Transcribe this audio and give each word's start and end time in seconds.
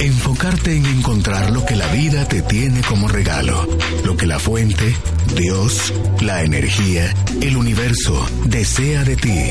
Enfocarte 0.00 0.74
en 0.74 0.86
encontrar 0.86 1.50
lo 1.50 1.66
que 1.66 1.76
la 1.76 1.86
vida 1.88 2.26
te 2.26 2.40
tiene 2.40 2.80
como 2.80 3.06
regalo, 3.06 3.68
lo 4.02 4.16
que 4.16 4.26
la 4.26 4.38
fuente, 4.38 4.96
Dios, 5.36 5.92
la 6.22 6.42
energía, 6.42 7.14
el 7.42 7.54
universo 7.54 8.26
desea 8.46 9.04
de 9.04 9.16
ti. 9.16 9.50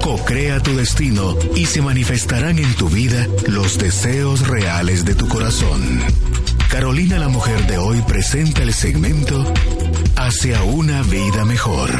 Co-crea 0.00 0.60
tu 0.60 0.74
destino 0.74 1.36
y 1.54 1.66
se 1.66 1.82
manifestarán 1.82 2.58
en 2.58 2.74
tu 2.74 2.88
vida 2.88 3.26
los 3.46 3.76
deseos 3.76 4.48
reales 4.48 5.04
de 5.04 5.14
tu 5.14 5.28
corazón. 5.28 6.00
Carolina 6.70 7.18
la 7.18 7.28
mujer 7.28 7.66
de 7.66 7.76
hoy 7.76 8.00
presenta 8.08 8.62
el 8.62 8.72
segmento 8.72 9.44
Hacia 10.16 10.62
una 10.62 11.02
vida 11.02 11.44
mejor. 11.44 11.90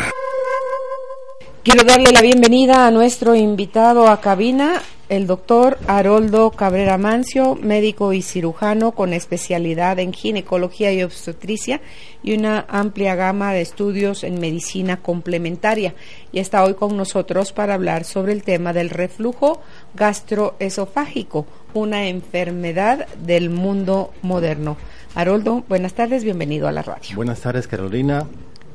Quiero 1.62 1.84
darle 1.84 2.10
la 2.10 2.22
bienvenida 2.22 2.86
a 2.86 2.90
nuestro 2.90 3.34
invitado 3.34 4.08
a 4.08 4.22
cabina, 4.22 4.82
el 5.12 5.26
doctor 5.26 5.78
Haroldo 5.88 6.52
Cabrera 6.52 6.96
Mancio, 6.96 7.54
médico 7.54 8.14
y 8.14 8.22
cirujano 8.22 8.92
con 8.92 9.12
especialidad 9.12 9.98
en 9.98 10.14
ginecología 10.14 10.90
y 10.90 11.02
obstetricia 11.02 11.82
y 12.22 12.32
una 12.32 12.64
amplia 12.66 13.14
gama 13.14 13.52
de 13.52 13.60
estudios 13.60 14.24
en 14.24 14.40
medicina 14.40 15.02
complementaria. 15.02 15.94
Y 16.32 16.38
está 16.38 16.64
hoy 16.64 16.72
con 16.72 16.96
nosotros 16.96 17.52
para 17.52 17.74
hablar 17.74 18.04
sobre 18.04 18.32
el 18.32 18.42
tema 18.42 18.72
del 18.72 18.88
reflujo 18.88 19.60
gastroesofágico, 19.94 21.44
una 21.74 22.08
enfermedad 22.08 23.06
del 23.16 23.50
mundo 23.50 24.14
moderno. 24.22 24.78
Haroldo, 25.14 25.62
buenas 25.68 25.92
tardes, 25.92 26.24
bienvenido 26.24 26.68
a 26.68 26.72
la 26.72 26.80
radio. 26.80 27.14
Buenas 27.16 27.42
tardes, 27.42 27.68
Carolina. 27.68 28.26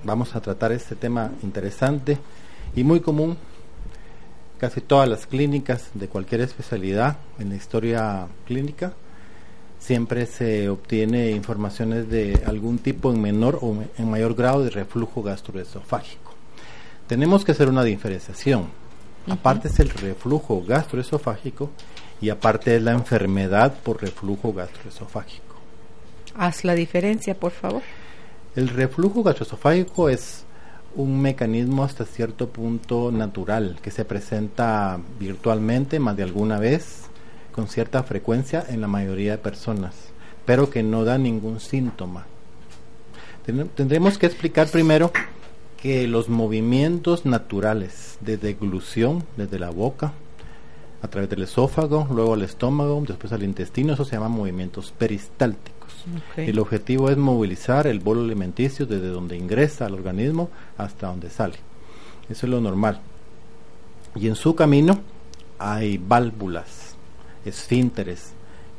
Vamos 0.03 0.35
a 0.35 0.41
tratar 0.41 0.71
este 0.71 0.95
tema 0.95 1.31
interesante 1.41 2.19
y 2.75 2.83
muy 2.83 2.99
común 2.99 3.37
casi 4.57 4.81
todas 4.81 5.07
las 5.07 5.27
clínicas 5.27 5.89
de 5.93 6.07
cualquier 6.07 6.41
especialidad 6.41 7.17
en 7.39 7.49
la 7.49 7.55
historia 7.55 8.27
clínica 8.45 8.93
siempre 9.79 10.25
se 10.25 10.69
obtiene 10.69 11.31
informaciones 11.31 12.09
de 12.09 12.41
algún 12.45 12.79
tipo 12.79 13.11
en 13.11 13.21
menor 13.21 13.59
o 13.61 13.75
en 13.97 14.09
mayor 14.09 14.35
grado 14.35 14.63
de 14.63 14.69
reflujo 14.69 15.23
gastroesofágico. 15.23 16.33
Tenemos 17.07 17.45
que 17.45 17.53
hacer 17.53 17.69
una 17.69 17.83
diferenciación. 17.83 18.67
Aparte 19.29 19.67
es 19.67 19.79
el 19.79 19.89
reflujo 19.89 20.63
gastroesofágico 20.65 21.69
y 22.19 22.29
aparte 22.29 22.75
es 22.75 22.81
la 22.81 22.93
enfermedad 22.93 23.75
por 23.83 24.01
reflujo 24.01 24.53
gastroesofágico. 24.53 25.55
Haz 26.35 26.63
la 26.63 26.75
diferencia, 26.75 27.35
por 27.35 27.51
favor. 27.51 27.81
El 28.55 28.69
reflujo 28.69 29.23
gastroesofágico 29.23 30.09
es 30.09 30.43
un 30.97 31.21
mecanismo 31.21 31.83
hasta 31.83 32.05
cierto 32.05 32.49
punto 32.49 33.11
natural 33.11 33.77
que 33.83 33.91
se 33.91 34.03
presenta 34.03 34.99
virtualmente 35.19 35.99
más 35.99 36.17
de 36.17 36.23
alguna 36.23 36.57
vez 36.57 37.03
con 37.51 37.67
cierta 37.67 38.01
frecuencia 38.03 38.65
en 38.67 38.81
la 38.81 38.87
mayoría 38.87 39.33
de 39.33 39.37
personas, 39.37 39.93
pero 40.45 40.71
que 40.71 40.81
no 40.81 41.05
da 41.05 41.19
ningún 41.19 41.59
síntoma. 41.59 42.25
Tendremos 43.75 44.17
que 44.17 44.25
explicar 44.25 44.67
primero 44.69 45.11
que 45.81 46.07
los 46.07 46.29
movimientos 46.29 47.25
naturales 47.25 48.17
de 48.21 48.37
deglución 48.37 49.23
desde 49.37 49.59
la 49.59 49.69
boca, 49.69 50.13
a 51.03 51.07
través 51.07 51.29
del 51.29 51.43
esófago, 51.43 52.07
luego 52.11 52.33
al 52.33 52.41
estómago, 52.41 53.03
después 53.07 53.31
al 53.31 53.43
intestino, 53.43 53.93
eso 53.93 54.03
se 54.03 54.15
llama 54.15 54.29
movimientos 54.29 54.91
peristálticos. 54.97 55.76
El 56.35 56.59
objetivo 56.59 57.09
es 57.09 57.17
movilizar 57.17 57.87
el 57.87 57.99
bolo 57.99 58.21
alimenticio 58.21 58.85
desde 58.85 59.07
donde 59.07 59.37
ingresa 59.37 59.85
al 59.85 59.93
organismo 59.93 60.49
hasta 60.77 61.07
donde 61.07 61.29
sale. 61.29 61.55
Eso 62.29 62.45
es 62.45 62.49
lo 62.49 62.61
normal. 62.61 62.99
Y 64.15 64.27
en 64.27 64.35
su 64.35 64.55
camino 64.55 64.99
hay 65.59 65.97
válvulas, 65.97 66.95
esfínteres, 67.45 68.33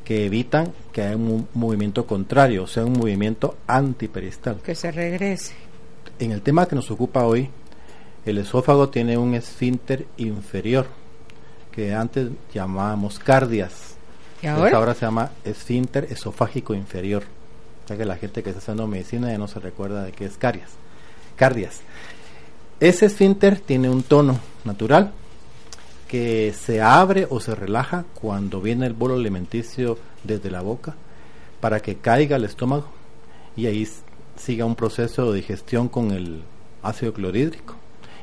que 0.04 0.24
evitan 0.24 0.72
que 0.90 1.02
haya 1.02 1.16
un 1.16 1.46
movimiento 1.52 2.06
contrario, 2.06 2.64
o 2.64 2.66
sea, 2.66 2.84
un 2.84 2.94
movimiento 2.94 3.58
antiperistal. 3.66 4.56
Que 4.62 4.74
se 4.74 4.90
regrese. 4.90 5.52
En 6.18 6.32
el 6.32 6.40
tema 6.40 6.66
que 6.66 6.74
nos 6.74 6.90
ocupa 6.90 7.24
hoy, 7.24 7.50
el 8.24 8.38
esófago 8.38 8.88
tiene 8.88 9.18
un 9.18 9.34
esfínter 9.34 10.06
inferior, 10.16 10.86
que 11.70 11.94
antes 11.94 12.30
llamábamos 12.54 13.18
cardias, 13.18 13.97
¿Y 14.42 14.46
ahora? 14.46 14.94
se 14.94 15.06
llama 15.06 15.30
esfínter 15.44 16.06
esofágico 16.10 16.74
inferior. 16.74 17.24
Ya 17.88 17.96
que 17.96 18.04
la 18.04 18.16
gente 18.16 18.42
que 18.42 18.50
está 18.50 18.60
haciendo 18.60 18.86
medicina 18.86 19.30
ya 19.30 19.38
no 19.38 19.48
se 19.48 19.60
recuerda 19.60 20.04
de 20.04 20.12
qué 20.12 20.26
es. 20.26 20.38
Cardias. 21.36 21.80
Ese 22.80 23.06
esfínter 23.06 23.60
tiene 23.60 23.88
un 23.88 24.02
tono 24.02 24.38
natural 24.64 25.12
que 26.06 26.54
se 26.58 26.80
abre 26.80 27.26
o 27.28 27.40
se 27.40 27.54
relaja 27.54 28.04
cuando 28.14 28.60
viene 28.60 28.86
el 28.86 28.94
bolo 28.94 29.14
alimenticio 29.14 29.98
desde 30.24 30.50
la 30.50 30.62
boca 30.62 30.94
para 31.60 31.80
que 31.80 31.96
caiga 31.96 32.36
al 32.36 32.44
estómago 32.44 32.86
y 33.56 33.66
ahí 33.66 33.86
siga 34.36 34.64
un 34.64 34.74
proceso 34.74 35.32
de 35.32 35.38
digestión 35.40 35.88
con 35.88 36.12
el 36.12 36.42
ácido 36.82 37.12
clorhídrico 37.12 37.74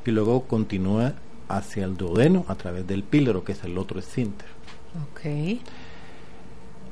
y 0.06 0.12
luego 0.12 0.44
continúa 0.44 1.14
hacia 1.48 1.86
el 1.86 1.98
duodeno 1.98 2.46
a 2.48 2.56
través 2.56 2.88
del 2.88 3.04
píloro 3.04 3.44
que 3.44 3.52
es 3.52 3.64
el 3.64 3.78
otro 3.78 4.00
esfínter. 4.00 4.48
Okay. 5.12 5.62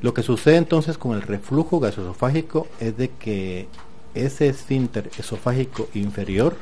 Lo 0.03 0.13
que 0.13 0.21
sucede 0.21 0.57
entonces 0.57 0.97
con 0.97 1.15
el 1.15 1.21
reflujo 1.21 1.79
gastroesofágico 1.79 2.67
es 2.81 2.97
de 2.97 3.09
que 3.09 3.69
ese 4.13 4.49
esfínter 4.49 5.09
esofágico 5.17 5.87
inferior 5.93 6.57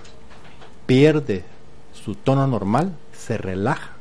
pierde 0.86 1.44
su 1.92 2.14
tono 2.14 2.46
normal, 2.46 2.94
se 3.12 3.40
relaja 3.40 3.94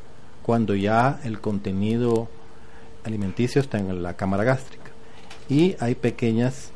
cuando 0.43 0.75
ya 0.75 1.21
el 1.25 1.41
contenido 1.41 2.29
alimenticio 3.03 3.63
está 3.63 3.79
en 3.79 4.03
la 4.03 4.15
cámara 4.15 4.45
gástrica 4.45 4.91
y 5.49 5.75
hay 5.81 5.95
pequeñas 5.95 6.73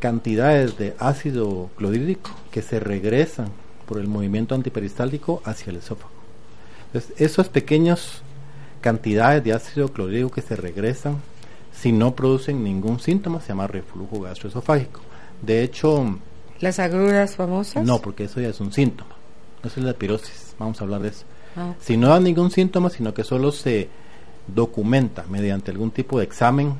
cantidades 0.00 0.78
de 0.78 0.96
ácido 0.98 1.68
clorhídrico 1.76 2.30
que 2.50 2.62
se 2.62 2.80
regresan 2.80 3.48
por 3.84 3.98
el 3.98 4.08
movimiento 4.08 4.54
antiperistáltico 4.54 5.42
hacia 5.44 5.72
el 5.72 5.76
esófago. 5.76 6.10
Entonces, 6.86 7.12
esas 7.20 7.50
pequeñas 7.50 8.22
cantidades 8.80 9.44
de 9.44 9.52
ácido 9.52 9.88
clorhídrico 9.88 10.30
que 10.30 10.40
se 10.40 10.56
regresan 10.56 11.20
si 11.82 11.90
no 11.90 12.14
producen 12.14 12.62
ningún 12.62 13.00
síntoma, 13.00 13.40
se 13.40 13.48
llama 13.48 13.66
reflujo 13.66 14.20
gastroesofágico. 14.20 15.00
De 15.44 15.64
hecho... 15.64 16.16
¿Las 16.60 16.78
agruras 16.78 17.34
famosas? 17.34 17.84
No, 17.84 17.98
porque 18.00 18.24
eso 18.24 18.40
ya 18.40 18.50
es 18.50 18.60
un 18.60 18.72
síntoma. 18.72 19.16
Eso 19.64 19.80
es 19.80 19.86
la 19.86 19.92
pirosis. 19.92 20.54
Vamos 20.60 20.80
a 20.80 20.84
hablar 20.84 21.00
de 21.00 21.08
eso. 21.08 21.24
Ah. 21.56 21.74
Si 21.80 21.96
no 21.96 22.10
da 22.10 22.20
ningún 22.20 22.52
síntoma, 22.52 22.88
sino 22.88 23.12
que 23.12 23.24
solo 23.24 23.50
se 23.50 23.88
documenta 24.46 25.24
mediante 25.28 25.72
algún 25.72 25.90
tipo 25.90 26.20
de 26.20 26.24
examen, 26.24 26.74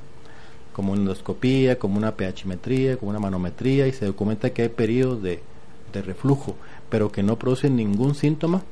como 0.73 0.93
una 0.93 1.01
endoscopía, 1.01 1.81
como 1.81 1.99
una 1.99 2.13
pHmetría, 2.13 2.97
como 2.97 3.11
una 3.11 3.19
manometría, 3.19 3.89
y 3.89 3.93
se 3.93 4.07
documenta 4.07 4.51
que 4.51 4.63
hay 4.63 4.69
periodos 4.69 5.21
de, 5.21 5.43
de 5.93 6.03
reflujo, 6.03 6.55
pero 6.89 7.11
que 7.11 7.25
no 7.25 7.41
producen 7.41 7.75
ningún 7.75 8.15
síntoma, 8.15 8.63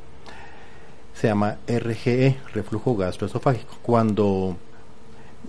se 1.12 1.26
llama 1.26 1.56
RGE, 1.66 2.36
reflujo 2.54 2.94
gastroesofágico. 2.94 3.78
Cuando 3.82 4.56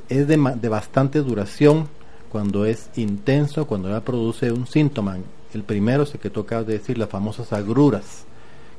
es 0.09 0.28
de, 0.28 0.38
de 0.56 0.69
bastante 0.69 1.19
duración 1.19 1.88
cuando 2.31 2.66
es 2.66 2.90
intenso, 2.96 3.68
cuando 3.68 3.90
ya 3.90 4.02
produce 4.02 4.52
un 4.52 4.66
síntoma. 4.66 5.18
El 5.53 5.63
primero 5.63 6.03
es 6.03 6.13
el 6.13 6.19
que 6.19 6.29
toca 6.29 6.63
decir 6.63 6.97
las 6.97 7.09
famosas 7.09 7.52
agruras, 7.52 8.24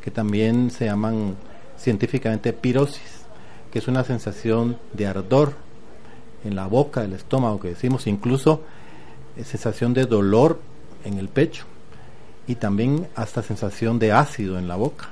que 0.01 0.11
también 0.11 0.71
se 0.71 0.87
llaman 0.87 1.37
científicamente 1.77 2.53
pirosis, 2.55 3.27
que 3.71 3.79
es 3.79 3.89
una 3.89 4.05
sensación 4.05 4.79
de 4.95 5.07
ardor 5.07 5.53
en 6.45 6.57
la 6.57 6.67
boca, 6.67 7.03
del 7.03 7.13
estómago, 7.13 7.61
que 7.61 7.69
decimos, 7.69 8.07
incluso 8.07 8.63
eh, 9.37 9.45
sensación 9.45 9.93
de 9.93 10.07
dolor 10.07 10.59
en 11.05 11.19
el 11.19 11.29
pecho 11.29 11.65
y 12.47 12.55
también 12.55 13.09
hasta 13.15 13.43
sensación 13.43 13.99
de 13.99 14.13
ácido 14.13 14.59
en 14.59 14.67
la 14.67 14.77
boca. 14.77 15.11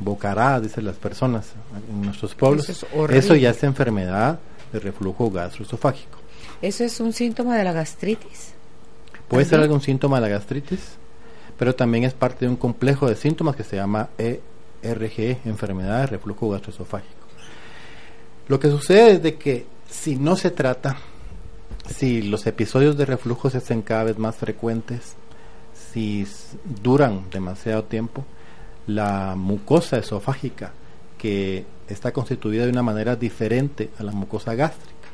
Bocará, 0.00 0.60
dicen 0.60 0.84
las 0.84 0.96
personas 0.96 1.52
en 1.90 2.02
nuestros 2.02 2.34
pueblos. 2.34 2.68
Eso 3.10 3.34
ya 3.34 3.50
es 3.50 3.62
enfermedad 3.64 4.38
de 4.72 4.80
reflujo 4.80 5.30
gastroesofágico. 5.30 6.18
¿Eso 6.60 6.84
es 6.84 7.00
un 7.00 7.12
síntoma 7.12 7.56
de 7.56 7.64
la 7.64 7.72
gastritis? 7.72 8.52
Puede 9.28 9.44
ser 9.44 9.60
algún 9.60 9.80
síntoma 9.80 10.16
de 10.16 10.22
la 10.22 10.28
gastritis, 10.28 10.96
pero 11.58 11.74
también 11.74 12.04
es 12.04 12.14
parte 12.14 12.44
de 12.46 12.50
un 12.50 12.56
complejo 12.56 13.08
de 13.08 13.16
síntomas 13.16 13.56
que 13.56 13.64
se 13.64 13.76
llama 13.76 14.08
ERG, 14.18 15.40
enfermedad 15.44 16.00
de 16.00 16.06
reflujo 16.06 16.50
gastroesofágico. 16.50 17.14
Lo 18.48 18.58
que 18.58 18.70
sucede 18.70 19.12
es 19.12 19.22
de 19.22 19.36
que 19.36 19.66
si 19.88 20.16
no 20.16 20.36
se 20.36 20.50
trata, 20.50 20.96
si 21.88 22.22
los 22.22 22.46
episodios 22.46 22.96
de 22.96 23.04
reflujo 23.04 23.50
se 23.50 23.58
hacen 23.58 23.82
cada 23.82 24.04
vez 24.04 24.18
más 24.18 24.36
frecuentes, 24.36 25.16
si 25.92 26.26
duran 26.82 27.30
demasiado 27.30 27.84
tiempo, 27.84 28.24
la 28.86 29.34
mucosa 29.36 29.98
esofágica 29.98 30.72
que 31.18 31.64
está 31.88 32.12
constituida 32.12 32.64
de 32.64 32.72
una 32.72 32.82
manera 32.82 33.16
diferente 33.16 33.90
a 33.98 34.02
la 34.02 34.12
mucosa 34.12 34.54
gástrica, 34.54 35.08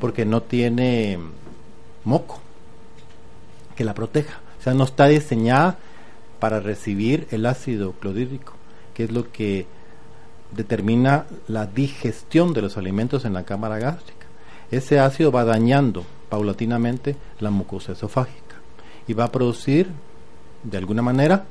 porque 0.00 0.24
no 0.24 0.42
tiene 0.42 1.18
moco 2.04 2.40
que 3.76 3.84
la 3.84 3.94
proteja. 3.94 4.40
O 4.58 4.62
sea, 4.62 4.74
no 4.74 4.84
está 4.84 5.06
diseñada 5.06 5.78
para 6.38 6.60
recibir 6.60 7.26
el 7.30 7.46
ácido 7.46 7.92
clorhídrico, 7.92 8.54
que 8.94 9.04
es 9.04 9.12
lo 9.12 9.30
que 9.30 9.66
determina 10.52 11.26
la 11.48 11.66
digestión 11.66 12.52
de 12.52 12.62
los 12.62 12.76
alimentos 12.76 13.24
en 13.24 13.34
la 13.34 13.44
cámara 13.44 13.78
gástrica. 13.78 14.26
ese 14.70 15.00
ácido 15.00 15.32
va 15.32 15.44
dañando 15.44 16.04
paulatinamente 16.28 17.16
la 17.40 17.50
mucosa 17.50 17.92
esofágica 17.92 18.56
y 19.08 19.14
va 19.14 19.24
a 19.24 19.32
producir 19.32 19.88
de 20.62 20.78
alguna 20.78 21.02
manera 21.02 21.44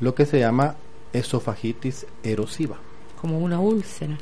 lo 0.00 0.14
que 0.14 0.26
se 0.26 0.40
llama 0.40 0.74
esofagitis 1.12 2.06
erosiva. 2.22 2.76
Como 3.24 3.38
una 3.38 3.58
úlcera. 3.58 4.18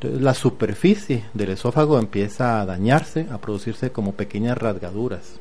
La 0.00 0.34
superficie 0.34 1.22
del 1.34 1.50
esófago 1.50 2.00
empieza 2.00 2.60
a 2.60 2.66
dañarse, 2.66 3.28
a 3.30 3.38
producirse 3.38 3.92
como 3.92 4.10
pequeñas 4.10 4.58
rasgaduras, 4.58 5.38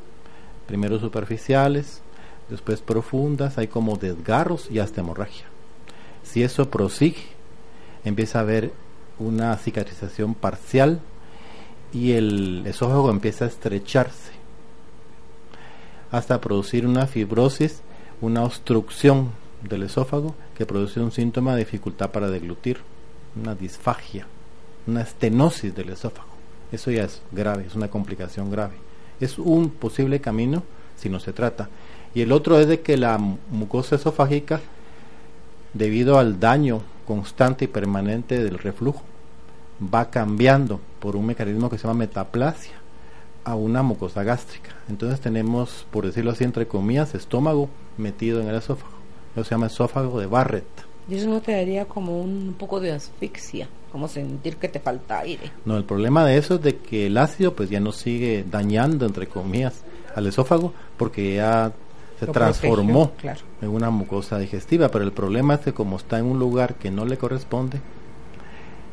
primero 0.68 1.00
superficiales, 1.00 2.04
después 2.48 2.82
profundas, 2.82 3.58
hay 3.58 3.68
como 3.68 3.98
desgarros 3.98 4.70
y 4.70 4.78
hasta 4.78 5.02
hemorragia. 5.02 5.46
Si 6.22 6.44
eso 6.44 6.70
prosigue, 6.70 7.24
empieza 8.04 8.38
a 8.38 8.42
haber 8.44 8.74
una 9.18 9.58
cicatrización 9.58 10.36
parcial 10.36 11.00
y 11.94 12.12
el 12.12 12.62
esófago 12.68 13.10
empieza 13.10 13.46
a 13.46 13.48
estrecharse 13.48 14.34
hasta 16.12 16.40
producir 16.42 16.86
una 16.86 17.08
fibrosis, 17.08 17.82
una 18.22 18.44
obstrucción 18.44 19.32
del 19.68 19.84
esófago 19.84 20.36
que 20.58 20.66
produce 20.66 21.00
un 21.00 21.12
síntoma 21.12 21.54
de 21.54 21.60
dificultad 21.60 22.12
para 22.12 22.30
deglutir, 22.30 22.78
una 23.36 23.56
disfagia, 23.56 24.28
una 24.88 25.02
estenosis 25.02 25.76
del 25.76 25.90
esófago. 25.90 26.30
Eso 26.72 26.92
ya 26.92 27.04
es 27.04 27.22
grave, 27.32 27.66
es 27.68 27.76
una 27.76 27.90
complicación 27.90 28.50
grave. 28.50 28.76
Es 29.20 29.38
un 29.38 29.70
posible 29.70 30.20
camino 30.20 30.64
si 30.98 31.10
no 31.10 31.20
se 31.20 31.34
trata. 31.34 31.70
Y 32.14 32.22
el 32.22 32.32
otro 32.32 32.60
es 32.60 32.68
de 32.68 32.82
que 32.82 32.98
la 32.98 33.18
mucosa 33.18 33.96
esofágica, 33.96 34.62
debido 35.74 36.18
al 36.18 36.40
daño 36.40 36.82
constante 37.06 37.66
y 37.66 37.68
permanente 37.68 38.44
del 38.44 38.58
reflujo, 38.58 39.04
va 39.82 40.10
cambiando 40.10 40.80
por 41.00 41.16
un 41.16 41.26
mecanismo 41.26 41.70
que 41.70 41.78
se 41.78 41.88
llama 41.88 42.00
metaplasia 42.00 42.74
a 43.44 43.56
una 43.56 43.84
mucosa 43.84 44.24
gástrica. 44.24 44.72
Entonces 44.90 45.20
tenemos, 45.20 45.86
por 45.92 46.06
decirlo 46.06 46.32
así, 46.32 46.44
entre 46.44 46.68
comillas, 46.68 47.14
estómago 47.14 47.70
metido 47.98 48.42
en 48.42 48.48
el 48.48 48.56
esófago. 48.56 48.95
Eso 49.36 49.44
se 49.44 49.52
llama 49.52 49.68
esófago 49.68 50.20
de 50.20 50.28
Barrett. 50.28 50.66
¿Y 51.10 51.16
eso 51.16 51.28
no 51.30 51.42
te 51.42 51.52
daría 51.52 51.86
como 51.86 52.20
un 52.20 52.56
poco 52.58 52.80
de 52.80 52.94
asfixia? 52.94 53.68
Como 53.92 54.08
sentir 54.08 54.58
que 54.58 54.70
te 54.70 54.80
falta 54.80 55.20
aire. 55.20 55.52
No, 55.66 55.78
el 55.78 55.84
problema 55.84 56.26
de 56.26 56.38
eso 56.38 56.56
es 56.56 56.62
de 56.62 56.78
que 56.78 57.08
el 57.08 57.18
ácido 57.18 57.54
pues 57.54 57.70
ya 57.70 57.80
no 57.80 57.92
sigue 57.92 58.44
dañando, 58.50 59.06
entre 59.06 59.28
comillas, 59.28 59.84
al 60.16 60.28
esófago 60.28 60.74
porque 60.98 61.36
ya 61.36 61.72
se 62.20 62.28
transformó 62.28 63.12
en 63.62 63.70
una 63.70 63.90
mucosa 63.90 64.40
digestiva. 64.40 64.90
Pero 64.90 65.04
el 65.04 65.12
problema 65.12 65.56
es 65.56 65.60
que 65.62 65.74
como 65.74 65.98
está 65.98 66.18
en 66.18 66.26
un 66.26 66.40
lugar 66.40 66.76
que 66.76 66.92
no 66.92 67.06
le 67.06 67.18
corresponde, 67.18 67.80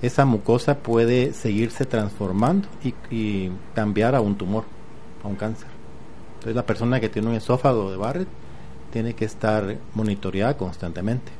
esa 0.02 0.24
mucosa 0.24 0.78
puede 0.78 1.32
seguirse 1.32 1.86
transformando 1.86 2.68
y, 3.10 3.50
cambiar 3.74 4.14
a 4.14 4.20
un 4.20 4.36
tumor, 4.36 4.64
a 5.24 5.28
un 5.28 5.36
cáncer. 5.36 5.68
Entonces 6.34 6.56
la 6.56 6.66
persona 6.66 7.00
que 7.00 7.08
tiene 7.08 7.28
un 7.28 7.34
esófago 7.34 7.90
de 7.90 7.96
Barrett 7.96 8.28
tiene 8.92 9.14
que 9.14 9.24
estar 9.24 9.76
monitoreada 9.94 10.56
constantemente 10.56 11.32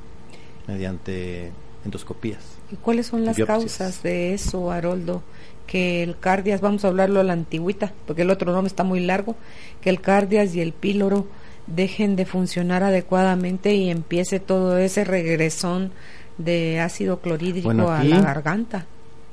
mediante 0.67 1.53
endoscopías. 1.85 2.41
¿Y 2.71 2.77
cuáles 2.77 3.07
son 3.07 3.25
las 3.25 3.37
causas 3.39 4.03
de 4.03 4.35
eso, 4.35 4.71
Haroldo? 4.71 5.23
Que 5.67 6.03
el 6.03 6.19
cardias, 6.19 6.61
vamos 6.61 6.85
a 6.85 6.89
hablarlo 6.89 7.21
a 7.21 7.25
la 7.25 7.35
antigüita, 7.35 7.93
porque 8.07 8.23
el 8.23 8.31
otro 8.31 8.53
nombre 8.53 8.69
está 8.69 8.83
muy 8.83 9.01
largo, 9.01 9.37
que 9.81 9.91
el 9.91 10.01
cardias 10.01 10.55
y 10.55 10.61
el 10.61 10.73
píloro 10.73 11.27
dejen 11.67 12.17
de 12.17 12.27
funcionar 12.27 12.83
adecuadamente 12.83 13.75
y 13.75 13.91
empiece 13.91 14.41
todo 14.41 14.79
ese 14.79 15.05
regresón 15.05 15.93
de 16.39 16.81
ácido 16.81 17.21
clorhídrico 17.21 17.71
a 17.91 18.03
la 18.03 18.21
garganta. 18.21 18.87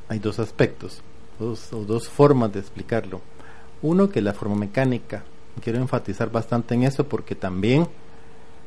Hay 0.09 0.19
dos 0.19 0.39
aspectos, 0.39 1.01
dos, 1.39 1.71
o 1.73 1.83
dos 1.83 2.09
formas 2.09 2.53
de 2.53 2.59
explicarlo. 2.59 3.21
Uno 3.81 4.09
que 4.09 4.21
la 4.21 4.33
forma 4.33 4.55
mecánica. 4.55 5.23
Quiero 5.63 5.79
enfatizar 5.79 6.31
bastante 6.31 6.75
en 6.75 6.83
eso 6.83 7.07
porque 7.07 7.35
también 7.35 7.87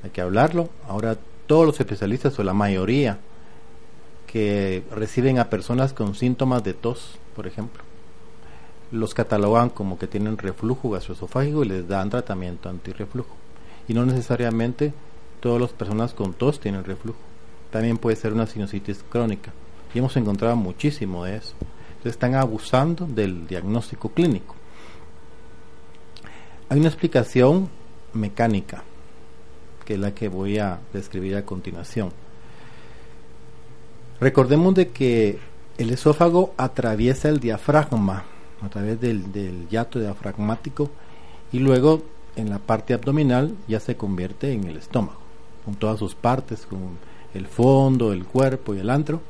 hay 0.03 0.11
que 0.11 0.21
hablarlo. 0.21 0.69
Ahora 0.89 1.17
todos 1.47 1.67
los 1.67 1.81
especialistas 1.81 2.39
o 2.39 2.45
la 2.45 2.55
mayoría 2.55 3.19
que 4.27 4.83
reciben 4.91 5.39
a 5.39 5.51
personas 5.51 5.93
con 5.93 6.15
síntomas 6.15 6.65
de 6.65 6.75
tos, 6.75 7.19
por 7.37 7.47
ejemplo, 7.47 7.83
los 8.91 9.15
catalogan 9.15 9.71
como 9.71 9.99
que 9.99 10.07
tienen 10.07 10.39
reflujo 10.39 10.91
gastroesofágico 10.91 11.65
y 11.65 11.69
les 11.69 11.89
dan 11.89 12.11
tratamiento 12.11 12.69
antirreflujo. 12.69 13.35
Y 13.89 13.95
no 13.95 14.07
necesariamente 14.07 14.93
todas 15.41 15.61
las 15.61 15.71
personas 15.71 16.15
con 16.15 16.35
tos 16.35 16.61
tienen 16.61 16.85
reflujo 16.85 17.33
también 17.73 17.99
puede 17.99 18.17
ser 18.17 18.33
una 18.33 18.47
sinusitis 18.47 19.03
crónica. 19.09 19.53
Y 19.93 19.99
hemos 19.99 20.17
encontrado 20.17 20.55
muchísimo 20.55 21.25
de 21.25 21.37
eso. 21.37 21.55
Entonces 21.89 22.13
están 22.13 22.35
abusando 22.35 23.07
del 23.07 23.49
diagnóstico 23.49 24.11
clínico. 24.11 24.55
Hay 26.69 26.79
una 26.79 26.89
explicación 26.89 27.69
mecánica, 28.13 28.85
que 29.85 29.95
es 29.95 30.01
la 30.01 30.15
que 30.15 30.29
voy 30.29 30.59
a 30.59 30.79
describir 30.93 31.37
a 31.37 31.45
continuación. 31.45 32.11
Recordemos 34.21 34.75
de 34.75 34.89
que 34.89 35.39
el 35.79 35.91
esófago 35.91 36.55
atraviesa 36.57 37.29
el 37.29 37.41
diafragma 37.41 38.25
a 38.61 38.69
través 38.69 39.01
del, 39.01 39.33
del 39.33 39.69
hiato 39.69 39.99
diafragmático 39.99 40.91
y 41.53 41.59
luego 41.59 42.03
en 42.37 42.51
la 42.51 42.59
parte 42.59 42.95
abdominal 42.95 43.55
ya 43.69 43.81
se 43.81 43.97
convierte 43.97 44.53
en 44.53 44.65
el 44.65 44.77
estómago, 44.77 45.21
con 45.65 45.75
todas 45.75 45.99
sus 45.99 46.15
partes, 46.15 46.67
con 46.67 46.99
el 47.35 47.47
fondo, 47.47 48.13
el 48.13 48.25
cuerpo 48.25 48.75
y 48.75 48.79
el 48.79 48.91
antro, 48.91 49.21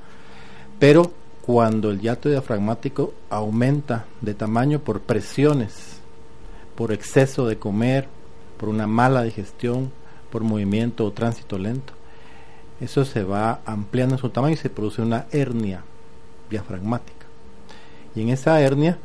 pero 0.78 1.12
cuando 1.42 1.90
el 1.90 2.00
hiato 2.00 2.28
diafragmático 2.28 3.14
aumenta 3.28 4.06
de 4.20 4.34
tamaño 4.34 4.78
por 4.78 5.00
presiones, 5.00 6.00
por 6.76 6.92
exceso 6.92 7.46
de 7.46 7.58
comer, 7.58 8.08
por 8.56 8.68
una 8.68 8.86
mala 8.86 9.22
digestión, 9.22 9.90
por 10.32 10.42
movimiento 10.42 11.04
o 11.04 11.12
tránsito 11.12 11.58
lento, 11.58 11.92
eso 12.80 13.04
se 13.04 13.22
va 13.22 13.60
ampliando 13.66 14.14
en 14.14 14.20
su 14.20 14.30
tamaño 14.30 14.54
y 14.54 14.56
se 14.56 14.70
produce 14.70 15.02
una 15.02 15.26
hernia 15.30 15.84
diafragmática. 16.50 17.26
Y 18.16 18.22
en 18.22 18.30
esa 18.30 18.60
hernia 18.60 18.98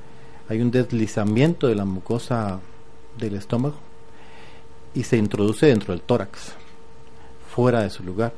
hay 0.47 0.61
un 0.61 0.71
deslizamiento 0.71 1.67
de 1.67 1.75
la 1.75 1.85
mucosa 1.85 2.61
del 3.19 3.35
estómago 3.35 3.75
y 4.93 5.03
se 5.03 5.17
introduce 5.17 5.67
dentro 5.67 5.93
del 5.93 6.01
tórax, 6.01 6.53
fuera 7.53 7.81
de 7.81 7.89
su 7.89 8.03
lugar. 8.03 8.33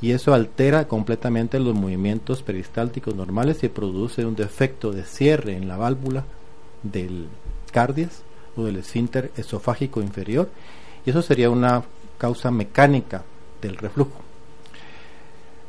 Y 0.00 0.10
eso 0.12 0.34
altera 0.34 0.88
completamente 0.88 1.60
los 1.60 1.74
movimientos 1.74 2.42
peristálticos 2.42 3.14
normales 3.14 3.62
y 3.62 3.68
produce 3.68 4.24
un 4.24 4.34
defecto 4.34 4.92
de 4.92 5.04
cierre 5.04 5.56
en 5.56 5.68
la 5.68 5.76
válvula 5.76 6.24
del 6.82 7.28
cardias 7.70 8.22
o 8.56 8.64
del 8.64 8.76
esfínter 8.76 9.30
esofágico 9.36 10.00
inferior. 10.00 10.48
Y 11.06 11.10
eso 11.10 11.22
sería 11.22 11.50
una 11.50 11.84
causa 12.18 12.50
mecánica 12.50 13.22
del 13.60 13.76
reflujo. 13.76 14.20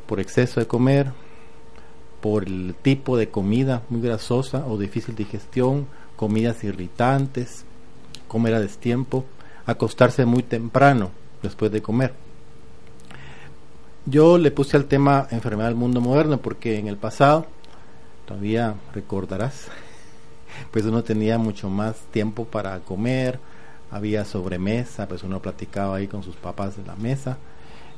Por 0.06 0.20
exceso 0.20 0.60
de 0.60 0.66
comer 0.66 1.12
por 2.20 2.44
el 2.44 2.74
tipo 2.80 3.16
de 3.16 3.28
comida 3.28 3.82
muy 3.88 4.00
grasosa 4.00 4.64
o 4.66 4.78
difícil 4.78 5.14
digestión 5.14 5.86
comidas 6.16 6.64
irritantes 6.64 7.64
comer 8.26 8.54
a 8.54 8.60
destiempo 8.60 9.24
acostarse 9.66 10.24
muy 10.24 10.42
temprano 10.42 11.10
después 11.42 11.70
de 11.72 11.82
comer. 11.82 12.14
Yo 14.04 14.38
le 14.38 14.52
puse 14.52 14.76
al 14.76 14.86
tema 14.86 15.26
enfermedad 15.30 15.68
del 15.68 15.76
mundo 15.76 16.00
moderno 16.00 16.38
porque 16.38 16.78
en 16.78 16.86
el 16.86 16.96
pasado, 16.96 17.46
todavía 18.24 18.74
recordarás, 18.94 19.66
pues 20.70 20.84
uno 20.84 21.02
tenía 21.02 21.38
mucho 21.38 21.68
más 21.68 21.96
tiempo 22.12 22.44
para 22.44 22.78
comer, 22.80 23.40
había 23.90 24.24
sobremesa, 24.24 25.08
pues 25.08 25.22
uno 25.22 25.40
platicaba 25.40 25.96
ahí 25.96 26.08
con 26.08 26.22
sus 26.22 26.36
papás 26.36 26.78
en 26.78 26.86
la 26.86 26.96
mesa, 26.96 27.38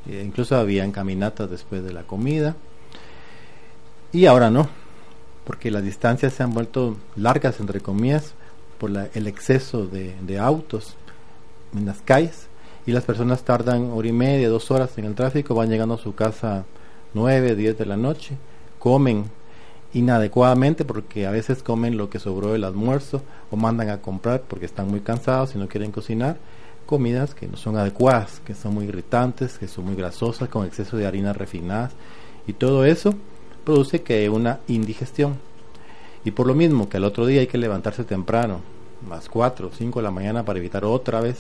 eh, 0.09 0.23
incluso 0.25 0.57
había 0.57 0.91
caminatas 0.93 1.51
después 1.51 1.83
de 1.85 1.93
la 1.93 2.03
comida. 2.03 2.57
Y 4.13 4.27
ahora 4.27 4.51
no, 4.51 4.69
porque 5.45 5.71
las 5.71 5.83
distancias 5.83 6.33
se 6.33 6.43
han 6.43 6.53
vuelto 6.53 6.97
largas, 7.17 7.61
entre 7.61 7.81
comillas, 7.81 8.35
por 8.79 8.91
el 8.91 9.27
exceso 9.27 9.87
de, 9.87 10.15
de 10.23 10.39
autos 10.39 10.95
en 11.77 11.85
las 11.85 12.01
calles 12.01 12.47
y 12.87 12.93
las 12.93 13.05
personas 13.05 13.43
tardan 13.43 13.91
hora 13.91 14.09
y 14.09 14.13
media, 14.13 14.49
dos 14.49 14.71
horas 14.71 14.97
en 14.97 15.05
el 15.05 15.15
tráfico, 15.15 15.55
van 15.55 15.69
llegando 15.69 15.95
a 15.95 15.99
su 15.99 16.15
casa 16.15 16.65
nueve, 17.13 17.55
diez 17.55 17.77
de 17.77 17.85
la 17.85 17.97
noche, 17.97 18.37
comen 18.79 19.25
inadecuadamente 19.95 20.85
porque 20.85 21.27
a 21.27 21.31
veces 21.31 21.63
comen 21.63 21.97
lo 21.97 22.11
que 22.11 22.19
sobró 22.19 22.53
del 22.53 22.65
almuerzo 22.65 23.23
o 23.51 23.57
mandan 23.57 23.91
a 23.91 24.03
comprar 24.03 24.43
porque 24.43 24.67
están 24.67 24.89
muy 24.89 25.01
cansados 25.01 25.55
y 25.55 25.59
no 25.59 25.69
quieren 25.69 25.93
cocinar 25.93 26.37
comidas 26.87 27.35
que 27.35 27.47
no 27.47 27.57
son 27.57 27.77
adecuadas, 27.77 28.41
que 28.45 28.55
son 28.55 28.75
muy 28.75 28.87
irritantes, 28.87 29.59
que 29.59 29.69
son 29.69 29.85
muy 29.85 29.95
grasosas, 29.95 30.49
con 30.49 30.67
exceso 30.67 30.97
de 30.97 31.07
harinas 31.07 31.37
refinadas 31.37 31.93
y 32.47 32.55
todo 32.55 32.85
eso 32.85 33.15
produce 33.65 34.03
que 34.03 34.29
una 34.31 34.61
indigestión. 34.69 35.37
Y 36.25 36.31
por 36.31 36.47
lo 36.47 36.55
mismo 36.55 36.89
que 36.89 36.97
al 36.97 37.05
otro 37.05 37.27
día 37.27 37.41
hay 37.41 37.47
que 37.47 37.59
levantarse 37.59 38.05
temprano, 38.05 38.61
más 39.09 39.29
cuatro 39.29 39.69
o 39.69 39.71
cinco 39.71 39.99
de 39.99 40.05
la 40.05 40.11
mañana 40.11 40.45
para 40.45 40.59
evitar 40.59 40.85
otra 40.85 41.21
vez 41.21 41.39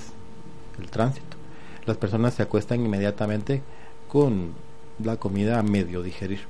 el 0.78 0.90
tránsito 0.90 1.38
las 1.88 1.96
personas 1.96 2.34
se 2.34 2.42
acuestan 2.42 2.84
inmediatamente 2.84 3.62
con 4.08 4.52
la 5.02 5.16
comida 5.16 5.58
a 5.58 5.62
medio 5.62 6.02
digerir. 6.02 6.40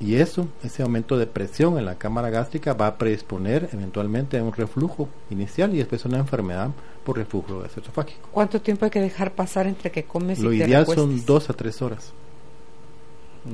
Y 0.00 0.16
eso, 0.16 0.48
ese 0.64 0.82
aumento 0.82 1.16
de 1.16 1.26
presión 1.26 1.78
en 1.78 1.84
la 1.84 1.96
cámara 1.96 2.28
gástrica 2.30 2.74
va 2.74 2.88
a 2.88 2.98
predisponer 2.98 3.68
eventualmente 3.72 4.38
a 4.38 4.42
un 4.42 4.52
reflujo 4.52 5.08
inicial 5.30 5.74
y 5.74 5.78
después 5.78 6.04
una 6.04 6.18
enfermedad 6.18 6.70
por 7.04 7.16
reflujo 7.18 7.60
gastroesofágico. 7.60 8.28
¿Cuánto 8.32 8.60
tiempo 8.60 8.84
hay 8.84 8.90
que 8.90 9.00
dejar 9.00 9.32
pasar 9.32 9.66
entre 9.66 9.92
que 9.92 10.04
comes 10.04 10.40
Lo 10.40 10.52
y 10.52 10.58
te 10.58 10.66
ideal 10.66 10.82
recuestes? 10.82 11.04
son 11.04 11.26
dos 11.26 11.50
a 11.50 11.52
tres 11.52 11.80
horas. 11.82 12.12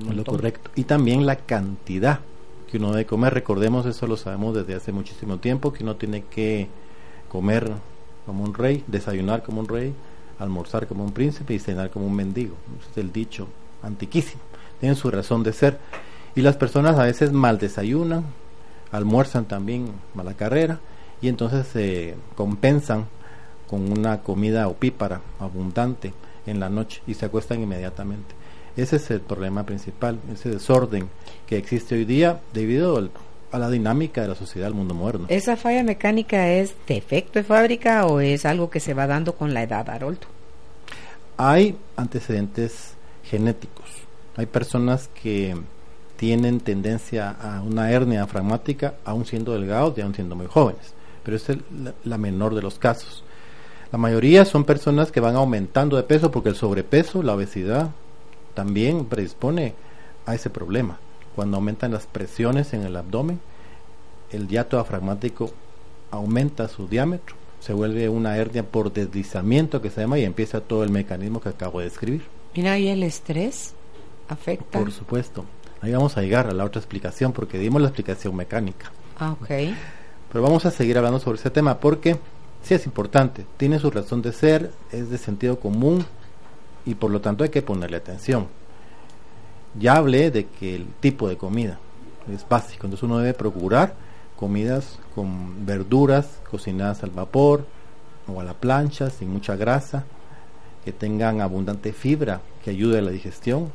Es 0.09 0.17
lo 0.17 0.25
correcto. 0.25 0.71
Y 0.75 0.85
también 0.85 1.27
la 1.27 1.37
cantidad 1.37 2.21
que 2.71 2.77
uno 2.77 2.93
debe 2.93 3.07
comer. 3.07 3.35
Recordemos, 3.35 3.87
eso 3.87 4.07
lo 4.07 4.17
sabemos 4.17 4.55
desde 4.55 4.75
hace 4.75 4.93
muchísimo 4.93 5.39
tiempo, 5.39 5.73
que 5.73 5.83
uno 5.83 5.97
tiene 5.97 6.25
que 6.25 6.69
comer 7.29 7.71
como 8.27 8.45
un 8.45 8.55
rey, 8.55 8.85
desayunar 8.87 9.43
como 9.43 9.61
un 9.61 9.69
rey, 9.69 9.95
almorzar 10.39 10.87
como 10.87 11.05
un 11.05 11.13
príncipe 11.13 11.55
y 11.55 11.59
cenar 11.59 11.91
como 11.91 12.07
un 12.07 12.15
mendigo. 12.15 12.55
Ese 12.81 12.91
es 12.93 12.99
el 12.99 13.13
dicho 13.13 13.49
antiquísimo. 13.83 14.43
Tienen 14.81 14.97
su 14.97 15.11
razón 15.11 15.43
de 15.43 15.53
ser. 15.53 15.79
Y 16.39 16.43
las 16.43 16.57
personas 16.57 16.97
a 17.01 17.03
veces 17.03 17.33
mal 17.33 17.59
desayunan, 17.59 18.23
almuerzan 18.93 19.47
también 19.47 19.91
mala 20.15 20.35
carrera 20.35 20.79
y 21.21 21.27
entonces 21.27 21.67
se 21.67 22.15
compensan 22.37 23.07
con 23.69 23.91
una 23.91 24.21
comida 24.21 24.69
opípara, 24.69 25.21
abundante 25.41 26.13
en 26.47 26.61
la 26.61 26.69
noche 26.69 27.03
y 27.09 27.15
se 27.15 27.27
acuestan 27.27 27.61
inmediatamente. 27.61 28.37
Ese 28.77 28.95
es 28.97 29.11
el 29.11 29.21
problema 29.21 29.67
principal, 29.67 30.21
ese 30.33 30.51
desorden 30.51 31.09
que 31.45 31.57
existe 31.57 31.97
hoy 31.97 32.05
día 32.05 32.39
debido 32.55 32.99
al- 32.99 33.11
a 33.51 33.59
la 33.59 33.69
dinámica 33.69 34.23
de 34.23 34.29
la 34.29 34.37
sociedad 34.37 34.69
del 34.69 34.77
mundo 34.77 34.95
moderno. 34.95 35.27
¿Esa 35.31 35.57
falla 35.57 35.83
mecánica 35.83 36.53
es 36.53 36.73
defecto 36.87 37.41
de 37.41 37.45
fábrica 37.45 38.07
o 38.07 38.21
es 38.21 38.45
algo 38.47 38.71
que 38.71 38.79
se 38.79 38.95
va 38.95 39.09
dando 39.09 39.35
con 39.35 39.55
la 39.55 39.65
edad, 39.65 39.91
Haroldo? 39.91 40.29
Hay 41.37 41.77
antecedentes 41.97 42.93
genéticos. 43.25 43.87
Hay 44.37 44.47
personas 44.47 45.09
que 45.21 45.57
tienen 46.19 46.59
tendencia 46.59 47.31
a 47.31 47.63
una 47.63 47.91
hernia 47.93 48.21
diafragmática 48.25 48.95
aún 49.05 49.25
siendo 49.25 49.53
delgados 49.53 49.97
y 49.97 50.01
aún 50.01 50.15
siendo 50.15 50.35
muy 50.35 50.47
jóvenes, 50.49 50.93
pero 51.23 51.37
es 51.37 51.49
el- 51.49 51.63
la, 52.05 52.19
menor 52.19 52.55
de 52.57 52.61
los 52.63 52.77
casos. 52.79 53.23
La 53.93 53.99
mayoría 53.99 54.45
son 54.45 54.65
personas 54.65 55.13
que 55.13 55.21
van 55.21 55.37
aumentando 55.37 55.97
de 55.97 56.03
peso 56.03 56.31
porque 56.33 56.49
el 56.49 56.57
sobrepeso, 56.57 57.23
la 57.23 57.35
obesidad, 57.35 57.91
también 58.55 59.05
predispone 59.07 59.75
a 60.27 60.35
ese 60.35 60.51
problema. 60.51 60.99
Cuando 61.37 61.57
aumentan 61.57 61.93
las 61.93 62.07
presiones 62.07 62.75
en 62.75 62.83
el 62.83 62.97
abdomen, 62.97 63.39
el 64.33 64.49
hiato 64.49 64.77
diafragmático 64.77 65.53
aumenta 66.11 66.67
su 66.67 66.89
diámetro, 66.89 67.37
se 67.61 67.73
vuelve 67.73 68.09
una 68.09 68.37
hernia 68.37 68.65
por 68.65 68.93
deslizamiento 68.93 69.81
que 69.81 69.91
se 69.91 70.01
llama 70.01 70.19
y 70.19 70.25
empieza 70.25 70.61
todo 70.61 70.83
el 70.83 70.91
mecanismo 70.91 71.41
que 71.41 71.49
acabo 71.51 71.79
de 71.79 71.85
describir. 71.87 72.23
Mira, 72.57 72.77
¿y 72.77 72.89
el 72.89 73.05
estrés 73.05 73.75
afecta? 74.29 74.79
Por 74.81 74.91
supuesto. 74.93 75.45
Ahí 75.81 75.93
vamos 75.93 76.17
a 76.17 76.23
llegar 76.23 76.47
a 76.49 76.53
la 76.53 76.65
otra 76.65 76.81
explicación 76.81 77.33
porque 77.33 77.59
dimos 77.59 77.81
la 77.81 77.89
explicación 77.89 78.35
mecánica. 78.35 78.91
Ah, 79.19 79.33
ok. 79.33 79.49
Pero 80.33 80.43
vamos 80.43 80.67
a 80.67 80.71
seguir 80.71 80.99
hablando 80.99 81.21
sobre 81.21 81.39
ese 81.39 81.51
tema 81.51 81.79
porque 81.79 82.19
sí 82.63 82.75
es 82.75 82.87
importante, 82.87 83.47
tiene 83.57 83.79
su 83.79 83.91
razón 83.91 84.23
de 84.23 84.33
ser, 84.33 84.73
es 84.93 85.11
de 85.11 85.19
sentido 85.19 85.59
común 85.59 86.05
y 86.85 86.95
por 86.95 87.11
lo 87.11 87.21
tanto 87.21 87.45
hay 87.45 87.51
que 87.51 87.63
ponerle 87.63 87.97
atención. 87.97 88.47
Ya 89.79 89.97
hablé 89.97 90.31
de 90.31 90.47
que 90.47 90.75
el 90.75 90.87
tipo 91.01 91.29
de 91.29 91.37
comida 91.37 91.79
es 92.33 92.47
básico, 92.49 92.87
entonces 92.87 93.05
uno 93.05 93.19
debe 93.19 93.35
procurar 93.35 93.95
comidas 94.37 94.99
con 95.15 95.67
verduras 95.67 96.41
cocinadas 96.51 97.03
al 97.03 97.11
vapor 97.11 97.65
o 98.27 98.41
a 98.41 98.45
la 98.45 98.55
plancha, 98.55 99.11
sin 99.11 99.31
mucha 99.31 99.57
grasa, 99.57 100.05
que 100.85 100.93
tengan 100.93 101.41
abundante 101.41 101.93
fibra 101.93 102.41
que 102.63 102.71
ayude 102.71 102.99
a 102.99 103.03
la 103.03 103.11
digestión. 103.11 103.73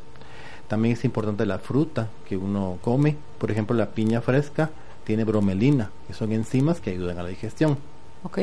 También 0.74 0.96
es 0.96 1.06
importante 1.06 1.46
la 1.46 1.60
fruta 1.60 2.10
que 2.28 2.36
uno 2.36 2.80
come, 2.82 3.16
por 3.38 3.52
ejemplo 3.52 3.76
la 3.76 3.92
piña 3.92 4.22
fresca 4.22 4.72
tiene 5.04 5.24
bromelina, 5.24 5.92
que 6.08 6.16
son 6.16 6.32
enzimas 6.32 6.82
que 6.82 6.90
ayudan 6.90 7.20
a 7.20 7.22
la 7.22 7.30
digestión. 7.30 7.78
Ok. 8.24 8.40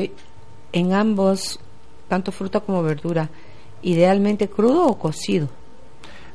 En 0.71 0.93
ambos, 0.93 1.59
tanto 2.07 2.31
fruta 2.31 2.61
como 2.61 2.83
verdura, 2.83 3.29
idealmente 3.81 4.47
crudo 4.47 4.87
o 4.87 4.97
cocido. 4.97 5.49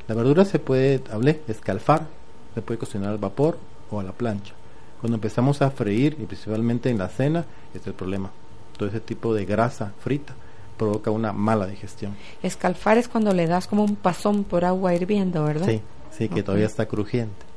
La 0.07 0.13
verdura 0.13 0.45
se 0.45 0.59
puede, 0.59 1.01
hablé, 1.11 1.41
escalfar, 1.47 2.05
se 2.53 2.61
puede 2.61 2.77
cocinar 2.77 3.09
al 3.09 3.17
vapor 3.17 3.57
o 3.89 3.99
a 3.99 4.03
la 4.03 4.11
plancha. 4.11 4.53
Cuando 5.01 5.15
empezamos 5.15 5.63
a 5.63 5.71
freír, 5.71 6.15
y 6.21 6.27
principalmente 6.27 6.91
en 6.91 6.99
la 6.99 7.09
cena, 7.09 7.43
este 7.73 7.79
es 7.79 7.87
el 7.87 7.93
problema. 7.95 8.29
Todo 8.77 8.87
ese 8.87 8.99
tipo 8.99 9.33
de 9.33 9.45
grasa 9.45 9.93
frita 9.99 10.35
provoca 10.77 11.11
una 11.11 11.33
mala 11.33 11.67
digestión. 11.67 12.15
Escalfar 12.43 12.97
es 12.97 13.07
cuando 13.07 13.33
le 13.33 13.47
das 13.47 13.67
como 13.67 13.83
un 13.83 13.95
pasón 13.95 14.43
por 14.43 14.65
agua 14.65 14.93
hirviendo, 14.93 15.43
¿verdad? 15.43 15.67
Sí, 15.67 15.81
sí, 16.11 16.29
que 16.29 16.43
todavía 16.43 16.67
está 16.67 16.85
crujiente. 16.85 17.47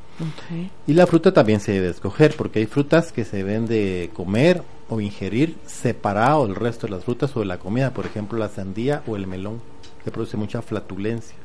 Y 0.87 0.93
la 0.93 1.07
fruta 1.07 1.33
también 1.33 1.61
se 1.61 1.73
debe 1.73 1.89
escoger, 1.89 2.35
porque 2.37 2.59
hay 2.59 2.67
frutas 2.67 3.13
que 3.13 3.25
se 3.25 3.39
deben 3.39 3.67
de 3.67 4.11
comer 4.13 4.63
o 4.89 5.01
ingerir 5.01 5.57
separado 5.67 6.47
del 6.47 6.57
resto 6.57 6.87
de 6.87 6.93
las 6.93 7.05
frutas 7.05 7.35
o 7.37 7.41
de 7.41 7.47
la 7.47 7.59
comida, 7.59 7.93
por 7.93 8.07
ejemplo 8.07 8.39
la 8.39 8.49
sandía 8.49 9.03
o 9.07 9.17
el 9.17 9.27
melón, 9.27 9.61
que 10.05 10.11
produce 10.11 10.37
mucha 10.37 10.63
flatulencia. 10.63 11.37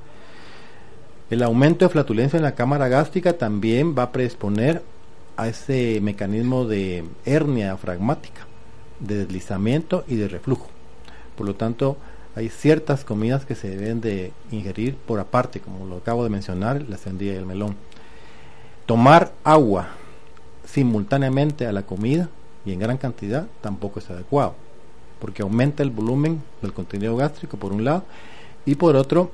El 1.29 1.41
aumento 1.41 1.86
de 1.86 1.89
flatulencia 1.89 2.38
en 2.38 2.44
la 2.44 2.55
cámara 2.55 2.88
gástrica 2.88 3.34
también 3.34 3.96
va 3.98 4.03
a 4.03 4.12
predisponer 4.12 4.84
a 5.38 5.48
ese 5.48 6.00
mecanismo 6.01 6.65
de 6.65 7.05
hernia 7.25 7.67
diafragmática, 7.67 8.46
de 9.00 9.17
deslizamiento 9.20 10.03
y 10.08 10.15
de 10.15 10.27
reflujo. 10.27 10.75
Por 11.36 11.46
lo 11.46 11.56
tanto, 11.56 11.98
hay 12.36 12.50
ciertas 12.50 13.06
comidas 13.06 13.46
que 13.46 13.56
se 13.56 13.70
deben 13.70 14.01
de 14.01 14.32
ingerir 14.51 14.96
por 14.96 15.20
aparte, 15.20 15.60
como 15.60 15.86
lo 15.86 15.98
acabo 15.98 16.24
de 16.24 16.30
mencionar, 16.30 16.84
la 16.88 16.98
sandía 16.98 17.34
y 17.34 17.38
el 17.38 17.46
melón. 17.46 17.75
Tomar 18.86 19.32
agua 19.44 19.89
simultáneamente 20.65 21.65
a 21.65 21.72
la 21.72 21.84
comida 21.84 22.30
y 22.65 22.74
en 22.74 22.80
gran 22.80 22.98
cantidad 22.98 23.48
tampoco 23.62 24.00
es 24.00 24.10
adecuado, 24.10 24.56
porque 25.20 25.44
aumenta 25.44 25.82
el 25.84 25.92
volumen 25.92 26.42
del 26.62 26.74
contenido 26.74 27.15
gástrico 27.15 27.58
por 27.58 27.72
un 27.72 27.86
lado 27.86 28.04
y 28.65 28.75
por 28.75 28.96
otro 28.96 29.32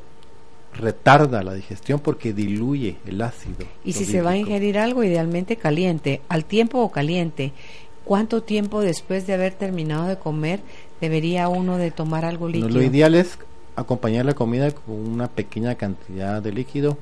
retarda 0.74 1.44
la 1.44 1.54
digestión 1.54 2.00
porque 2.00 2.34
diluye 2.34 2.98
el 3.06 3.22
ácido. 3.22 3.66
Y 3.84 3.94
si 3.94 4.06
se 4.06 4.22
va 4.22 4.32
a 4.32 4.38
ingerir 4.38 4.78
algo, 4.78 5.04
idealmente 5.04 5.56
caliente, 5.56 6.22
al 6.30 6.46
tiempo 6.46 6.80
o 6.80 6.92
caliente, 6.92 7.52
¿cuánto 8.06 8.42
tiempo 8.44 8.82
después 8.82 9.28
de 9.28 9.34
haber 9.34 9.54
terminado 9.54 10.08
de 10.08 10.18
comer 10.18 10.62
debería 11.02 11.50
uno 11.50 11.78
de 11.78 11.92
tomar 11.92 12.24
algo 12.26 12.46
No, 12.48 12.54
líquido? 12.54 12.70
lo 12.70 12.82
ideal 12.84 13.16
es 13.16 13.38
acompañar 13.76 14.26
la 14.26 14.34
comida 14.36 14.72
con 14.72 14.96
una 14.96 15.28
pequeña 15.28 15.76
cantidad 15.76 16.42
de 16.42 16.52
líquido, 16.54 16.98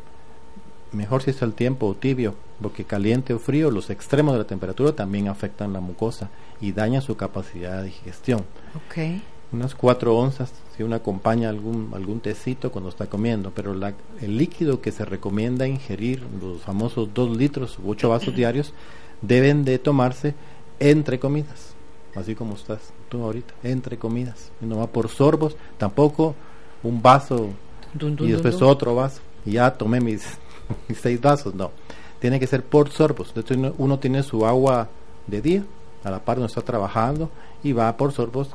mejor 0.92 1.22
si 1.22 1.32
es 1.32 1.44
al 1.44 1.54
tiempo 1.54 1.88
o 1.88 1.94
tibio, 1.96 2.36
porque 2.62 2.84
caliente 2.86 3.34
o 3.34 3.40
frío, 3.40 3.70
los 3.72 3.90
extremos 3.90 4.34
de 4.34 4.40
la 4.40 4.48
temperatura 4.48 4.94
también 4.94 5.28
afectan 5.28 5.74
la 5.74 5.80
mucosa 5.82 6.30
y 6.62 6.72
dañan 6.72 7.02
su 7.02 7.16
capacidad 7.16 7.78
de 7.82 7.86
digestión. 7.90 8.40
Ok. 8.76 9.22
Unas 9.52 9.74
4 9.74 10.16
onzas, 10.16 10.52
si 10.78 10.84
uno 10.84 10.96
acompaña 10.96 11.50
algún, 11.50 11.90
algún 11.96 12.20
tecito 12.20 12.72
cuando 12.72 12.90
está 12.90 13.08
comiendo, 13.08 13.52
pero 13.56 13.74
la- 13.74 13.94
el 14.22 14.38
líquido 14.38 14.80
que 14.82 14.92
se 14.92 15.06
recomienda 15.06 15.68
ingerir, 15.68 16.22
los 16.42 16.62
famosos 16.62 17.10
2 17.14 17.36
litros 17.36 17.80
u 17.84 17.90
8 17.90 18.10
vasos 18.10 18.36
diarios, 18.36 18.74
deben 19.22 19.66
de 19.66 19.80
tomarse 19.80 20.36
entre 20.80 21.20
comidas, 21.20 21.74
así 22.16 22.36
como 22.36 22.56
estás 22.56 22.94
tú 23.10 23.24
ahorita, 23.24 23.54
entre 23.64 23.98
comidas, 23.98 24.52
y 24.62 24.66
no 24.66 24.78
va 24.78 24.88
por 24.88 25.10
sorbos, 25.10 25.56
tampoco 25.78 26.36
un 26.84 27.02
vaso 27.02 27.50
Dun, 27.94 28.16
dun, 28.16 28.28
y 28.28 28.32
después 28.32 28.58
dun. 28.60 28.70
otro 28.70 28.96
vaso, 28.96 29.22
y 29.46 29.54
ya 29.54 29.72
tomé 29.72 30.00
mis, 30.00 30.24
mis 30.88 31.00
seis 31.00 31.20
vasos, 31.20 31.54
no, 31.56 31.72
tiene 32.20 32.40
que 32.40 32.48
ser 32.48 32.64
por 32.64 32.90
sorbos, 32.90 33.30
entonces 33.30 33.58
uno, 33.58 33.74
uno 33.78 34.00
tiene 34.00 34.24
su 34.24 34.46
agua 34.46 34.90
de 35.28 35.42
día, 35.42 35.64
a 36.04 36.12
la 36.12 36.20
par 36.20 36.38
donde 36.38 36.48
está 36.48 36.62
trabajando, 36.62 37.30
y 37.64 37.74
va 37.74 37.96
por 37.98 38.12
sorbos 38.12 38.50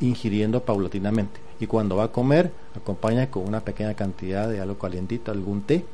ingiriendo 0.00 0.62
paulatinamente. 0.64 1.40
Y 1.60 1.66
cuando 1.66 1.96
va 1.96 2.04
a 2.04 2.12
comer, 2.12 2.52
acompaña 2.74 3.30
con 3.30 3.46
una 3.46 3.60
pequeña 3.60 3.94
cantidad 3.94 4.48
de 4.48 4.60
algo 4.60 4.78
calientito, 4.78 5.30
algún 5.30 5.62
té, 5.62 5.84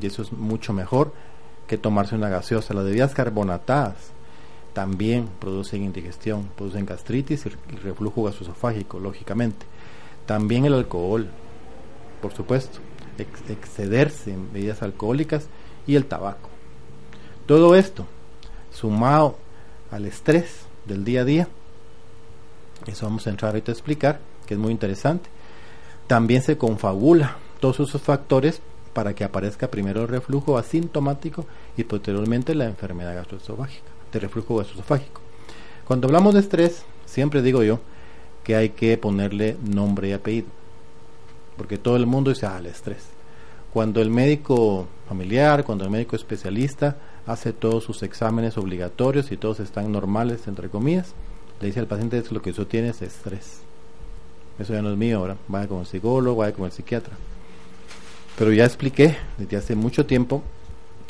y 0.00 0.06
eso 0.06 0.22
es 0.22 0.32
mucho 0.32 0.72
mejor 0.72 1.12
que 1.66 1.76
tomarse 1.78 2.14
una 2.14 2.28
gaseosa. 2.28 2.74
Las 2.74 2.84
bebidas 2.84 3.14
carbonatadas 3.14 3.94
también 4.72 5.28
producen 5.38 5.82
indigestión, 5.82 6.48
producen 6.56 6.86
gastritis 6.86 7.46
y 7.46 7.76
reflujo 7.76 8.24
gastroesofágico, 8.24 8.98
lógicamente. 8.98 9.66
También 10.26 10.64
el 10.64 10.74
alcohol, 10.74 11.28
por 12.20 12.32
supuesto, 12.32 12.78
ex- 13.18 13.50
excederse 13.50 14.32
en 14.32 14.52
bebidas 14.52 14.82
alcohólicas 14.82 15.46
y 15.86 15.96
el 15.96 16.06
tabaco. 16.06 16.48
Todo 17.46 17.74
esto, 17.74 18.06
sumado 18.72 19.36
al 19.90 20.06
estrés 20.06 20.66
del 20.86 21.04
día 21.04 21.22
a 21.22 21.24
día, 21.24 21.48
eso 22.86 23.06
vamos 23.06 23.26
a 23.26 23.30
entrar 23.30 23.50
ahorita 23.50 23.72
a 23.72 23.74
explicar, 23.74 24.20
que 24.46 24.54
es 24.54 24.60
muy 24.60 24.72
interesante. 24.72 25.28
También 26.06 26.42
se 26.42 26.56
confabula 26.56 27.36
todos 27.60 27.80
esos 27.80 28.00
factores 28.02 28.60
para 28.92 29.14
que 29.14 29.24
aparezca 29.24 29.70
primero 29.70 30.02
el 30.02 30.08
reflujo 30.08 30.58
asintomático 30.58 31.46
y 31.76 31.84
posteriormente 31.84 32.54
la 32.54 32.66
enfermedad 32.66 33.14
gastroesofágica, 33.14 33.90
de 34.12 34.20
reflujo 34.20 34.56
gastroesofágico. 34.56 35.20
Cuando 35.86 36.06
hablamos 36.06 36.34
de 36.34 36.40
estrés, 36.40 36.84
siempre 37.06 37.42
digo 37.42 37.62
yo 37.62 37.80
que 38.44 38.56
hay 38.56 38.70
que 38.70 38.96
ponerle 38.98 39.56
nombre 39.64 40.08
y 40.08 40.12
apellido, 40.12 40.48
porque 41.56 41.78
todo 41.78 41.96
el 41.96 42.06
mundo 42.06 42.30
dice, 42.30 42.46
ah, 42.46 42.58
el 42.58 42.66
estrés. 42.66 43.04
Cuando 43.72 44.02
el 44.02 44.10
médico 44.10 44.86
familiar, 45.08 45.64
cuando 45.64 45.84
el 45.84 45.90
médico 45.90 46.16
especialista 46.16 46.96
hace 47.26 47.52
todos 47.52 47.84
sus 47.84 48.02
exámenes 48.02 48.58
obligatorios 48.58 49.32
y 49.32 49.36
todos 49.36 49.60
están 49.60 49.90
normales, 49.92 50.46
entre 50.46 50.68
comillas, 50.68 51.14
le 51.60 51.68
dice 51.68 51.80
al 51.80 51.86
paciente 51.86 52.22
lo 52.30 52.42
que 52.42 52.50
usted 52.50 52.66
tiene 52.66 52.88
es 52.88 53.02
estrés. 53.02 53.60
Eso 54.58 54.74
ya 54.74 54.82
no 54.82 54.90
es 54.90 54.98
mío 54.98 55.18
ahora, 55.18 55.36
vaya 55.48 55.68
con 55.68 55.80
el 55.80 55.86
psicólogo, 55.86 56.40
vaya 56.40 56.54
con 56.54 56.66
el 56.66 56.72
psiquiatra. 56.72 57.14
Pero 58.36 58.52
ya 58.52 58.64
expliqué 58.64 59.16
desde 59.38 59.56
hace 59.56 59.74
mucho 59.74 60.04
tiempo 60.04 60.42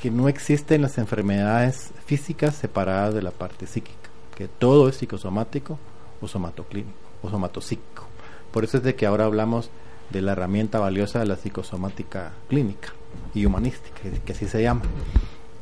que 0.03 0.11
no 0.11 0.29
existen 0.29 0.83
las 0.83 0.99
enfermedades 0.99 1.93
físicas 2.05 2.57
separadas 2.57 3.15
de 3.15 3.23
la 3.23 3.31
parte 3.31 3.69
psíquica, 3.69 4.11
que 4.35 4.49
todo 4.49 4.89
es 4.89 4.97
psicosomático 4.97 5.79
o 6.21 6.27
somatoclínico 6.27 6.99
o 7.23 7.31
somatopsíquico. 7.31 8.09
Por 8.51 8.65
eso 8.65 8.79
es 8.79 8.83
de 8.83 8.97
que 8.97 9.07
ahora 9.07 9.27
hablamos 9.27 9.71
de 10.11 10.21
la 10.21 10.33
herramienta 10.33 10.81
valiosa 10.81 11.21
de 11.21 11.27
la 11.27 11.37
psicosomática 11.37 12.33
clínica 12.49 12.93
y 13.33 13.47
humanística, 13.47 14.01
que 14.25 14.33
así 14.33 14.49
se 14.49 14.61
llama. 14.61 14.83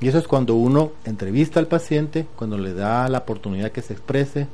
Y 0.01 0.09
eso 0.09 0.17
es 0.17 0.27
cuando 0.27 0.55
uno 0.55 0.93
entrevista 1.05 1.61
al 1.61 1.67
paciente, 1.67 2.27
cuando 2.35 2.57
le 2.57 2.73
da 2.73 3.11
la 3.11 3.19
oportunidad 3.19 3.73
que 3.73 3.83
se 3.83 3.93
exprese, 3.93 4.47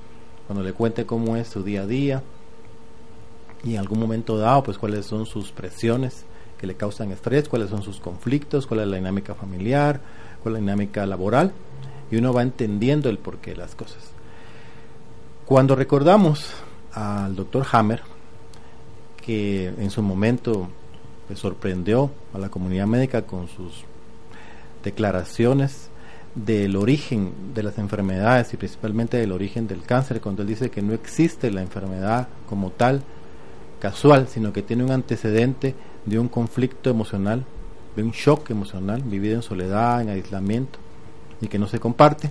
cuando 0.49 0.64
le 0.64 0.73
cuente 0.73 1.07
cómo 1.07 1.37
es 1.37 1.47
su 1.47 1.62
día 1.62 1.83
a 1.83 1.87
día 1.87 2.25
y 3.62 3.75
en 3.75 3.78
algún 3.78 4.00
momento 4.00 4.37
dado, 4.37 4.64
pues 4.64 4.78
cuáles 4.78 5.07
son 5.07 5.26
sus 5.26 5.52
presiones 5.52 6.25
que 6.59 6.67
le 6.67 6.75
causan 6.75 7.13
estrés, 7.13 7.49
cuáles 7.49 7.71
son 7.71 7.83
sus 7.83 8.01
conflictos, 8.01 8.67
cuál 8.67 8.81
es 8.81 8.89
la 8.89 8.97
dinámica 8.97 9.35
familiar, 9.35 10.01
cuál 10.43 10.55
es 10.57 10.61
la 10.63 10.73
dinámica 10.73 11.07
laboral 11.07 11.53
y 12.11 12.17
uno 12.17 12.33
va 12.33 12.43
entendiendo 12.43 13.09
el 13.09 13.19
porqué 13.19 13.51
de 13.51 13.57
las 13.57 13.75
cosas. 13.75 14.11
Cuando 15.45 15.77
recordamos 15.77 16.53
al 16.93 17.37
doctor 17.37 17.67
Hammer, 17.73 18.03
que 19.25 19.69
en 19.69 19.91
su 19.91 20.03
momento 20.03 20.69
pues, 21.27 21.39
sorprendió 21.39 22.11
a 22.33 22.39
la 22.39 22.49
comunidad 22.49 22.87
médica 22.87 23.23
con 23.23 23.49
sus 23.49 23.85
declaraciones 24.85 25.91
del 26.35 26.77
origen 26.77 27.33
de 27.55 27.63
las 27.63 27.79
enfermedades 27.79 28.53
y 28.53 28.57
principalmente 28.57 29.17
del 29.17 29.33
origen 29.33 29.67
del 29.67 29.83
cáncer, 29.83 30.21
cuando 30.21 30.43
él 30.43 30.49
dice 30.49 30.71
que 30.71 30.83
no 30.83 30.93
existe 30.93 31.51
la 31.51 31.63
enfermedad 31.63 32.29
como 32.49 32.71
tal 32.71 33.03
casual, 33.81 34.29
sino 34.29 34.53
que 34.53 34.63
tiene 34.63 34.85
un 34.85 34.91
antecedente 34.91 35.75
de 36.07 36.19
un 36.19 36.29
conflicto 36.29 36.89
emocional, 36.89 37.45
de 37.95 38.03
un 38.03 38.13
shock 38.13 38.51
emocional, 38.51 39.03
vivido 39.03 39.35
en 39.35 39.43
soledad, 39.43 40.01
en 40.01 40.09
aislamiento 40.09 40.79
y 41.41 41.49
que 41.49 41.59
no 41.59 41.67
se 41.67 41.81
comparte. 41.81 42.31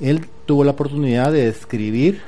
Él 0.00 0.26
tuvo 0.46 0.64
la 0.64 0.72
oportunidad 0.72 1.32
de 1.32 1.48
escribir, 1.48 2.20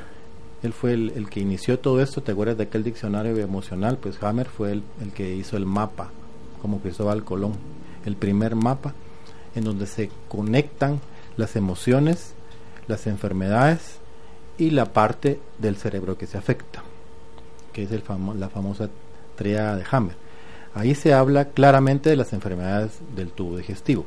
él 0.62 0.72
fue 0.72 0.94
el, 0.94 1.28
que 1.28 1.40
inició 1.40 1.78
todo 1.78 2.00
esto, 2.00 2.22
¿te 2.22 2.32
acuerdas 2.32 2.56
de 2.56 2.64
aquel 2.64 2.82
diccionario 2.82 3.36
emocional? 3.36 3.98
Pues 3.98 4.22
Hammer 4.22 4.48
fue 4.48 4.72
el, 4.72 4.82
el 5.02 5.12
que 5.12 5.34
hizo 5.34 5.56
el 5.56 5.66
mapa, 5.66 6.10
como 6.62 6.80
Cristóbal 6.80 7.24
Colón, 7.24 7.52
el 8.04 8.16
primer 8.16 8.56
mapa 8.56 8.94
en 9.54 9.64
donde 9.64 9.86
se 9.86 10.10
conectan 10.28 11.00
las 11.36 11.56
emociones, 11.56 12.34
las 12.86 13.06
enfermedades 13.06 13.98
y 14.58 14.70
la 14.70 14.92
parte 14.92 15.40
del 15.58 15.76
cerebro 15.76 16.16
que 16.16 16.26
se 16.26 16.38
afecta, 16.38 16.82
que 17.72 17.82
es 17.82 17.92
el 17.92 18.02
la 18.38 18.48
famosa 18.48 18.88
tríada 19.34 19.76
de 19.76 19.84
Hammer. 19.90 20.25
Ahí 20.76 20.94
se 20.94 21.14
habla 21.14 21.46
claramente 21.46 22.10
de 22.10 22.16
las 22.16 22.34
enfermedades 22.34 22.98
del 23.16 23.30
tubo 23.30 23.56
digestivo. 23.56 24.04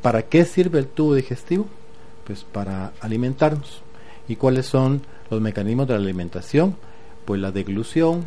¿Para 0.00 0.22
qué 0.22 0.44
sirve 0.44 0.78
el 0.78 0.86
tubo 0.86 1.16
digestivo? 1.16 1.66
Pues 2.24 2.44
para 2.44 2.92
alimentarnos. 3.00 3.82
¿Y 4.28 4.36
cuáles 4.36 4.66
son 4.66 5.02
los 5.28 5.40
mecanismos 5.40 5.88
de 5.88 5.94
la 5.94 5.98
alimentación? 5.98 6.76
Pues 7.24 7.40
la 7.40 7.50
deglución, 7.50 8.26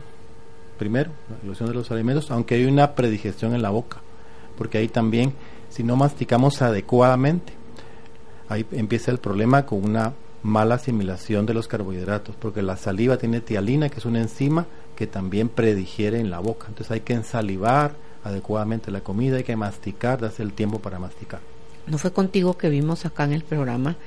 primero, 0.78 1.12
la 1.30 1.38
deglución 1.38 1.70
de 1.70 1.76
los 1.76 1.90
alimentos, 1.92 2.30
aunque 2.30 2.56
hay 2.56 2.66
una 2.66 2.94
predigestión 2.94 3.56
en 3.56 3.62
la 3.62 3.70
boca, 3.70 4.02
porque 4.58 4.80
ahí 4.80 4.90
también 4.90 5.32
si 5.70 5.82
no 5.82 5.96
masticamos 5.96 6.62
adecuadamente. 6.62 7.54
Ahí 8.50 8.66
empieza 8.74 9.12
el 9.12 9.20
problema 9.20 9.66
con 9.66 9.82
una 9.82 10.12
mala 10.44 10.76
asimilación 10.76 11.46
de 11.46 11.54
los 11.54 11.70
carbohidratos, 11.70 12.36
porque 12.36 12.62
la 12.62 12.76
saliva 12.76 13.16
tiene 13.16 13.40
tialina, 13.40 13.88
que 13.88 14.00
es 14.00 14.06
una 14.06 14.20
enzima 14.20 14.66
que 14.96 15.08
también 15.08 15.50
predigiere 15.50 16.20
en 16.20 16.30
la 16.30 16.40
boca. 16.40 16.68
Entonces 16.68 16.92
hay 16.92 17.02
que 17.02 17.14
ensalivar 17.14 17.96
adecuadamente 18.24 18.92
la 18.92 19.02
comida, 19.02 19.38
hay 19.38 19.44
que 19.44 19.56
masticar, 19.56 20.20
darse 20.20 20.44
el 20.44 20.54
tiempo 20.54 20.80
para 20.80 21.00
masticar. 21.00 21.42
¿No 21.88 21.98
fue 21.98 22.12
contigo 22.12 22.58
que 22.58 22.70
vimos 22.70 23.06
acá 23.06 23.26
en 23.26 23.34
el 23.34 23.44
programa 23.44 23.98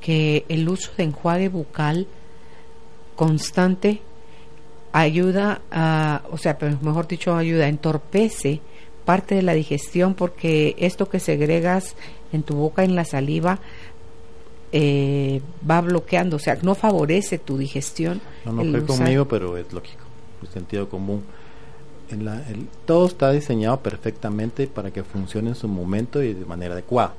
que 0.00 0.44
el 0.48 0.68
uso 0.68 0.90
de 0.98 1.04
enjuague 1.04 1.48
bucal 1.48 2.06
constante 3.16 4.02
ayuda 4.92 5.62
a, 5.70 6.22
o 6.30 6.36
sea, 6.36 6.58
mejor 6.82 7.08
dicho, 7.08 7.34
ayuda, 7.34 7.68
entorpece 7.68 8.60
parte 9.04 9.34
de 9.34 9.42
la 9.42 9.54
digestión 9.54 10.14
porque 10.14 10.76
esto 10.78 11.08
que 11.08 11.20
segregas 11.20 11.96
en 12.32 12.42
tu 12.42 12.54
boca, 12.54 12.84
en 12.84 12.94
la 12.94 13.04
saliva, 13.04 13.58
eh, 14.72 15.40
va 15.68 15.80
bloqueando, 15.80 16.36
o 16.36 16.38
sea, 16.38 16.58
no 16.62 16.74
favorece 16.74 17.38
tu 17.38 17.56
digestión. 17.56 18.20
No, 18.44 18.52
no 18.52 18.64
fue 18.70 18.84
conmigo, 18.84 19.26
pero 19.26 19.56
es 19.56 19.72
lógico, 19.72 20.03
el 20.44 20.52
sentido 20.52 20.88
común. 20.88 21.22
La, 22.10 22.42
todo 22.86 23.06
está 23.06 23.32
diseñado 23.32 23.80
perfectamente 23.80 24.66
para 24.66 24.90
que 24.90 25.02
funcione 25.02 25.50
en 25.50 25.54
su 25.54 25.68
momento 25.68 26.22
y 26.22 26.34
de 26.34 26.44
manera 26.44 26.74
adecuada. 26.74 27.14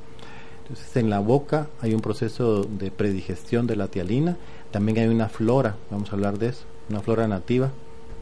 Entonces, 0.61 0.95
en 0.97 1.09
la 1.09 1.19
boca 1.19 1.67
hay 1.81 1.93
un 1.93 2.01
proceso 2.01 2.63
de 2.63 2.91
predigestión 2.91 3.67
de 3.67 3.75
la 3.75 3.87
tialina, 3.87 4.37
también 4.71 4.97
hay 4.97 5.07
una 5.07 5.29
flora, 5.29 5.75
vamos 5.91 6.09
a 6.09 6.13
hablar 6.13 6.39
de 6.39 6.49
eso, 6.49 6.63
una 6.89 7.01
flora 7.01 7.27
nativa, 7.27 7.71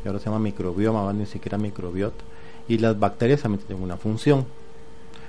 que 0.01 0.09
ahora 0.09 0.19
se 0.19 0.25
llama 0.25 0.39
microbioma, 0.39 1.11
ni 1.13 1.25
siquiera 1.25 1.57
microbiota 1.57 2.23
y 2.67 2.77
las 2.77 2.99
bacterias 2.99 3.41
también 3.41 3.65
tienen 3.65 3.83
una 3.83 3.97
función. 3.97 4.45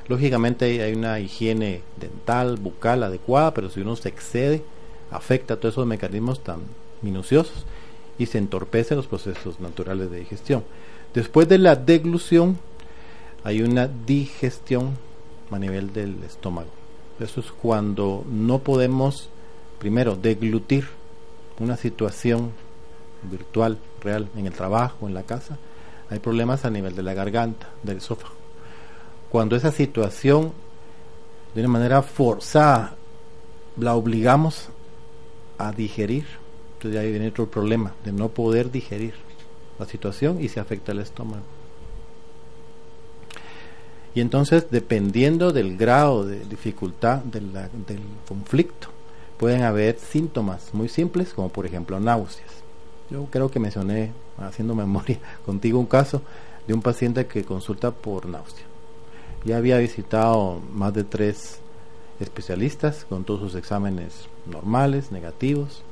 Lógicamente 0.08 0.82
hay 0.82 0.92
una 0.92 1.18
higiene 1.18 1.82
dental, 1.98 2.56
bucal 2.56 3.02
adecuada, 3.02 3.54
pero 3.54 3.70
si 3.70 3.80
uno 3.80 3.96
se 3.96 4.08
excede, 4.08 4.62
afecta 5.10 5.54
a 5.54 5.56
todos 5.56 5.74
esos 5.74 5.86
mecanismos 5.86 6.42
tan 6.42 6.60
minuciosos 7.02 7.64
y 8.18 8.26
se 8.26 8.38
entorpecen 8.38 8.96
los 8.96 9.06
procesos 9.06 9.60
naturales 9.60 10.10
de 10.10 10.18
digestión. 10.18 10.64
Después 11.12 11.48
de 11.48 11.58
la 11.58 11.76
deglución, 11.76 12.58
hay 13.42 13.62
una 13.62 13.86
digestión 13.88 14.96
a 15.50 15.58
nivel 15.58 15.92
del 15.92 16.22
estómago. 16.24 16.70
Eso 17.20 17.40
es 17.40 17.52
cuando 17.52 18.24
no 18.28 18.58
podemos, 18.60 19.28
primero, 19.78 20.16
deglutir 20.16 20.88
una 21.60 21.76
situación 21.76 22.52
virtual, 23.22 23.78
real, 24.00 24.28
en 24.36 24.46
el 24.46 24.52
trabajo, 24.52 25.06
en 25.06 25.14
la 25.14 25.22
casa, 25.22 25.58
hay 26.10 26.18
problemas 26.18 26.64
a 26.64 26.70
nivel 26.70 26.94
de 26.94 27.02
la 27.02 27.14
garganta, 27.14 27.70
del 27.82 27.98
esófago. 27.98 28.34
Cuando 29.30 29.56
esa 29.56 29.72
situación, 29.72 30.52
de 31.54 31.60
una 31.60 31.70
manera 31.70 32.02
forzada, 32.02 32.96
la 33.76 33.94
obligamos 33.94 34.68
a 35.58 35.72
digerir, 35.72 36.26
entonces 36.84 37.00
ahí 37.00 37.10
viene 37.10 37.28
otro 37.28 37.46
problema 37.46 37.94
de 38.04 38.12
no 38.12 38.28
poder 38.28 38.70
digerir 38.70 39.14
la 39.78 39.86
situación 39.86 40.42
y 40.42 40.50
se 40.50 40.60
afecta 40.60 40.92
el 40.92 40.98
estómago. 40.98 41.42
Y 44.14 44.20
entonces, 44.20 44.66
dependiendo 44.70 45.50
del 45.50 45.78
grado 45.78 46.26
de 46.26 46.44
dificultad 46.44 47.18
del 47.24 47.50
conflicto, 48.28 48.88
pueden 49.38 49.62
haber 49.62 49.98
síntomas 49.98 50.74
muy 50.74 50.90
simples, 50.90 51.32
como 51.32 51.48
por 51.48 51.64
ejemplo 51.64 51.98
náuseas. 51.98 52.50
Yo 53.10 53.24
creo 53.30 53.50
que 53.50 53.58
mencioné 53.58 54.12
haciendo 54.36 54.74
memoria 54.74 55.18
contigo 55.46 55.78
un 55.78 55.86
caso 55.86 56.20
de 56.66 56.74
un 56.74 56.82
paciente 56.82 57.26
que 57.26 57.44
consulta 57.44 57.92
por 57.92 58.26
náusea. 58.26 58.64
Ya 59.46 59.56
había 59.56 59.78
visitado 59.78 60.60
más 60.72 60.92
de 60.92 61.04
tres 61.04 61.60
especialistas 62.20 63.06
con 63.08 63.24
todos 63.24 63.40
sus 63.40 63.54
exámenes 63.54 64.28
normales, 64.46 65.10
negativos, 65.10 65.82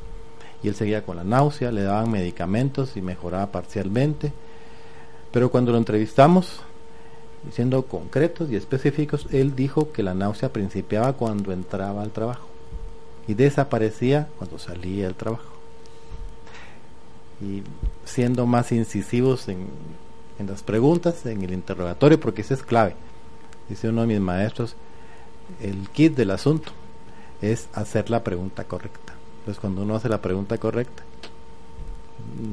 y 0.63 0.69
él 0.69 0.75
seguía 0.75 1.05
con 1.05 1.17
la 1.17 1.25
náusea, 1.25 1.73
le 1.73 1.83
daban 1.83 2.11
medicamentos 2.11 2.97
y 2.97 3.03
mejoraba 3.03 3.51
parcialmente. 3.51 4.33
Pero 5.33 5.51
cuando 5.51 5.73
lo 5.73 5.79
entrevistamos, 5.79 6.61
siendo 7.51 7.83
concretos 7.87 8.51
y 8.51 8.57
específicos, 8.57 9.27
él 9.33 9.57
dijo 9.57 9.93
que 9.93 10.03
la 10.03 10.15
náusea 10.15 10.53
principiaba 10.53 11.15
cuando 11.15 11.53
entraba 11.53 12.03
al 12.03 12.13
trabajo 12.13 12.47
y 13.27 13.35
desaparecía 13.35 14.29
cuando 14.39 14.59
salía 14.59 15.07
del 15.07 15.15
trabajo 15.15 15.53
y 17.41 17.63
siendo 18.05 18.47
más 18.47 18.71
incisivos 18.71 19.49
en, 19.49 19.67
en 20.39 20.47
las 20.47 20.63
preguntas, 20.63 21.27
en 21.27 21.43
el 21.43 21.53
interrogatorio, 21.53 22.21
porque 22.21 22.43
eso 22.43 22.55
es 22.55 22.63
clave. 22.63 22.95
Dice 23.69 23.89
uno 23.89 24.03
de 24.03 24.07
mis 24.07 24.21
maestros, 24.21 24.77
el 25.61 25.89
kit 25.91 26.15
del 26.15 26.31
asunto 26.31 26.71
es 27.41 27.69
hacer 27.73 28.11
la 28.11 28.23
pregunta 28.23 28.65
correcta. 28.65 29.02
Entonces 29.43 29.61
cuando 29.61 29.83
uno 29.83 29.97
hace 29.97 30.09
la 30.09 30.23
pregunta 30.23 30.57
correcta, 30.57 31.03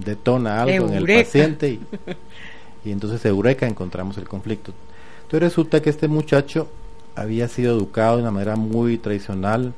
detona 0.03 0.63
algo 0.63 0.87
en 0.87 0.93
el 0.95 1.05
paciente 1.05 1.69
y, 1.69 1.79
y 2.83 2.91
entonces 2.91 3.23
eureka 3.25 3.67
encontramos 3.67 4.17
el 4.17 4.27
conflicto. 4.27 4.73
Entonces 5.21 5.39
resulta 5.39 5.81
que 5.83 5.91
este 5.91 6.07
muchacho 6.07 6.67
había 7.15 7.47
sido 7.47 7.77
educado 7.77 8.15
de 8.15 8.23
una 8.23 8.31
manera 8.31 8.55
muy 8.55 8.97
tradicional, 8.97 9.73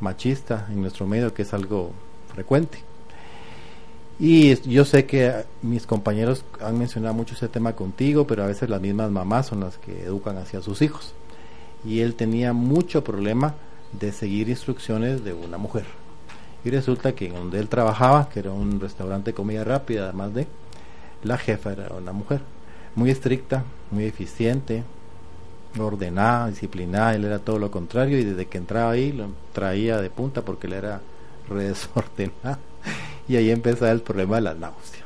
machista 0.00 0.66
en 0.70 0.80
nuestro 0.80 1.06
medio, 1.06 1.34
que 1.34 1.42
es 1.42 1.52
algo 1.52 1.90
frecuente 2.32 2.78
Y 4.18 4.56
yo 4.70 4.84
sé 4.86 5.04
que 5.04 5.44
mis 5.60 5.86
compañeros 5.86 6.44
han 6.60 6.78
mencionado 6.78 7.12
mucho 7.12 7.34
ese 7.34 7.48
tema 7.48 7.74
contigo, 7.74 8.26
pero 8.26 8.44
a 8.44 8.46
veces 8.46 8.70
las 8.70 8.80
mismas 8.80 9.10
mamás 9.10 9.46
son 9.46 9.60
las 9.60 9.76
que 9.76 10.04
educan 10.04 10.38
hacia 10.38 10.62
sus 10.62 10.80
hijos. 10.80 11.12
Y 11.84 12.00
él 12.00 12.14
tenía 12.14 12.54
mucho 12.54 13.04
problema 13.04 13.56
de 13.92 14.12
seguir 14.12 14.48
instrucciones 14.48 15.24
de 15.24 15.34
una 15.34 15.58
mujer. 15.58 15.84
Y 16.64 16.70
resulta 16.70 17.14
que 17.14 17.28
donde 17.28 17.60
él 17.60 17.68
trabajaba, 17.68 18.28
que 18.28 18.40
era 18.40 18.50
un 18.50 18.80
restaurante 18.80 19.30
de 19.30 19.34
comida 19.34 19.64
rápida, 19.64 20.04
además 20.04 20.34
de, 20.34 20.46
la 21.22 21.38
jefa 21.38 21.72
era 21.72 21.88
una 21.94 22.12
mujer, 22.12 22.40
muy 22.94 23.10
estricta, 23.10 23.64
muy 23.90 24.04
eficiente, 24.04 24.84
ordenada, 25.78 26.48
disciplinada, 26.48 27.14
él 27.14 27.24
era 27.24 27.38
todo 27.38 27.58
lo 27.58 27.70
contrario 27.70 28.18
y 28.18 28.24
desde 28.24 28.46
que 28.46 28.58
entraba 28.58 28.90
ahí 28.92 29.12
lo 29.12 29.28
traía 29.52 30.00
de 30.00 30.10
punta 30.10 30.42
porque 30.42 30.66
él 30.66 30.72
era 30.74 31.00
redesordenado 31.48 32.58
y 33.28 33.36
ahí 33.36 33.50
empezaba 33.50 33.92
el 33.92 34.00
problema 34.00 34.36
de 34.36 34.42
la 34.42 34.54
náusea. 34.54 35.04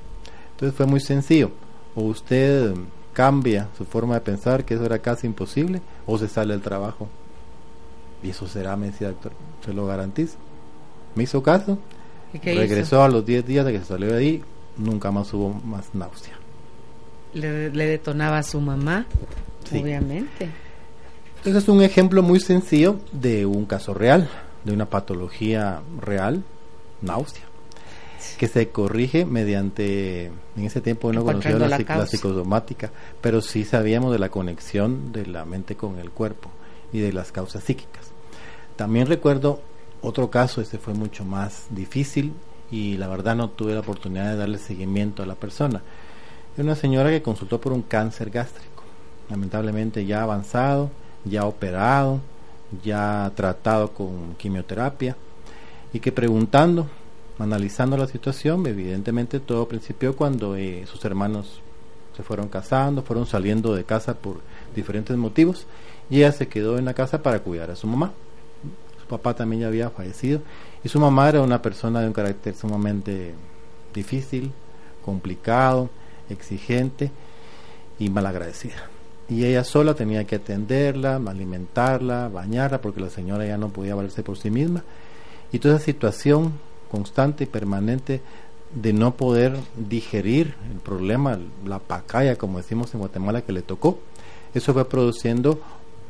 Entonces 0.53 0.77
fue 0.77 0.87
muy 0.87 1.01
sencillo, 1.01 1.51
o 1.95 2.03
usted 2.03 2.75
cambia 3.12 3.69
su 3.77 3.85
forma 3.85 4.15
de 4.15 4.21
pensar, 4.21 4.65
que 4.65 4.75
eso 4.75 4.85
era 4.85 5.01
casi 5.01 5.27
imposible, 5.27 5.83
o 6.07 6.17
se 6.19 6.29
sale 6.29 6.55
del 6.55 6.62
trabajo. 6.62 7.09
Y 8.23 8.31
eso 8.31 8.47
será, 8.47 8.77
me 8.77 8.87
decía 8.87 9.09
el 9.09 9.15
doctor, 9.15 9.33
se 9.65 9.75
lo 9.75 9.87
garantizo. 9.87 10.37
Me 11.14 11.25
hizo 11.25 11.42
caso, 11.42 11.79
regresó 12.42 13.03
a 13.03 13.09
los 13.09 13.25
10 13.25 13.46
días 13.46 13.66
de 13.66 13.72
que 13.72 13.79
se 13.81 13.87
salió 13.87 14.09
de 14.09 14.18
ahí, 14.18 14.42
nunca 14.77 15.11
más 15.11 15.33
hubo 15.35 15.53
más 15.53 15.94
náusea. 15.94 16.35
Le, 17.35 17.70
detonaba 17.70 18.38
a 18.38 18.42
su 18.42 18.61
mamá, 18.61 19.07
obviamente. 19.70 20.48
Entonces 21.38 21.62
es 21.62 21.68
un 21.68 21.83
ejemplo 21.83 22.22
muy 22.22 22.40
sencillo 22.40 22.96
de 23.11 23.46
un 23.46 23.66
caso 23.66 23.94
real, 23.94 24.29
de 24.64 24.72
una 24.72 24.87
patología 24.87 25.81
real, 26.01 26.44
náusea, 27.01 27.44
que 28.38 28.48
se 28.48 28.68
corrige 28.68 29.25
mediante, 29.25 30.27
en 30.27 30.64
ese 30.64 30.81
tiempo 30.81 31.12
no 31.12 31.25
conocía 31.25 31.59
la, 31.59 31.79
la, 31.79 32.07
psicosomática, 32.07 32.90
pero 33.20 33.40
sí 33.40 33.64
sabíamos 33.64 34.12
de 34.12 34.18
la 34.18 34.29
conexión 34.29 35.12
de 35.12 35.27
la 35.27 35.44
mente 35.44 35.75
con 35.75 35.98
el 35.98 36.11
cuerpo 36.11 36.51
y 36.92 37.01
de 37.01 37.12
las 37.12 37.33
causas 37.33 37.64
psíquicas. 37.64 38.07
También 38.77 39.07
recuerdo 39.07 39.61
otro 40.03 40.31
caso, 40.31 40.61
este 40.61 40.79
fue 40.79 40.95
mucho 40.95 41.25
más 41.25 41.67
difícil 41.71 42.33
y 42.71 42.97
la 42.97 43.09
verdad 43.09 43.37
no 43.37 43.51
tuve 43.51 43.75
la 43.75 43.81
oportunidad 43.81 44.31
de 44.31 44.37
darle 44.37 44.59
seguimiento 44.59 45.23
a 45.23 45.27
la 45.27 45.35
persona. 45.35 45.83
Es 46.57 46.62
una 46.62 46.75
señora 46.75 47.11
que 47.11 47.23
consultó 47.23 47.61
por 47.61 47.73
un 47.73 47.83
cáncer 47.83 48.31
gástrico, 48.31 48.83
lamentablemente 49.31 50.05
ya 50.05 50.23
avanzado, 50.23 50.91
ya 51.25 51.47
operado, 51.47 52.21
ya 52.83 53.31
tratado 53.35 53.93
con 53.93 54.35
quimioterapia 54.37 55.17
y 55.93 56.01
que 56.01 56.12
preguntando, 56.12 56.88
analizando 57.38 57.97
la 57.97 58.07
situación, 58.07 58.67
evidentemente 58.67 59.41
todo 59.41 59.69
principió 59.69 60.17
cuando 60.17 60.57
eh, 60.57 60.85
sus 60.87 61.05
hermanos 61.05 61.61
se 62.17 62.23
fueron 62.23 62.49
casando, 62.49 63.03
fueron 63.03 63.27
saliendo 63.27 63.75
de 63.75 63.85
casa 63.85 64.15
por 64.15 64.41
diferentes 64.75 65.17
motivos 65.17 65.67
y 66.11 66.19
ella 66.19 66.33
se 66.33 66.49
quedó 66.49 66.79
en 66.79 66.85
la 66.85 66.95
casa 66.95 67.23
para 67.23 67.41
cuidar 67.41 67.71
a 67.71 67.77
su 67.77 67.87
mamá. 67.87 68.12
Papá 69.12 69.35
también 69.35 69.61
ya 69.61 69.68
había 69.68 69.90
fallecido 69.90 70.40
y 70.83 70.88
su 70.88 70.98
mamá 70.98 71.29
era 71.29 71.42
una 71.42 71.61
persona 71.61 72.01
de 72.01 72.07
un 72.07 72.14
carácter 72.14 72.55
sumamente 72.55 73.35
difícil, 73.92 74.51
complicado, 75.05 75.90
exigente 76.31 77.11
y 77.98 78.09
malagradecida. 78.09 78.88
Y 79.29 79.44
ella 79.44 79.64
sola 79.64 79.92
tenía 79.92 80.25
que 80.25 80.37
atenderla, 80.37 81.16
alimentarla, 81.16 82.29
bañarla, 82.29 82.81
porque 82.81 83.03
la 83.03 83.11
señora 83.11 83.44
ya 83.44 83.59
no 83.59 83.68
podía 83.68 83.94
valerse 83.94 84.22
por 84.22 84.38
sí 84.38 84.51
misma. 84.51 84.83
Y 85.53 85.59
toda 85.59 85.77
esa 85.77 85.85
situación 85.85 86.55
constante 86.90 87.44
y 87.44 87.48
permanente 87.48 88.22
de 88.75 88.94
no 88.94 89.14
poder 89.14 89.59
digerir 89.77 90.55
el 90.72 90.81
problema, 90.81 91.38
la 91.66 91.81
pacaya, 91.81 92.37
como 92.37 92.57
decimos 92.57 92.94
en 92.94 93.01
Guatemala, 93.01 93.42
que 93.42 93.53
le 93.53 93.61
tocó, 93.61 93.98
eso 94.55 94.72
fue 94.72 94.88
produciendo 94.88 95.61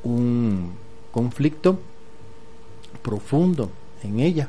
un 0.05 0.71
conflicto 1.11 1.81
profundo 3.03 3.71
en 4.03 4.21
ella, 4.21 4.49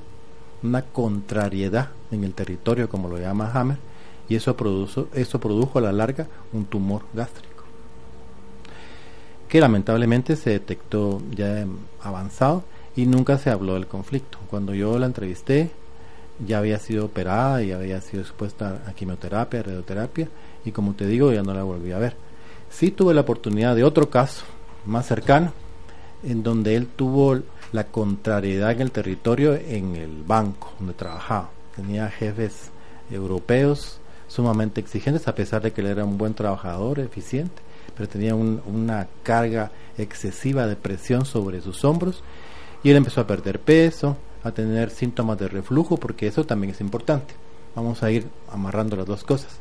una 0.61 0.81
contrariedad 0.81 1.89
en 2.11 2.23
el 2.23 2.33
territorio, 2.33 2.89
como 2.89 3.09
lo 3.09 3.17
llama 3.17 3.51
Hammer, 3.53 3.77
y 4.29 4.35
eso 4.35 4.55
produjo, 4.55 5.07
eso 5.13 5.39
produjo 5.39 5.79
a 5.79 5.81
la 5.81 5.91
larga 5.91 6.27
un 6.53 6.65
tumor 6.65 7.03
gástrico, 7.13 7.63
que 9.47 9.59
lamentablemente 9.59 10.35
se 10.35 10.51
detectó 10.51 11.21
ya 11.31 11.65
avanzado 12.01 12.63
y 12.95 13.05
nunca 13.05 13.37
se 13.37 13.49
habló 13.49 13.73
del 13.73 13.87
conflicto. 13.87 14.37
Cuando 14.49 14.73
yo 14.73 14.97
la 14.99 15.05
entrevisté, 15.07 15.71
ya 16.45 16.59
había 16.59 16.79
sido 16.79 17.05
operada 17.05 17.61
y 17.61 17.71
había 17.71 18.01
sido 18.01 18.21
expuesta 18.21 18.81
a 18.87 18.93
quimioterapia, 18.93 19.59
a 19.59 19.63
radioterapia, 19.63 20.29
y 20.65 20.71
como 20.71 20.93
te 20.93 21.05
digo, 21.05 21.31
ya 21.33 21.43
no 21.43 21.53
la 21.53 21.63
volví 21.63 21.91
a 21.91 21.99
ver. 21.99 22.15
Sí 22.69 22.91
tuve 22.91 23.13
la 23.13 23.21
oportunidad 23.21 23.75
de 23.75 23.83
otro 23.83 24.09
caso 24.09 24.43
más 24.85 25.05
cercano, 25.05 25.51
en 26.23 26.41
donde 26.41 26.75
él 26.75 26.87
tuvo 26.87 27.39
la 27.73 27.85
contrariedad 27.85 28.71
en 28.71 28.81
el 28.81 28.91
territorio 28.91 29.55
en 29.55 29.95
el 29.95 30.23
banco 30.23 30.71
donde 30.79 30.93
trabajaba. 30.93 31.49
Tenía 31.75 32.09
jefes 32.09 32.69
europeos 33.11 33.99
sumamente 34.27 34.79
exigentes, 34.79 35.27
a 35.27 35.35
pesar 35.35 35.61
de 35.61 35.73
que 35.73 35.81
él 35.81 35.87
era 35.87 36.05
un 36.05 36.17
buen 36.17 36.35
trabajador, 36.35 36.99
eficiente, 36.99 37.61
pero 37.95 38.07
tenía 38.07 38.35
una 38.35 39.07
carga 39.23 39.71
excesiva 39.97 40.67
de 40.67 40.75
presión 40.75 41.25
sobre 41.25 41.61
sus 41.61 41.83
hombros 41.83 42.23
y 42.83 42.89
él 42.91 42.97
empezó 42.97 43.21
a 43.21 43.27
perder 43.27 43.59
peso, 43.59 44.17
a 44.43 44.51
tener 44.51 44.89
síntomas 44.89 45.39
de 45.39 45.47
reflujo, 45.47 45.97
porque 45.97 46.27
eso 46.27 46.45
también 46.45 46.71
es 46.73 46.81
importante. 46.81 47.33
Vamos 47.75 48.03
a 48.03 48.11
ir 48.11 48.27
amarrando 48.51 48.95
las 48.95 49.07
dos 49.07 49.23
cosas. 49.23 49.57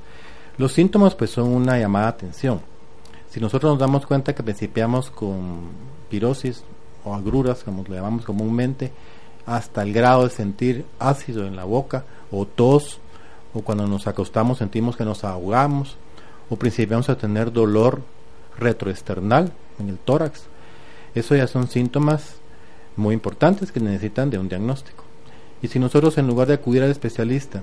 Los 0.58 0.72
síntomas 0.72 1.14
pues 1.14 1.30
son 1.30 1.48
una 1.48 1.78
llamada 1.78 2.06
de 2.06 2.12
atención. 2.12 2.60
Si 3.30 3.40
nosotros 3.40 3.72
nos 3.72 3.78
damos 3.78 4.04
cuenta 4.04 4.34
que 4.34 4.42
principiamos 4.42 5.10
con 5.10 5.60
pirosis 6.10 6.62
o 7.04 7.14
agruras, 7.14 7.64
como 7.64 7.84
lo 7.86 7.94
llamamos 7.94 8.24
comúnmente, 8.24 8.92
hasta 9.46 9.82
el 9.82 9.92
grado 9.92 10.24
de 10.24 10.30
sentir 10.30 10.84
ácido 10.98 11.46
en 11.46 11.56
la 11.56 11.64
boca 11.64 12.04
o 12.30 12.46
tos 12.46 13.00
o 13.54 13.62
cuando 13.62 13.86
nos 13.86 14.06
acostamos 14.06 14.58
sentimos 14.58 14.96
que 14.96 15.04
nos 15.04 15.24
ahogamos, 15.24 15.96
o 16.48 16.56
principiamos 16.56 17.08
a 17.08 17.16
tener 17.16 17.52
dolor 17.52 18.02
retroesternal 18.58 19.52
en 19.78 19.88
el 19.88 19.98
tórax. 19.98 20.44
Eso 21.14 21.34
ya 21.34 21.46
son 21.46 21.68
síntomas 21.68 22.36
muy 22.96 23.14
importantes 23.14 23.72
que 23.72 23.80
necesitan 23.80 24.30
de 24.30 24.38
un 24.38 24.48
diagnóstico. 24.48 25.04
Y 25.62 25.68
si 25.68 25.78
nosotros 25.78 26.18
en 26.18 26.26
lugar 26.26 26.48
de 26.48 26.54
acudir 26.54 26.82
al 26.82 26.90
especialista 26.90 27.62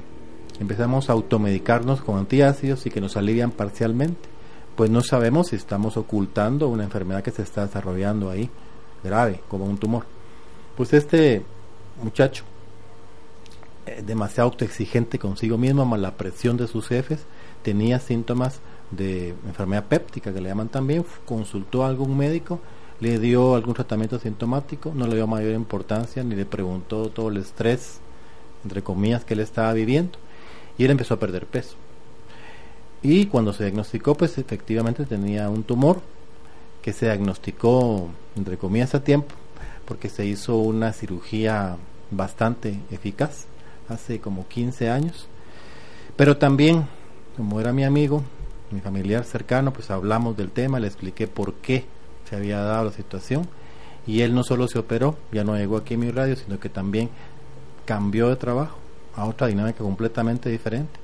empezamos 0.59 1.09
a 1.09 1.13
automedicarnos 1.13 2.01
con 2.01 2.17
antiácidos 2.17 2.85
y 2.85 2.89
que 2.89 3.01
nos 3.01 3.17
alivian 3.17 3.51
parcialmente, 3.51 4.29
pues 4.75 4.89
no 4.89 5.01
sabemos 5.01 5.47
si 5.49 5.55
estamos 5.55 5.97
ocultando 5.97 6.67
una 6.67 6.83
enfermedad 6.83 7.23
que 7.23 7.31
se 7.31 7.41
está 7.41 7.65
desarrollando 7.65 8.29
ahí, 8.29 8.49
grave, 9.03 9.41
como 9.47 9.65
un 9.65 9.77
tumor. 9.77 10.05
Pues 10.75 10.93
este 10.93 11.43
muchacho 12.01 12.43
eh, 13.85 14.03
demasiado 14.05 14.49
autoexigente 14.49 15.19
consigo 15.19 15.57
mismo, 15.57 15.85
más 15.85 15.99
la 15.99 16.15
presión 16.15 16.57
de 16.57 16.67
sus 16.67 16.87
jefes, 16.87 17.19
tenía 17.63 17.99
síntomas 17.99 18.59
de 18.91 19.29
enfermedad 19.47 19.85
péptica, 19.85 20.33
que 20.33 20.41
le 20.41 20.49
llaman 20.49 20.69
también, 20.69 21.05
consultó 21.25 21.83
a 21.83 21.87
algún 21.87 22.17
médico, 22.17 22.59
le 22.99 23.19
dio 23.19 23.55
algún 23.55 23.73
tratamiento 23.73 24.19
sintomático, 24.19 24.91
no 24.93 25.07
le 25.07 25.15
dio 25.15 25.27
mayor 25.27 25.53
importancia, 25.53 26.23
ni 26.23 26.35
le 26.35 26.45
preguntó 26.45 27.09
todo 27.09 27.29
el 27.29 27.37
estrés, 27.37 27.99
entre 28.63 28.83
comillas, 28.83 29.23
que 29.23 29.33
él 29.33 29.39
estaba 29.39 29.73
viviendo, 29.73 30.19
y 30.77 30.85
él 30.85 30.91
empezó 30.91 31.15
a 31.15 31.19
perder 31.19 31.45
peso. 31.45 31.75
Y 33.01 33.27
cuando 33.27 33.53
se 33.53 33.63
diagnosticó, 33.63 34.15
pues 34.15 34.37
efectivamente 34.37 35.05
tenía 35.05 35.49
un 35.49 35.63
tumor 35.63 36.01
que 36.81 36.93
se 36.93 37.05
diagnosticó, 37.05 38.09
entre 38.35 38.57
comillas, 38.57 38.95
a 38.95 39.03
tiempo, 39.03 39.35
porque 39.85 40.09
se 40.09 40.25
hizo 40.25 40.57
una 40.57 40.93
cirugía 40.93 41.77
bastante 42.11 42.79
eficaz 42.91 43.45
hace 43.89 44.19
como 44.19 44.47
15 44.47 44.89
años. 44.89 45.27
Pero 46.15 46.37
también, 46.37 46.85
como 47.37 47.59
era 47.59 47.73
mi 47.73 47.83
amigo, 47.83 48.23
mi 48.71 48.81
familiar 48.81 49.23
cercano, 49.23 49.73
pues 49.73 49.89
hablamos 49.89 50.37
del 50.37 50.51
tema, 50.51 50.79
le 50.79 50.87
expliqué 50.87 51.27
por 51.27 51.53
qué 51.55 51.85
se 52.29 52.35
había 52.35 52.59
dado 52.59 52.85
la 52.85 52.91
situación. 52.91 53.47
Y 54.05 54.21
él 54.21 54.33
no 54.33 54.43
solo 54.43 54.67
se 54.67 54.79
operó, 54.79 55.17
ya 55.31 55.43
no 55.43 55.55
llegó 55.55 55.77
aquí 55.77 55.95
a 55.95 55.97
mi 55.97 56.11
radio, 56.11 56.35
sino 56.35 56.59
que 56.59 56.69
también 56.69 57.09
cambió 57.85 58.29
de 58.29 58.35
trabajo 58.35 58.77
a 59.15 59.25
otra 59.25 59.47
dinámica 59.47 59.79
completamente 59.79 60.49
diferente. 60.49 60.99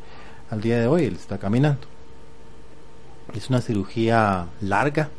Al 0.49 0.61
día 0.61 0.79
de 0.79 0.87
hoy 0.87 1.05
él 1.05 1.15
está 1.15 1.37
caminando. 1.37 1.87
Es 3.33 3.49
una 3.49 3.61
cirugía 3.61 4.47
larga, 4.61 5.09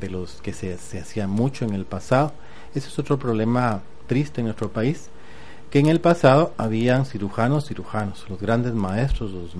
de 0.00 0.10
los 0.10 0.40
que 0.42 0.52
se, 0.52 0.76
se 0.78 0.98
hacía 0.98 1.26
mucho 1.26 1.64
en 1.64 1.74
el 1.74 1.84
pasado. 1.84 2.32
Ese 2.74 2.88
es 2.88 2.98
otro 2.98 3.18
problema 3.18 3.82
triste 4.06 4.40
en 4.40 4.46
nuestro 4.46 4.70
país, 4.70 5.08
que 5.70 5.78
en 5.78 5.86
el 5.86 6.00
pasado 6.00 6.52
habían 6.56 7.06
cirujanos, 7.06 7.68
cirujanos, 7.68 8.28
los 8.28 8.40
grandes 8.40 8.74
maestros, 8.74 9.30
los, 9.30 9.50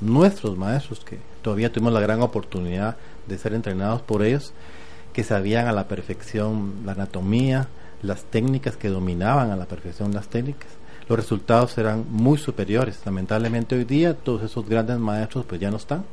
nuestros 0.00 0.56
maestros, 0.56 1.00
que 1.00 1.18
todavía 1.42 1.70
tuvimos 1.70 1.92
la 1.92 2.00
gran 2.00 2.22
oportunidad 2.22 2.96
de 3.26 3.36
ser 3.36 3.52
entrenados 3.52 4.00
por 4.00 4.22
ellos, 4.22 4.54
que 5.12 5.22
sabían 5.22 5.68
a 5.68 5.72
la 5.72 5.86
perfección 5.86 6.76
la 6.86 6.92
anatomía, 6.92 7.68
las 8.02 8.24
técnicas, 8.24 8.76
que 8.76 8.88
dominaban 8.88 9.50
a 9.50 9.56
la 9.56 9.66
perfección 9.66 10.14
las 10.14 10.28
técnicas. 10.28 10.70
los 11.08 11.18
resultados 11.18 11.72
serán 11.72 12.06
muy 12.08 12.38
superiores. 12.38 13.00
Lamentablemente 13.04 13.74
hoy 13.74 13.84
día 13.84 14.14
todos 14.14 14.42
esos 14.42 14.66
grandes 14.66 14.98
maestros 14.98 15.44
pues 15.44 15.60
ya 15.60 15.70
no 15.70 15.76
están. 15.76 16.04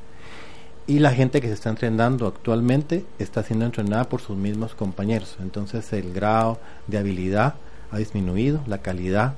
Y 0.92 1.00
la 1.00 1.12
gente 1.12 1.40
que 1.40 1.48
se 1.48 1.54
está 1.54 1.70
entrenando 1.70 2.28
actualmente 2.28 3.06
está 3.18 3.44
siendo 3.44 3.64
entrenada 3.64 4.10
por 4.10 4.20
sus 4.20 4.36
mismos 4.36 4.76
compañeros. 4.76 5.38
Entonces 5.40 5.94
el 5.94 6.12
grado 6.12 6.60
de 6.86 6.98
habilidad 6.98 7.56
ha 7.92 7.98
disminuido, 7.98 8.60
la 8.68 8.80
calidad 8.80 9.36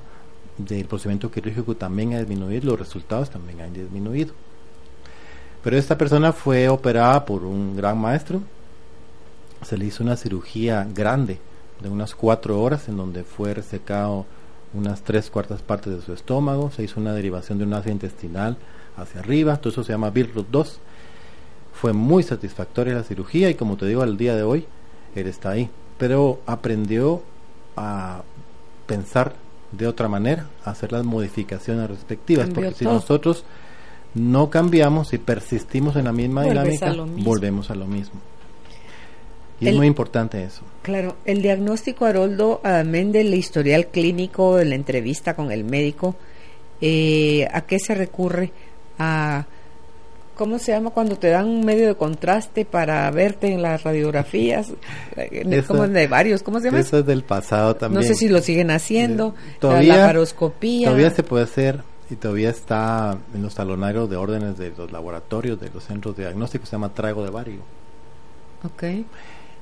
del 0.58 0.86
procedimiento 0.86 1.30
quirúrgico 1.30 1.76
también 1.76 2.12
ha 2.12 2.18
disminuido, 2.18 2.70
los 2.70 2.80
resultados 2.80 3.30
también 3.30 3.60
han 3.60 3.72
disminuido. 3.72 4.34
Pero 5.62 5.78
esta 5.78 5.96
persona 5.96 6.32
fue 6.32 6.68
operada 6.68 7.24
por 7.24 7.44
un 7.44 7.76
gran 7.76 7.98
maestro, 8.00 8.42
se 9.62 9.78
le 9.78 9.84
hizo 9.84 10.02
una 10.02 10.16
cirugía 10.16 10.84
grande 10.92 11.38
de 11.80 11.88
unas 11.88 12.16
cuatro 12.16 12.60
horas 12.60 12.88
en 12.88 12.96
donde 12.96 13.22
fue 13.22 13.54
resecado 13.54 14.26
unas 14.72 15.02
tres 15.02 15.30
cuartas 15.30 15.62
partes 15.62 15.94
de 15.94 16.02
su 16.02 16.14
estómago, 16.14 16.72
se 16.72 16.82
hizo 16.82 16.98
una 16.98 17.12
derivación 17.12 17.58
de 17.58 17.64
un 17.64 17.74
ácido 17.74 17.92
intestinal 17.92 18.56
hacia 18.96 19.20
arriba, 19.20 19.56
todo 19.58 19.70
eso 19.72 19.84
se 19.84 19.92
llama 19.92 20.10
Birrut 20.10 20.48
2. 20.50 20.80
Fue 21.74 21.92
muy 21.92 22.22
satisfactoria 22.22 22.94
la 22.94 23.02
cirugía 23.02 23.50
y 23.50 23.54
como 23.54 23.76
te 23.76 23.86
digo, 23.86 24.02
al 24.02 24.16
día 24.16 24.34
de 24.34 24.42
hoy 24.42 24.66
él 25.14 25.26
está 25.26 25.50
ahí. 25.50 25.68
Pero 25.98 26.40
aprendió 26.46 27.22
a 27.76 28.22
pensar 28.86 29.34
de 29.72 29.86
otra 29.86 30.08
manera, 30.08 30.48
a 30.64 30.70
hacer 30.70 30.92
las 30.92 31.04
modificaciones 31.04 31.88
respectivas, 31.88 32.48
porque 32.54 32.72
si 32.72 32.84
nosotros 32.84 33.44
no 34.14 34.50
cambiamos 34.50 35.12
y 35.12 35.18
persistimos 35.18 35.96
en 35.96 36.04
la 36.04 36.12
misma 36.12 36.44
dinámica, 36.44 36.94
volvemos 37.18 37.70
a 37.70 37.74
lo 37.74 37.86
mismo. 37.86 38.20
Y 39.60 39.68
es 39.68 39.76
muy 39.76 39.86
importante 39.86 40.42
eso. 40.42 40.62
Claro, 40.82 41.16
el 41.24 41.40
diagnóstico, 41.40 42.04
Haroldo, 42.04 42.60
además 42.64 43.12
del 43.12 43.34
historial 43.34 43.86
clínico, 43.86 44.56
de 44.56 44.64
la 44.64 44.74
entrevista 44.74 45.34
con 45.34 45.52
el 45.52 45.64
médico, 45.64 46.16
eh, 46.80 47.48
¿a 47.52 47.62
qué 47.62 47.78
se 47.78 47.94
recurre? 47.94 48.52
A, 48.98 49.46
¿Cómo 50.36 50.58
se 50.58 50.72
llama 50.72 50.90
cuando 50.90 51.16
te 51.16 51.28
dan 51.28 51.46
un 51.46 51.64
medio 51.64 51.86
de 51.86 51.94
contraste 51.94 52.64
para 52.64 53.10
verte 53.10 53.52
en 53.52 53.62
las 53.62 53.82
radiografías? 53.82 54.72
como 55.66 55.86
de 55.86 56.06
varios, 56.06 56.42
¿cómo 56.42 56.60
se 56.60 56.66
llama? 56.66 56.80
Eso 56.80 56.98
es 56.98 57.06
del 57.06 57.22
pasado 57.22 57.76
también. 57.76 58.02
No 58.02 58.06
sé 58.06 58.14
si 58.14 58.28
lo 58.28 58.40
siguen 58.40 58.70
haciendo. 58.70 59.34
Todavía, 59.60 59.96
la 59.96 60.06
paroscopía. 60.06 60.88
Todavía 60.88 61.10
se 61.10 61.22
puede 61.22 61.44
hacer 61.44 61.82
y 62.10 62.16
todavía 62.16 62.50
está 62.50 63.16
en 63.34 63.42
los 63.42 63.54
talonarios 63.54 64.10
de 64.10 64.16
órdenes 64.16 64.58
de 64.58 64.72
los 64.76 64.92
laboratorios, 64.92 65.60
de 65.60 65.70
los 65.70 65.84
centros 65.84 66.16
de 66.16 66.24
diagnóstico, 66.24 66.66
se 66.66 66.72
llama 66.72 66.92
trago 66.92 67.24
de 67.24 67.30
vario. 67.30 67.60
Ok 68.64 68.84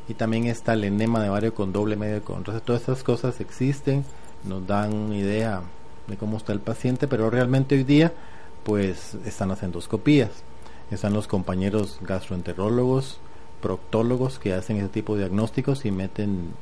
y 0.08 0.14
también 0.14 0.46
está 0.46 0.72
el 0.72 0.84
enema 0.84 1.22
de 1.22 1.28
vario 1.28 1.54
con 1.54 1.72
doble 1.72 1.96
medio 1.96 2.14
de 2.14 2.20
contraste. 2.20 2.64
Todas 2.64 2.82
estas 2.82 3.02
cosas 3.02 3.40
existen, 3.40 4.04
nos 4.44 4.66
dan 4.66 5.12
idea 5.12 5.62
de 6.06 6.16
cómo 6.16 6.36
está 6.36 6.52
el 6.52 6.60
paciente, 6.60 7.06
pero 7.08 7.30
realmente 7.30 7.76
hoy 7.76 7.84
día 7.84 8.12
pues 8.64 9.16
están 9.24 9.48
las 9.48 9.62
endoscopías, 9.62 10.30
están 10.90 11.12
los 11.12 11.26
compañeros 11.26 11.98
gastroenterólogos, 12.02 13.18
proctólogos 13.60 14.38
que 14.38 14.54
hacen 14.54 14.76
ese 14.76 14.88
tipo 14.88 15.14
de 15.14 15.20
diagnósticos 15.20 15.84
y 15.84 15.90
meten, 15.90 16.52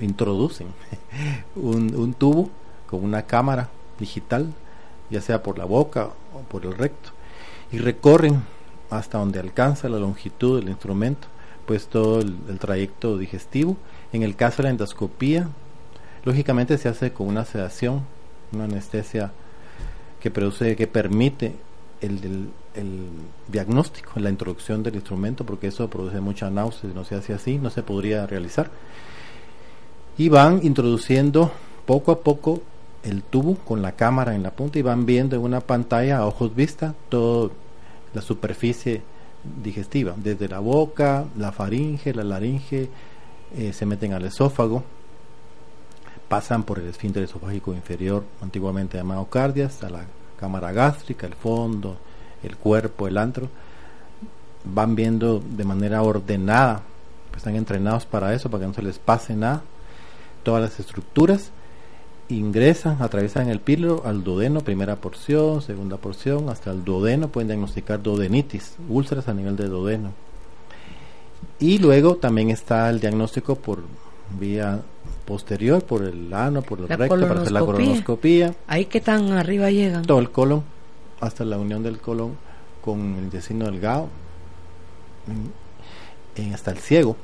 introducen 0.00 0.68
un, 1.56 1.94
un 1.94 2.14
tubo 2.14 2.50
con 2.88 3.02
una 3.02 3.22
cámara 3.22 3.68
digital, 3.98 4.52
ya 5.10 5.20
sea 5.20 5.42
por 5.42 5.58
la 5.58 5.64
boca 5.64 6.10
o 6.34 6.40
por 6.48 6.64
el 6.64 6.74
recto, 6.74 7.10
y 7.72 7.78
recorren 7.78 8.42
hasta 8.90 9.18
donde 9.18 9.40
alcanza 9.40 9.88
la 9.88 9.98
longitud 9.98 10.60
del 10.60 10.68
instrumento 10.68 11.28
pues 11.68 11.86
todo 11.86 12.22
el, 12.22 12.58
trayecto 12.58 13.18
digestivo. 13.18 13.76
En 14.14 14.22
el 14.22 14.36
caso 14.36 14.56
de 14.56 14.62
la 14.64 14.70
endoscopía, 14.70 15.50
lógicamente 16.24 16.78
se 16.78 16.88
hace 16.88 17.12
con 17.12 17.28
una 17.28 17.44
sedación, 17.44 18.06
una 18.52 18.64
anestesia 18.64 19.32
que 20.18 20.30
produce, 20.30 20.76
que 20.76 20.86
permite 20.86 21.54
el, 22.00 22.24
el, 22.24 22.48
diagnóstico, 23.48 24.20
la 24.20 24.30
introducción 24.30 24.82
del 24.82 24.96
instrumento, 24.96 25.44
porque 25.44 25.68
eso 25.68 25.88
produce 25.88 26.20
mucha 26.20 26.50
náusea, 26.50 26.90
no 26.94 27.04
se 27.04 27.14
hace 27.14 27.32
así, 27.32 27.58
no 27.58 27.70
se 27.70 27.82
podría 27.82 28.26
realizar. 28.26 28.70
Y 30.16 30.28
van 30.28 30.60
introduciendo 30.62 31.52
poco 31.86 32.12
a 32.12 32.20
poco 32.20 32.62
el 33.02 33.22
tubo 33.22 33.54
con 33.56 33.82
la 33.82 33.92
cámara 33.92 34.34
en 34.34 34.42
la 34.42 34.50
punta 34.50 34.78
y 34.78 34.82
van 34.82 35.06
viendo 35.06 35.36
en 35.36 35.42
una 35.42 35.60
pantalla 35.60 36.18
a 36.18 36.26
ojos 36.26 36.54
vista 36.54 36.94
toda 37.08 37.50
la 38.14 38.22
superficie 38.22 39.02
digestiva, 39.62 40.14
desde 40.16 40.48
la 40.48 40.58
boca, 40.58 41.24
la 41.36 41.52
faringe, 41.52 42.12
la 42.12 42.24
laringe, 42.24 42.88
eh, 43.56 43.72
se 43.72 43.86
meten 43.86 44.12
al 44.12 44.24
esófago, 44.24 44.82
pasan 46.28 46.64
por 46.64 46.78
el 46.78 46.88
esfínter 46.88 47.22
esofágico 47.22 47.72
inferior, 47.72 48.24
antiguamente 48.42 48.98
llamado 48.98 49.24
cardias, 49.26 49.82
a 49.82 49.90
la 49.90 50.04
cámara 50.38 50.72
gástrica, 50.72 51.26
el 51.26 51.34
fondo, 51.34 51.96
el 52.42 52.56
cuerpo, 52.56 53.08
el 53.08 53.18
antro, 53.18 53.48
van 54.64 54.94
viendo 54.94 55.40
de 55.40 55.64
manera 55.64 56.02
ordenada, 56.02 56.82
pues 57.30 57.38
están 57.38 57.56
entrenados 57.56 58.06
para 58.06 58.34
eso, 58.34 58.50
para 58.50 58.62
que 58.62 58.68
no 58.68 58.74
se 58.74 58.82
les 58.82 58.98
pase 58.98 59.34
nada, 59.34 59.62
todas 60.42 60.62
las 60.62 60.80
estructuras 60.80 61.52
ingresan, 62.28 63.00
atraviesan 63.00 63.48
el 63.48 63.60
píloro 63.60 64.02
al 64.04 64.22
duodeno, 64.22 64.60
primera 64.60 64.96
porción, 64.96 65.62
segunda 65.62 65.96
porción, 65.96 66.48
hasta 66.48 66.70
el 66.70 66.84
duodeno, 66.84 67.28
pueden 67.28 67.48
diagnosticar 67.48 68.02
duodenitis, 68.02 68.76
úlceras 68.88 69.28
a 69.28 69.34
nivel 69.34 69.56
de 69.56 69.66
duodeno. 69.66 70.12
Y 71.58 71.78
luego 71.78 72.16
también 72.16 72.50
está 72.50 72.90
el 72.90 73.00
diagnóstico 73.00 73.56
por 73.56 73.82
vía 74.38 74.80
posterior, 75.24 75.82
por 75.82 76.04
el 76.04 76.32
ano, 76.32 76.62
por 76.62 76.80
el 76.80 76.88
recto, 76.88 77.08
para 77.08 77.40
hacer 77.40 77.52
la 77.52 77.60
colonoscopía. 77.60 78.54
¿Ahí 78.66 78.84
qué 78.86 79.00
tan 79.00 79.32
arriba 79.32 79.70
llegan? 79.70 80.02
Todo 80.04 80.20
el 80.20 80.30
colon, 80.30 80.62
hasta 81.20 81.44
la 81.44 81.58
unión 81.58 81.82
del 81.82 81.98
colon 81.98 82.36
con 82.82 83.16
el 83.16 83.24
intestino 83.24 83.66
delgado, 83.66 84.08
hasta 86.52 86.70
el 86.70 86.78
ciego. 86.78 87.16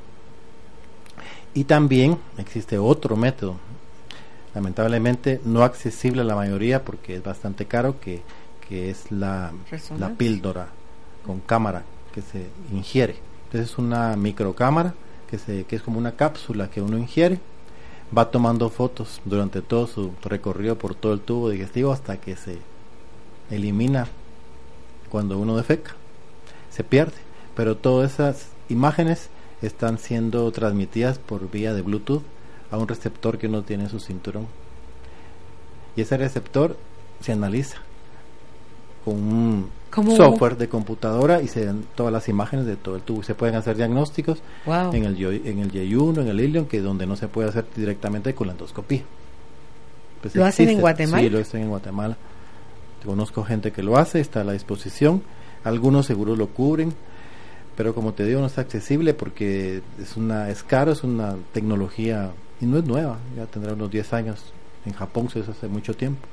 Y 1.53 1.63
también 1.63 2.17
existe 2.37 2.77
otro 2.77 3.15
método 3.15 3.55
lamentablemente 4.55 5.41
no 5.43 5.63
accesible 5.63 6.21
a 6.21 6.23
la 6.25 6.35
mayoría 6.35 6.83
porque 6.83 7.15
es 7.17 7.23
bastante 7.23 7.65
caro, 7.65 7.99
que, 7.99 8.21
que 8.67 8.89
es 8.89 9.11
la, 9.11 9.51
la 9.99 10.09
píldora 10.09 10.69
con 11.25 11.41
cámara 11.41 11.83
que 12.13 12.21
se 12.21 12.47
ingiere. 12.71 13.17
Entonces 13.45 13.71
es 13.71 13.77
una 13.77 14.15
microcámara 14.15 14.95
que, 15.29 15.37
se, 15.37 15.65
que 15.65 15.75
es 15.75 15.81
como 15.81 15.99
una 15.99 16.13
cápsula 16.13 16.69
que 16.69 16.81
uno 16.81 16.97
ingiere, 16.97 17.39
va 18.17 18.31
tomando 18.31 18.69
fotos 18.69 19.21
durante 19.25 19.61
todo 19.61 19.87
su 19.87 20.13
recorrido 20.23 20.77
por 20.77 20.95
todo 20.95 21.13
el 21.13 21.19
tubo 21.19 21.49
digestivo 21.49 21.91
hasta 21.91 22.17
que 22.17 22.37
se 22.37 22.59
elimina 23.49 24.07
cuando 25.09 25.37
uno 25.39 25.55
defeca, 25.55 25.95
se 26.69 26.83
pierde. 26.83 27.13
Pero 27.55 27.77
todas 27.77 28.13
esas 28.13 28.47
imágenes 28.69 29.29
están 29.61 29.97
siendo 29.97 30.51
transmitidas 30.51 31.19
por 31.19 31.49
vía 31.49 31.73
de 31.73 31.81
Bluetooth 31.81 32.23
a 32.71 32.77
un 32.77 32.87
receptor 32.87 33.37
que 33.37 33.47
uno 33.47 33.63
tiene 33.63 33.83
en 33.83 33.89
su 33.89 33.99
cinturón. 33.99 34.47
Y 35.95 36.01
ese 36.01 36.17
receptor 36.17 36.77
se 37.21 37.31
analiza 37.31 37.77
con 39.05 39.15
un 39.15 39.69
software 40.17 40.57
de 40.57 40.67
computadora 40.67 41.41
y 41.41 41.47
se 41.47 41.65
dan 41.65 41.85
todas 41.95 42.11
las 42.11 42.27
imágenes 42.27 42.65
de 42.65 42.75
todo 42.75 42.97
el 42.97 43.01
tubo. 43.01 43.23
Se 43.23 43.35
pueden 43.35 43.55
hacer 43.55 43.77
diagnósticos 43.77 44.39
en 44.65 45.05
el 45.05 45.23
en 45.23 45.59
el 45.59 45.71
Y1, 45.71 46.21
en 46.21 46.27
el 46.27 46.39
Ilion, 46.41 46.65
que 46.65 46.81
donde 46.81 47.05
no 47.05 47.15
se 47.15 47.27
puede 47.27 47.49
hacer 47.49 47.65
directamente 47.75 48.33
con 48.35 48.47
la 48.47 48.53
endoscopía. 48.53 49.03
Pues 50.21 50.35
¿Lo 50.35 50.45
hacen 50.45 50.69
en 50.69 50.81
Guatemala? 50.81 51.23
Sí, 51.23 51.29
lo 51.29 51.39
hacen 51.39 51.61
en 51.61 51.69
Guatemala. 51.69 52.17
Conozco 53.05 53.43
gente 53.43 53.71
que 53.71 53.83
lo 53.83 53.97
hace, 53.97 54.19
está 54.19 54.41
a 54.41 54.43
la 54.43 54.53
disposición. 54.53 55.21
Algunos 55.63 56.05
seguros 56.05 56.37
lo 56.37 56.47
cubren, 56.47 56.93
pero 57.75 57.93
como 57.93 58.13
te 58.13 58.25
digo, 58.25 58.39
no 58.39 58.47
está 58.47 58.61
accesible 58.61 59.13
porque 59.13 59.81
es 60.01 60.17
una 60.17 60.49
es 60.49 60.63
caro, 60.63 60.91
es 60.91 61.03
una 61.03 61.35
tecnología 61.53 62.31
y 62.61 62.65
no 62.65 62.77
es 62.77 62.85
nueva, 62.85 63.17
ya 63.35 63.45
tendrá 63.45 63.73
unos 63.73 63.91
10 63.91 64.13
años. 64.13 64.53
En 64.85 64.93
Japón 64.93 65.29
se 65.29 65.39
hace 65.39 65.67
mucho 65.67 65.95
tiempo, 65.95 66.27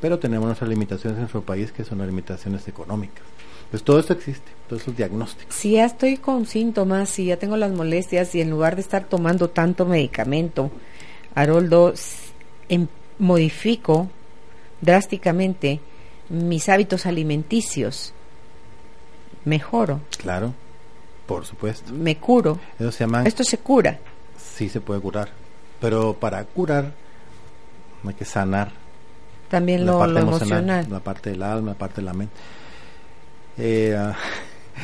pero 0.00 0.18
tenemos 0.18 0.46
nuestras 0.46 0.70
limitaciones 0.70 1.16
en 1.16 1.22
nuestro 1.22 1.42
país 1.42 1.72
que 1.72 1.84
son 1.84 1.98
las 1.98 2.06
limitaciones 2.06 2.66
económicas. 2.68 3.24
Pues 3.70 3.82
todo 3.82 3.98
esto 3.98 4.14
existe, 4.14 4.50
todos 4.66 4.82
esos 4.82 4.96
diagnósticos. 4.96 5.54
Si 5.54 5.72
ya 5.72 5.84
estoy 5.84 6.16
con 6.16 6.46
síntomas, 6.46 7.10
si 7.10 7.26
ya 7.26 7.36
tengo 7.36 7.56
las 7.56 7.70
molestias 7.70 8.34
y 8.34 8.40
en 8.40 8.48
lugar 8.48 8.76
de 8.76 8.80
estar 8.80 9.04
tomando 9.04 9.50
tanto 9.50 9.84
medicamento, 9.84 10.70
Haroldo, 11.34 11.92
em, 12.70 12.86
modifico 13.18 14.08
drásticamente 14.80 15.80
mis 16.28 16.68
hábitos 16.68 17.06
alimenticios, 17.06 18.12
mejoro. 19.44 20.00
Claro, 20.18 20.54
por 21.26 21.44
supuesto. 21.44 21.92
Me 21.92 22.16
curo. 22.16 22.58
Eso 22.78 22.92
se 22.92 23.04
llama... 23.04 23.24
Esto 23.24 23.44
se 23.44 23.58
cura. 23.58 23.98
Sí 24.36 24.68
se 24.68 24.80
puede 24.80 25.00
curar 25.00 25.30
pero 25.80 26.14
para 26.14 26.44
curar 26.44 26.92
hay 28.06 28.14
que 28.14 28.24
sanar. 28.24 28.70
También 29.48 29.86
la 29.86 29.92
lo, 29.92 29.98
parte 29.98 30.20
emocional, 30.20 30.86
La 30.90 31.00
parte 31.00 31.30
del 31.30 31.42
alma, 31.42 31.72
la 31.72 31.78
parte 31.78 32.00
de 32.00 32.04
la 32.04 32.12
mente. 32.12 32.34
Eh, 33.56 33.96
ah, 33.98 34.14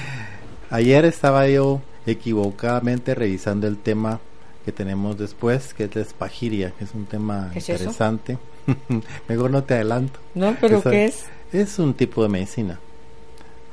ayer 0.70 1.04
estaba 1.04 1.46
yo 1.48 1.80
equivocadamente 2.06 3.14
revisando 3.14 3.66
el 3.66 3.78
tema 3.78 4.20
que 4.64 4.72
tenemos 4.72 5.18
después, 5.18 5.74
que 5.74 5.84
es 5.84 5.94
la 5.94 6.02
espagiria, 6.02 6.72
que 6.78 6.84
es 6.84 6.94
un 6.94 7.06
tema 7.06 7.50
interesante. 7.54 8.38
Mejor 9.28 9.50
no 9.50 9.64
te 9.64 9.74
adelanto. 9.74 10.18
No, 10.34 10.56
pero 10.60 10.82
¿qué 10.82 11.06
es? 11.06 11.26
Es 11.52 11.78
un 11.78 11.94
tipo 11.94 12.22
de 12.22 12.28
medicina 12.28 12.80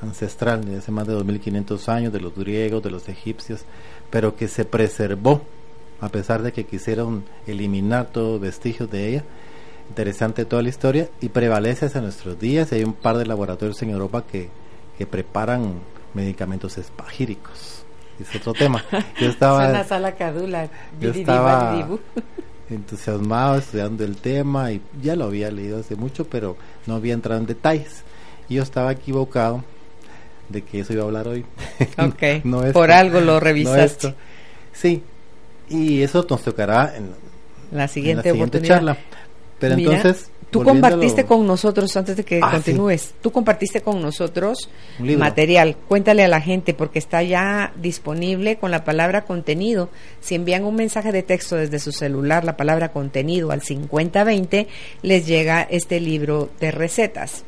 ancestral 0.01 0.65
de 0.65 0.77
hace 0.77 0.91
más 0.91 1.07
de 1.07 1.13
2500 1.13 1.89
años, 1.89 2.13
de 2.13 2.19
los 2.19 2.35
griegos, 2.35 2.81
de 2.83 2.91
los 2.91 3.07
egipcios, 3.07 3.61
pero 4.09 4.35
que 4.35 4.47
se 4.47 4.65
preservó 4.65 5.41
a 5.99 6.09
pesar 6.09 6.41
de 6.41 6.51
que 6.51 6.65
quisieron 6.65 7.23
eliminar 7.45 8.07
todos 8.07 8.41
vestigios 8.41 8.89
de 8.89 9.07
ella. 9.07 9.23
Interesante 9.89 10.45
toda 10.45 10.63
la 10.63 10.69
historia 10.69 11.09
y 11.21 11.29
prevalece 11.29 11.85
hasta 11.85 12.01
nuestros 12.01 12.39
días. 12.39 12.71
Hay 12.71 12.83
un 12.83 12.93
par 12.93 13.17
de 13.17 13.25
laboratorios 13.25 13.81
en 13.83 13.91
Europa 13.91 14.23
que, 14.29 14.49
que 14.97 15.05
preparan 15.05 15.75
medicamentos 16.13 16.77
espagíricos. 16.77 17.83
Es 18.19 18.35
otro 18.35 18.53
tema. 18.53 18.83
Yo 19.19 19.27
estaba, 19.29 19.83
sala 19.83 20.15
cadula. 20.15 20.69
Yo 20.99 21.11
estaba 21.11 21.87
entusiasmado 22.71 23.57
estudiando 23.57 24.03
el 24.03 24.17
tema 24.17 24.71
y 24.71 24.81
ya 25.01 25.15
lo 25.15 25.25
había 25.25 25.51
leído 25.51 25.79
hace 25.79 25.95
mucho, 25.95 26.25
pero 26.25 26.57
no 26.87 26.95
había 26.95 27.13
entrado 27.13 27.39
en 27.39 27.47
detalles. 27.47 28.03
Y 28.49 28.55
yo 28.55 28.63
estaba 28.63 28.91
equivocado 28.91 29.63
de 30.49 30.61
que 30.63 30.81
eso 30.81 30.93
iba 30.93 31.03
a 31.03 31.05
hablar 31.05 31.27
hoy. 31.27 31.45
Ok. 31.97 32.73
Por 32.73 32.91
algo 32.91 33.21
lo 33.21 33.39
revisaste. 33.39 34.15
sí. 34.73 35.03
Y 35.69 36.01
eso 36.01 36.25
nos 36.29 36.43
tocará 36.43 36.97
en 36.97 37.11
la 37.71 37.87
siguiente, 37.87 38.61
charla. 38.61 38.97
Pero 39.57 39.75
entonces 39.75 40.29
Tú 40.51 40.63
compartiste 40.63 41.25
con 41.25 41.47
nosotros, 41.47 41.95
antes 41.95 42.17
de 42.17 42.25
que 42.25 42.41
ah, 42.43 42.51
continúes, 42.51 43.13
tú 43.21 43.31
compartiste 43.31 43.81
con 43.81 44.01
nosotros 44.01 44.69
material. 44.99 45.77
Cuéntale 45.87 46.25
a 46.25 46.27
la 46.27 46.41
gente, 46.41 46.73
porque 46.73 46.99
está 46.99 47.23
ya 47.23 47.73
disponible 47.81 48.57
con 48.57 48.69
la 48.69 48.83
palabra 48.83 49.23
contenido. 49.23 49.89
Si 50.19 50.35
envían 50.35 50.65
un 50.65 50.75
mensaje 50.75 51.13
de 51.13 51.23
texto 51.23 51.55
desde 51.55 51.79
su 51.79 51.93
celular, 51.93 52.43
la 52.43 52.57
palabra 52.57 52.91
contenido 52.91 53.51
al 53.51 53.61
5020, 53.61 54.67
les 55.01 55.25
llega 55.25 55.61
este 55.61 56.01
libro 56.01 56.49
de 56.59 56.71
recetas. 56.71 57.45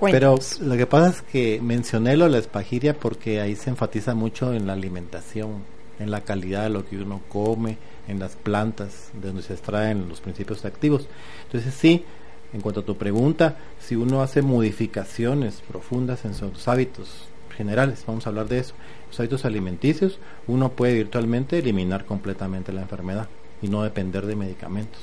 Pero 0.00 0.36
lo 0.60 0.76
que 0.76 0.86
pasa 0.86 1.10
es 1.10 1.22
que 1.22 1.60
mencioné 1.62 2.16
lo 2.16 2.24
de 2.24 2.32
la 2.32 2.38
espagiria 2.38 2.98
porque 2.98 3.40
ahí 3.40 3.54
se 3.54 3.70
enfatiza 3.70 4.14
mucho 4.14 4.52
en 4.52 4.66
la 4.66 4.72
alimentación, 4.72 5.62
en 6.00 6.10
la 6.10 6.22
calidad 6.22 6.64
de 6.64 6.70
lo 6.70 6.84
que 6.84 6.96
uno 6.96 7.20
come, 7.28 7.78
en 8.08 8.18
las 8.18 8.34
plantas 8.34 9.10
de 9.12 9.28
donde 9.28 9.42
se 9.42 9.52
extraen 9.52 10.08
los 10.08 10.20
principios 10.20 10.64
activos. 10.64 11.06
Entonces 11.46 11.72
sí, 11.74 12.04
en 12.52 12.60
cuanto 12.60 12.80
a 12.80 12.84
tu 12.84 12.96
pregunta, 12.96 13.56
si 13.80 13.96
uno 13.96 14.22
hace 14.22 14.42
modificaciones 14.42 15.62
profundas 15.66 16.24
en 16.24 16.34
sus 16.34 16.68
hábitos 16.68 17.28
generales, 17.56 18.04
vamos 18.06 18.26
a 18.26 18.30
hablar 18.30 18.48
de 18.48 18.58
eso, 18.58 18.74
los 19.08 19.20
hábitos 19.20 19.44
alimenticios, 19.44 20.18
uno 20.46 20.70
puede 20.70 20.94
virtualmente 20.94 21.58
eliminar 21.58 22.04
completamente 22.04 22.72
la 22.72 22.82
enfermedad 22.82 23.28
y 23.62 23.68
no 23.68 23.82
depender 23.82 24.26
de 24.26 24.36
medicamentos. 24.36 25.00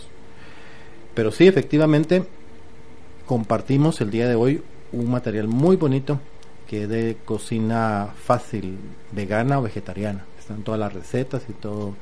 Pero 1.15 1.31
sí, 1.31 1.47
efectivamente, 1.47 2.23
compartimos 3.25 3.99
el 4.01 4.11
día 4.11 4.27
de 4.27 4.35
hoy 4.35 4.61
un 4.91 5.09
material 5.09 5.47
muy 5.47 5.75
bonito 5.75 6.19
que 6.67 6.83
es 6.83 6.89
de 6.89 7.17
cocina 7.25 8.09
fácil, 8.15 8.77
vegana 9.11 9.57
o 9.57 9.63
vegetariana. 9.63 10.25
Están 10.39 10.61
todas 10.61 10.79
las 10.79 10.93
recetas 10.93 11.43
y 11.49 11.53
todos 11.53 11.95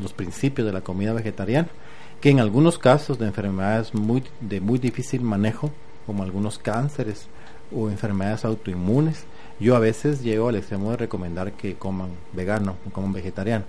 los 0.00 0.12
principios 0.12 0.66
de 0.66 0.72
la 0.72 0.82
comida 0.82 1.12
vegetariana 1.12 1.68
que 2.20 2.30
en 2.30 2.40
algunos 2.40 2.78
casos 2.78 3.18
de 3.18 3.26
enfermedades 3.26 3.94
muy, 3.94 4.22
de 4.40 4.60
muy 4.60 4.78
difícil 4.78 5.20
manejo, 5.20 5.70
como 6.06 6.22
algunos 6.22 6.58
cánceres 6.58 7.26
o 7.74 7.90
enfermedades 7.90 8.44
autoinmunes, 8.44 9.24
yo 9.60 9.76
a 9.76 9.78
veces 9.78 10.22
llego 10.22 10.48
al 10.48 10.56
extremo 10.56 10.90
de 10.90 10.96
recomendar 10.96 11.52
que 11.52 11.74
coman 11.74 12.10
vegano 12.32 12.76
o 12.86 12.90
coman 12.90 13.12
vegetariano. 13.12 13.64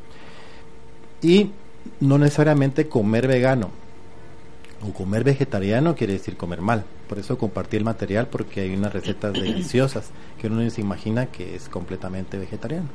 Y 1.22 1.52
no 2.00 2.18
necesariamente 2.18 2.88
comer 2.88 3.28
vegano 3.28 3.70
o 4.88 4.94
comer 4.94 5.24
vegetariano 5.24 5.96
quiere 5.96 6.14
decir 6.14 6.38
comer 6.38 6.62
mal. 6.62 6.86
Por 7.08 7.20
eso 7.20 7.38
compartí 7.38 7.78
el 7.78 7.84
material 7.84 8.28
porque 8.28 8.62
hay 8.62 8.74
unas 8.74 8.94
recetas 8.94 9.34
deliciosas 9.34 10.12
que 10.40 10.48
uno 10.48 10.68
se 10.70 10.82
imagina 10.82 11.26
que 11.26 11.56
es 11.56 11.68
completamente 11.68 12.38
vegetariano. 12.38 12.88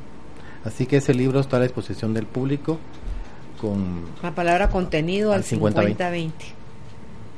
Así 0.64 0.86
que 0.86 0.96
ese 0.96 1.12
libro 1.12 1.40
está 1.40 1.56
a 1.56 1.60
la 1.60 1.66
disposición 1.66 2.14
del 2.14 2.26
público 2.26 2.78
la 4.22 4.34
palabra 4.34 4.68
contenido 4.68 5.32
al 5.32 5.44
50-20. 5.44 6.30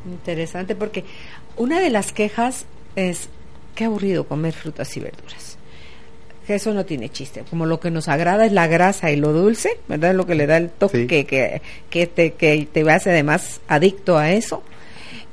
Interesante 0.07 0.75
porque 0.75 1.05
una 1.57 1.81
de 1.81 1.91
las 1.91 2.13
quejas 2.13 2.67
es 2.95 3.29
qué 3.75 3.85
aburrido 3.85 4.25
comer 4.25 4.55
frutas 4.55 4.97
y 4.97 5.01
verduras. 5.01 5.59
Que 6.47 6.55
eso 6.55 6.73
no 6.73 6.85
tiene 6.85 7.09
chiste. 7.09 7.45
Como 7.51 7.67
lo 7.67 7.81
que 7.81 7.91
nos 7.91 8.09
agrada 8.09 8.47
es 8.47 8.53
la 8.53 8.69
grasa 8.69 9.11
y 9.11 9.17
lo 9.17 9.33
dulce, 9.33 9.79
¿verdad? 9.89 10.15
Lo 10.15 10.27
que 10.27 10.37
le 10.37 10.47
da 10.47 10.59
el 10.59 10.71
toque 10.71 11.07
que, 11.07 11.61
que, 11.91 12.07
te, 12.07 12.35
que 12.35 12.69
te 12.73 12.91
hace 12.91 13.11
además 13.11 13.61
adicto 13.67 14.17
a 14.17 14.31
eso. 14.31 14.63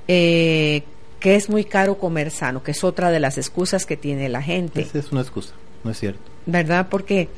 Eh, 0.08 0.84
que 1.24 1.36
es 1.36 1.50
muy 1.50 1.64
caro 1.64 1.98
comer 1.98 2.32
sano, 2.32 2.64
que 2.64 2.72
es 2.72 2.84
otra 2.84 3.10
de 3.10 3.22
las 3.22 3.38
excusas 3.38 3.86
que 3.86 3.96
tiene 3.96 4.28
la 4.28 4.42
gente. 4.42 4.82
Esa 4.82 5.00
es 5.00 5.12
una 5.14 5.22
excusa, 5.22 5.54
no 5.86 5.92
es 5.92 5.98
cierto. 5.98 6.20
¿Verdad? 6.46 6.88
Porque 6.90 7.30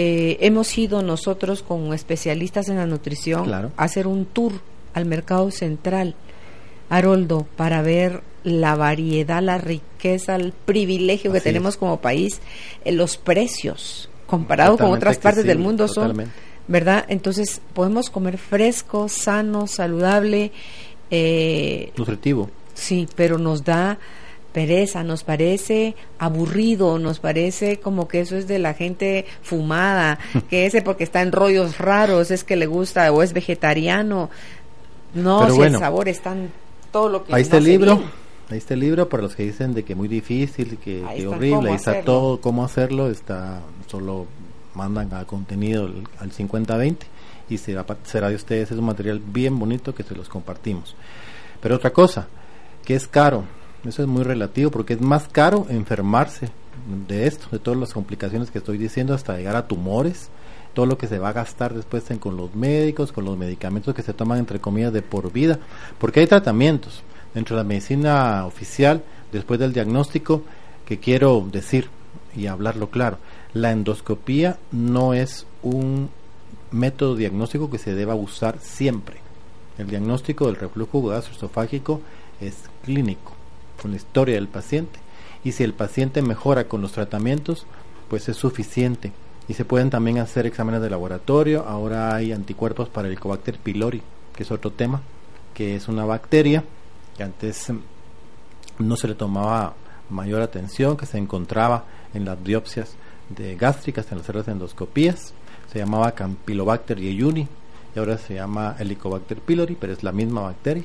eh, 0.00 0.46
hemos 0.46 0.78
ido 0.78 1.02
nosotros 1.02 1.64
con 1.64 1.92
especialistas 1.92 2.68
en 2.68 2.76
la 2.76 2.86
nutrición 2.86 3.52
a 3.52 3.72
hacer 3.76 4.06
un 4.06 4.26
tour 4.26 4.52
al 4.94 5.06
mercado 5.06 5.50
central, 5.50 6.14
Haroldo, 6.88 7.48
para 7.56 7.82
ver 7.82 8.22
la 8.44 8.76
variedad, 8.76 9.42
la 9.42 9.58
riqueza, 9.58 10.36
el 10.36 10.52
privilegio 10.52 11.32
que 11.32 11.40
tenemos 11.40 11.76
como 11.76 12.00
país, 12.00 12.40
en 12.84 12.96
los 12.96 13.16
precios 13.16 14.08
comparados 14.28 14.78
con 14.78 14.92
otras 14.92 15.18
partes 15.18 15.42
del 15.42 15.58
mundo 15.58 15.88
son, 15.88 16.30
¿verdad? 16.68 17.04
Entonces 17.08 17.60
podemos 17.74 18.08
comer 18.08 18.38
fresco, 18.38 19.08
sano, 19.08 19.66
saludable, 19.66 20.52
eh, 21.10 21.90
nutritivo. 21.96 22.48
Sí, 22.72 23.08
pero 23.16 23.36
nos 23.36 23.64
da 23.64 23.98
pereza, 24.58 25.04
nos 25.04 25.22
parece 25.22 25.94
aburrido, 26.18 26.98
nos 26.98 27.20
parece 27.20 27.78
como 27.78 28.08
que 28.08 28.22
eso 28.22 28.36
es 28.36 28.48
de 28.48 28.58
la 28.58 28.74
gente 28.74 29.24
fumada, 29.40 30.18
que 30.50 30.66
ese 30.66 30.82
porque 30.82 31.04
está 31.04 31.22
en 31.22 31.30
rollos 31.30 31.78
raros, 31.78 32.32
es 32.32 32.42
que 32.42 32.56
le 32.56 32.66
gusta 32.66 33.12
o 33.12 33.22
es 33.22 33.32
vegetariano. 33.32 34.30
No, 35.14 35.48
si 35.48 35.60
el 35.60 35.78
sabor 35.78 36.08
está 36.08 36.32
en 36.32 36.50
todo 36.90 37.08
lo 37.08 37.24
que 37.24 37.32
Ahí 37.32 37.42
está 37.42 37.58
el 37.58 37.64
libro. 37.64 38.02
Ahí 38.50 38.58
está 38.58 38.74
el 38.74 38.80
libro 38.80 39.08
para 39.08 39.22
los 39.22 39.36
que 39.36 39.44
dicen 39.44 39.74
de 39.74 39.84
que 39.84 39.94
muy 39.94 40.08
difícil, 40.08 40.76
que, 40.78 41.04
horrible, 41.04 41.70
ahí 41.70 41.76
está 41.76 42.02
todo 42.02 42.40
cómo 42.40 42.64
hacerlo, 42.64 43.10
está 43.10 43.60
solo 43.86 44.26
mandan 44.74 45.14
a 45.14 45.24
contenido 45.24 45.88
al 46.18 46.32
5020 46.32 47.06
y 47.48 47.58
será, 47.58 47.86
será 48.02 48.28
de 48.28 48.34
ustedes, 48.34 48.72
es 48.72 48.78
un 48.78 48.86
material 48.86 49.20
bien 49.24 49.56
bonito 49.56 49.94
que 49.94 50.02
se 50.02 50.16
los 50.16 50.28
compartimos. 50.28 50.96
Pero 51.60 51.76
otra 51.76 51.92
cosa, 51.92 52.26
que 52.84 52.96
es 52.96 53.06
caro, 53.06 53.44
eso 53.84 54.02
es 54.02 54.08
muy 54.08 54.24
relativo 54.24 54.70
porque 54.70 54.94
es 54.94 55.00
más 55.00 55.28
caro 55.28 55.66
enfermarse 55.68 56.50
de 57.06 57.26
esto, 57.26 57.46
de 57.50 57.58
todas 57.58 57.78
las 57.78 57.92
complicaciones 57.92 58.50
que 58.50 58.58
estoy 58.58 58.78
diciendo, 58.78 59.14
hasta 59.14 59.36
llegar 59.36 59.56
a 59.56 59.66
tumores, 59.66 60.30
todo 60.74 60.86
lo 60.86 60.98
que 60.98 61.06
se 61.06 61.18
va 61.18 61.30
a 61.30 61.32
gastar 61.32 61.74
después 61.74 62.10
en, 62.10 62.18
con 62.18 62.36
los 62.36 62.54
médicos, 62.54 63.12
con 63.12 63.24
los 63.24 63.36
medicamentos 63.36 63.94
que 63.94 64.02
se 64.02 64.14
toman 64.14 64.38
entre 64.38 64.60
comillas 64.60 64.92
de 64.92 65.02
por 65.02 65.32
vida, 65.32 65.58
porque 65.98 66.20
hay 66.20 66.26
tratamientos 66.26 67.02
dentro 67.34 67.56
de 67.56 67.62
la 67.62 67.68
medicina 67.68 68.46
oficial, 68.46 69.02
después 69.32 69.60
del 69.60 69.72
diagnóstico, 69.72 70.42
que 70.86 70.98
quiero 70.98 71.46
decir 71.50 71.90
y 72.34 72.46
hablarlo 72.46 72.90
claro, 72.90 73.18
la 73.52 73.72
endoscopía 73.72 74.58
no 74.72 75.14
es 75.14 75.46
un 75.62 76.10
método 76.70 77.16
diagnóstico 77.16 77.70
que 77.70 77.78
se 77.78 77.94
deba 77.94 78.14
usar 78.14 78.58
siempre. 78.60 79.16
El 79.78 79.88
diagnóstico 79.88 80.46
del 80.46 80.56
reflujo 80.56 81.02
gastroesofágico 81.02 82.00
es 82.40 82.54
clínico 82.84 83.37
con 83.80 83.92
la 83.92 83.96
historia 83.96 84.34
del 84.34 84.48
paciente 84.48 84.98
y 85.44 85.52
si 85.52 85.64
el 85.64 85.72
paciente 85.72 86.22
mejora 86.22 86.64
con 86.64 86.82
los 86.82 86.92
tratamientos, 86.92 87.66
pues 88.08 88.28
es 88.28 88.36
suficiente. 88.36 89.12
Y 89.48 89.54
se 89.54 89.64
pueden 89.64 89.90
también 89.90 90.18
hacer 90.18 90.46
exámenes 90.46 90.82
de 90.82 90.90
laboratorio. 90.90 91.64
Ahora 91.66 92.14
hay 92.14 92.32
anticuerpos 92.32 92.88
para 92.88 93.08
el 93.08 93.12
Helicobacter 93.12 93.58
pylori, 93.58 94.02
que 94.34 94.42
es 94.42 94.50
otro 94.50 94.72
tema, 94.72 95.00
que 95.54 95.74
es 95.74 95.88
una 95.88 96.04
bacteria 96.04 96.64
que 97.16 97.22
antes 97.22 97.70
em, 97.70 97.80
no 98.78 98.96
se 98.96 99.08
le 99.08 99.14
tomaba 99.14 99.74
mayor 100.10 100.42
atención, 100.42 100.96
que 100.96 101.06
se 101.06 101.18
encontraba 101.18 101.84
en 102.14 102.24
las 102.24 102.42
biopsias 102.42 102.96
de 103.30 103.56
gástricas, 103.56 104.10
en 104.10 104.18
las 104.18 104.26
células 104.26 104.46
de 104.46 104.52
endoscopías. 104.52 105.32
Se 105.72 105.78
llamaba 105.78 106.12
Campylobacter 106.12 106.98
yeyuni 106.98 107.48
y 107.94 107.98
ahora 107.98 108.18
se 108.18 108.34
llama 108.34 108.76
Helicobacter 108.78 109.38
pylori, 109.38 109.76
pero 109.80 109.92
es 109.92 110.02
la 110.02 110.12
misma 110.12 110.42
bacteria 110.42 110.84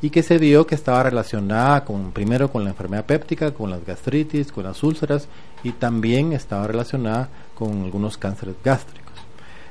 y 0.00 0.10
que 0.10 0.22
se 0.22 0.38
vio 0.38 0.66
que 0.66 0.74
estaba 0.74 1.02
relacionada 1.02 1.84
con 1.84 2.12
primero 2.12 2.50
con 2.50 2.64
la 2.64 2.70
enfermedad 2.70 3.04
péptica, 3.04 3.52
con 3.52 3.70
las 3.70 3.84
gastritis, 3.84 4.52
con 4.52 4.64
las 4.64 4.82
úlceras 4.82 5.28
y 5.64 5.72
también 5.72 6.32
estaba 6.32 6.66
relacionada 6.66 7.28
con 7.54 7.82
algunos 7.82 8.16
cánceres 8.16 8.54
gástricos. 8.64 9.14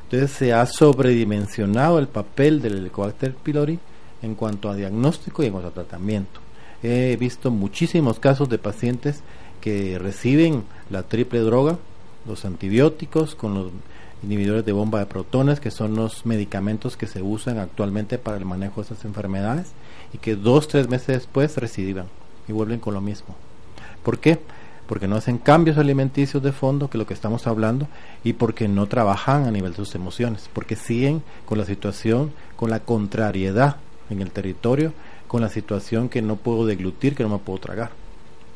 Entonces 0.03 0.31
se 0.31 0.53
ha 0.53 0.65
sobredimensionado 0.65 1.99
el 1.99 2.07
papel 2.07 2.61
del 2.61 2.77
Helicobacter 2.77 3.35
pylori 3.35 3.79
en 4.21 4.35
cuanto 4.35 4.69
a 4.69 4.75
diagnóstico 4.75 5.43
y 5.43 5.47
en 5.47 5.51
cuanto 5.51 5.69
a 5.69 5.73
tratamiento. 5.73 6.39
He 6.83 7.15
visto 7.17 7.51
muchísimos 7.51 8.19
casos 8.19 8.49
de 8.49 8.57
pacientes 8.57 9.21
que 9.61 9.97
reciben 9.97 10.63
la 10.89 11.03
triple 11.03 11.39
droga, 11.39 11.77
los 12.25 12.45
antibióticos 12.45 13.35
con 13.35 13.53
los 13.53 13.71
inhibidores 14.23 14.65
de 14.65 14.71
bomba 14.71 14.99
de 14.99 15.05
protones, 15.05 15.59
que 15.59 15.71
son 15.71 15.95
los 15.95 16.25
medicamentos 16.25 16.97
que 16.97 17.07
se 17.07 17.21
usan 17.21 17.59
actualmente 17.59 18.17
para 18.17 18.37
el 18.37 18.45
manejo 18.45 18.81
de 18.81 18.83
estas 18.83 19.05
enfermedades 19.05 19.71
y 20.13 20.17
que 20.17 20.35
dos, 20.35 20.67
tres 20.67 20.89
meses 20.89 21.07
después 21.07 21.57
recidivan 21.57 22.07
y 22.47 22.51
vuelven 22.51 22.79
con 22.79 22.93
lo 22.93 23.01
mismo. 23.01 23.35
¿Por 24.03 24.19
qué? 24.19 24.39
Porque 24.87 25.07
no 25.07 25.17
hacen 25.17 25.37
cambios 25.37 25.77
alimenticios 25.77 26.41
de 26.41 26.53
fondo, 26.53 26.89
que 26.89 26.97
es 26.97 26.99
lo 26.99 27.07
que 27.07 27.13
estamos 27.13 27.45
hablando, 27.45 27.87
y 28.23 28.33
porque 28.33 28.67
no 28.67 28.87
trabajan 28.87 29.45
a 29.45 29.51
nivel 29.51 29.71
de 29.71 29.77
sus 29.77 29.95
emociones, 29.95 30.49
porque 30.53 30.75
siguen 30.75 31.23
con 31.45 31.57
la 31.57 31.65
situación, 31.65 32.31
con 32.55 32.69
la 32.69 32.79
contrariedad 32.79 33.77
en 34.09 34.21
el 34.21 34.31
territorio, 34.31 34.93
con 35.27 35.41
la 35.41 35.49
situación 35.49 36.07
que 36.07 36.21
no 36.21 36.37
puedo 36.37 36.65
deglutir, 36.65 37.15
que 37.15 37.23
no 37.23 37.29
me 37.29 37.37
puedo 37.39 37.59
tragar. 37.59 37.91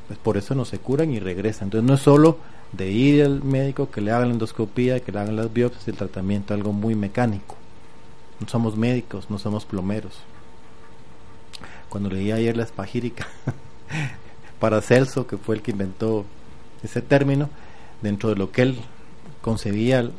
Pues 0.08 0.18
por 0.20 0.38
eso 0.38 0.56
no 0.56 0.64
se 0.64 0.80
curan 0.80 1.12
y 1.12 1.20
regresan. 1.20 1.68
Entonces 1.68 1.88
no 1.88 1.96
es 1.96 2.02
solo 2.02 2.38
de 2.72 2.90
ir 2.90 3.24
al 3.24 3.44
médico, 3.44 3.90
que 3.90 4.02
le 4.02 4.12
hagan 4.12 4.30
la 4.30 4.34
endoscopía, 4.34 5.00
que 5.02 5.12
le 5.12 5.20
hagan 5.20 5.36
las 5.36 5.52
biopsias 5.52 5.88
y 5.88 5.92
el 5.92 5.98
tratamiento, 5.98 6.54
algo 6.54 6.72
muy 6.72 6.96
mecánico. 6.96 7.56
No 8.40 8.48
somos 8.48 8.78
médicos, 8.78 9.30
no 9.30 9.38
somos 9.38 9.66
plomeros. 9.66 10.20
Cuando 11.90 12.10
leí 12.10 12.32
ayer 12.32 12.56
la 12.56 12.64
espagírica, 12.64 13.28
para 14.60 14.82
Celso, 14.82 15.28
que 15.28 15.38
fue 15.38 15.56
el 15.56 15.62
que 15.62 15.72
inventó 15.72 16.26
ese 16.84 17.02
término, 17.02 17.50
dentro 18.02 18.30
de 18.30 18.36
lo 18.36 18.52
que 18.52 18.64
él 18.64 18.80
concebía 19.42 20.10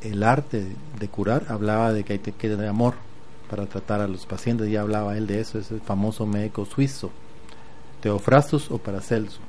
el, 0.00 0.22
arte 0.22 0.66
de, 0.98 1.08
curar, 1.08 1.46
hablaba 1.48 1.92
de 1.92 2.04
que 2.04 2.14
hay 2.14 2.18
que 2.18 2.32
tener 2.32 2.66
amor 2.66 2.94
para 3.50 3.66
tratar 3.66 4.00
a 4.00 4.08
los 4.08 4.26
pacientes, 4.26 4.70
ya 4.70 4.80
hablaba 4.80 5.16
él 5.16 5.26
de 5.26 5.40
eso, 5.40 5.58
ese 5.58 5.80
famoso 5.80 6.24
médico 6.24 6.64
suizo, 6.64 7.10
Teofrastus 8.00 8.70
o 8.70 8.78
Paracelso. 8.78 9.40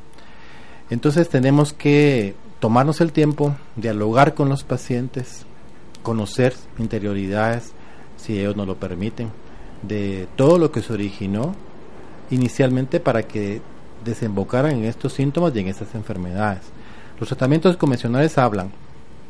Entonces 0.91 1.29
tenemos 1.29 1.71
que 1.71 2.35
tomarnos 2.59 2.99
el 2.99 3.13
tiempo, 3.13 3.55
dialogar 3.77 4.35
con 4.35 4.49
los 4.49 4.65
pacientes, 4.65 5.45
conocer 6.03 6.53
interioridades, 6.77 7.71
si 8.17 8.37
ellos 8.37 8.57
nos 8.57 8.67
lo 8.67 8.75
permiten, 8.75 9.31
de 9.81 10.27
todo 10.35 10.59
lo 10.59 10.71
que 10.71 10.81
se 10.81 10.91
originó 10.91 11.55
inicialmente 12.29 12.99
para 12.99 13.23
que 13.23 13.61
desembocaran 14.03 14.73
en 14.73 14.83
estos 14.83 15.13
síntomas 15.13 15.55
y 15.55 15.59
en 15.59 15.69
estas 15.69 15.95
enfermedades. 15.95 16.63
Los 17.19 17.29
tratamientos 17.29 17.77
convencionales 17.77 18.37
hablan 18.37 18.71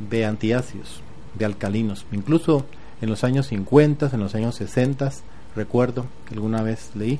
de 0.10 0.26
antiácidos, 0.26 1.02
de 1.36 1.46
alcalinos, 1.46 2.08
incluso 2.12 2.66
en 3.02 3.10
los 3.10 3.24
años 3.24 3.48
50, 3.48 4.10
en 4.12 4.20
los 4.20 4.34
años 4.34 4.56
60, 4.56 5.12
recuerdo 5.56 6.08
que 6.28 6.34
alguna 6.34 6.64
vez 6.64 6.90
leí, 6.96 7.20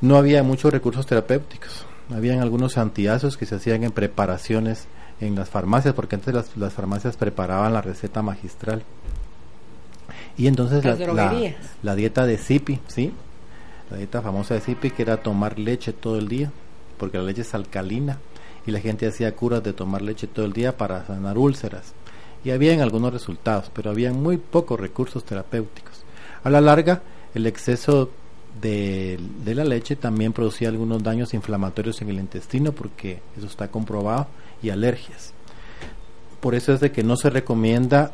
no 0.00 0.16
había 0.16 0.44
muchos 0.44 0.72
recursos 0.72 1.04
terapéuticos. 1.04 1.89
Habían 2.14 2.40
algunos 2.40 2.78
antiácidos 2.78 3.36
que 3.36 3.46
se 3.46 3.56
hacían 3.56 3.84
en 3.84 3.92
preparaciones 3.92 4.86
en 5.20 5.34
las 5.34 5.48
farmacias, 5.48 5.94
porque 5.94 6.16
antes 6.16 6.34
las, 6.34 6.56
las 6.56 6.72
farmacias 6.72 7.16
preparaban 7.16 7.72
la 7.72 7.82
receta 7.82 8.22
magistral. 8.22 8.82
Y 10.36 10.46
entonces 10.46 10.84
la, 10.84 11.54
la, 11.82 11.94
dieta 11.94 12.24
de 12.24 12.38
Zipi, 12.38 12.80
¿sí? 12.86 13.12
La 13.90 13.98
dieta 13.98 14.22
famosa 14.22 14.54
de 14.54 14.60
Zipi, 14.60 14.90
que 14.90 15.02
era 15.02 15.18
tomar 15.18 15.58
leche 15.58 15.92
todo 15.92 16.16
el 16.16 16.28
día, 16.28 16.50
porque 16.96 17.18
la 17.18 17.24
leche 17.24 17.42
es 17.42 17.54
alcalina, 17.54 18.18
y 18.66 18.70
la 18.70 18.80
gente 18.80 19.06
hacía 19.06 19.34
curas 19.34 19.62
de 19.62 19.72
tomar 19.72 20.02
leche 20.02 20.26
todo 20.26 20.46
el 20.46 20.52
día 20.52 20.76
para 20.76 21.04
sanar 21.06 21.36
úlceras. 21.36 21.92
Y 22.44 22.50
habían 22.50 22.80
algunos 22.80 23.12
resultados, 23.12 23.70
pero 23.74 23.90
habían 23.90 24.22
muy 24.22 24.38
pocos 24.38 24.80
recursos 24.80 25.24
terapéuticos. 25.24 26.04
A 26.42 26.48
la 26.48 26.60
larga, 26.60 27.02
el 27.34 27.46
exceso 27.46 28.10
de, 28.60 29.18
de, 29.44 29.54
la 29.54 29.64
leche 29.64 29.96
también 29.96 30.32
producía 30.32 30.68
algunos 30.68 31.02
daños 31.02 31.34
inflamatorios 31.34 32.00
en 32.02 32.10
el 32.10 32.18
intestino, 32.18 32.72
porque 32.72 33.20
eso 33.36 33.46
está 33.46 33.68
comprobado, 33.68 34.28
y 34.62 34.70
alergias. 34.70 35.32
Por 36.40 36.54
eso 36.54 36.72
es 36.72 36.80
de 36.80 36.90
que 36.90 37.02
no 37.02 37.16
se 37.16 37.30
recomienda 37.30 38.12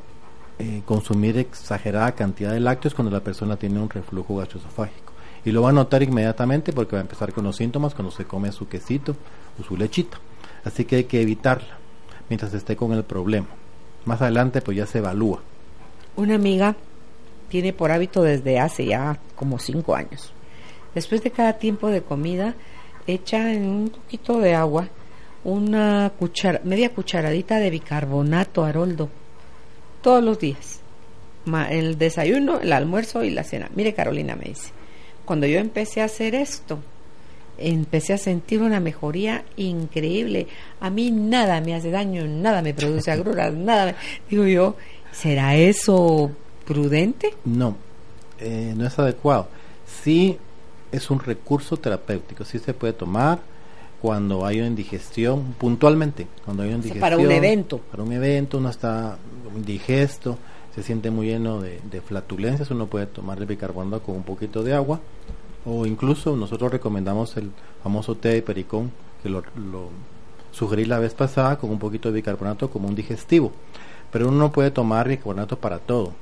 eh, 0.58 0.80
consumir 0.86 1.36
exagerada 1.36 2.12
cantidad 2.12 2.50
de 2.52 2.60
lácteos 2.60 2.94
cuando 2.94 3.12
la 3.12 3.20
persona 3.20 3.56
tiene 3.56 3.78
un 3.78 3.90
reflujo 3.90 4.36
gastroesofágico. 4.36 5.12
Y 5.44 5.52
lo 5.52 5.62
va 5.62 5.68
a 5.68 5.72
notar 5.72 6.02
inmediatamente 6.02 6.72
porque 6.72 6.96
va 6.96 7.00
a 7.00 7.02
empezar 7.02 7.32
con 7.32 7.44
los 7.44 7.56
síntomas 7.56 7.94
cuando 7.94 8.10
se 8.10 8.24
come 8.24 8.50
su 8.52 8.66
quesito 8.66 9.14
o 9.60 9.62
su 9.62 9.76
lechita. 9.76 10.18
Así 10.64 10.86
que 10.86 10.96
hay 10.96 11.04
que 11.04 11.20
evitarla 11.20 11.78
mientras 12.30 12.54
esté 12.54 12.74
con 12.74 12.92
el 12.92 13.04
problema. 13.04 13.46
Más 14.06 14.22
adelante 14.22 14.62
pues 14.62 14.76
ya 14.76 14.86
se 14.86 14.98
evalúa. 14.98 15.40
Una 16.16 16.36
amiga 16.36 16.74
tiene 17.48 17.72
por 17.72 17.90
hábito 17.90 18.22
desde 18.22 18.58
hace 18.58 18.86
ya 18.86 19.18
como 19.34 19.58
cinco 19.58 19.94
años. 19.94 20.32
Después 20.94 21.22
de 21.22 21.30
cada 21.30 21.54
tiempo 21.54 21.88
de 21.88 22.02
comida, 22.02 22.54
echa 23.06 23.52
en 23.52 23.66
un 23.66 23.90
poquito 23.90 24.38
de 24.38 24.54
agua 24.54 24.88
una 25.44 26.10
cuchara, 26.18 26.60
media 26.64 26.92
cucharadita 26.92 27.58
de 27.58 27.70
bicarbonato 27.70 28.64
aroldo 28.64 29.08
todos 30.02 30.22
los 30.22 30.38
días. 30.38 30.80
El 31.70 31.98
desayuno, 31.98 32.60
el 32.60 32.72
almuerzo 32.72 33.22
y 33.22 33.30
la 33.30 33.44
cena. 33.44 33.70
Mire, 33.76 33.94
Carolina 33.94 34.34
me 34.34 34.46
dice, 34.46 34.72
cuando 35.24 35.46
yo 35.46 35.60
empecé 35.60 36.00
a 36.00 36.06
hacer 36.06 36.34
esto, 36.34 36.80
empecé 37.58 38.12
a 38.12 38.18
sentir 38.18 38.62
una 38.62 38.80
mejoría 38.80 39.44
increíble. 39.56 40.48
A 40.80 40.90
mí 40.90 41.10
nada 41.10 41.60
me 41.60 41.74
hace 41.74 41.90
daño, 41.90 42.26
nada 42.26 42.62
me 42.62 42.74
produce 42.74 43.10
agruras, 43.10 43.54
nada. 43.54 43.94
Digo 44.28 44.44
yo, 44.46 44.76
¿será 45.12 45.54
eso 45.56 46.32
prudente? 46.66 47.34
No, 47.44 47.76
eh, 48.38 48.74
no 48.76 48.86
es 48.86 48.98
adecuado. 48.98 49.48
Sí 49.86 50.38
es 50.92 51.10
un 51.10 51.20
recurso 51.20 51.76
terapéutico, 51.76 52.44
sí 52.44 52.58
se 52.58 52.74
puede 52.74 52.92
tomar 52.92 53.38
cuando 54.00 54.44
hay 54.44 54.58
una 54.58 54.68
indigestión, 54.68 55.54
puntualmente, 55.58 56.26
cuando 56.44 56.62
hay 56.62 56.68
una 56.68 56.76
indigestión. 56.76 57.00
para 57.00 57.16
un 57.16 57.30
evento. 57.30 57.78
Para 57.78 58.02
un 58.02 58.12
evento, 58.12 58.58
uno 58.58 58.68
está 58.68 59.16
indigesto, 59.54 60.36
se 60.74 60.82
siente 60.82 61.10
muy 61.10 61.28
lleno 61.28 61.60
de, 61.60 62.00
flatulencias, 62.02 62.70
uno 62.70 62.86
puede 62.86 63.06
tomar 63.06 63.38
el 63.38 63.46
bicarbonato 63.46 64.02
con 64.02 64.16
un 64.16 64.22
poquito 64.22 64.62
de 64.62 64.74
agua, 64.74 65.00
o 65.64 65.86
incluso 65.86 66.36
nosotros 66.36 66.70
recomendamos 66.70 67.36
el 67.36 67.50
famoso 67.82 68.16
té 68.16 68.28
de 68.28 68.42
pericón, 68.42 68.92
que 69.22 69.30
lo, 69.30 69.42
lo 69.56 69.88
sugerí 70.52 70.84
la 70.84 70.98
vez 70.98 71.14
pasada, 71.14 71.58
con 71.58 71.70
un 71.70 71.78
poquito 71.78 72.10
de 72.10 72.16
bicarbonato 72.16 72.70
como 72.70 72.88
un 72.88 72.94
digestivo. 72.94 73.52
Pero 74.12 74.28
uno 74.28 74.38
no 74.38 74.52
puede 74.52 74.70
tomar 74.70 75.08
bicarbonato 75.08 75.58
para 75.58 75.78
todo, 75.78 76.12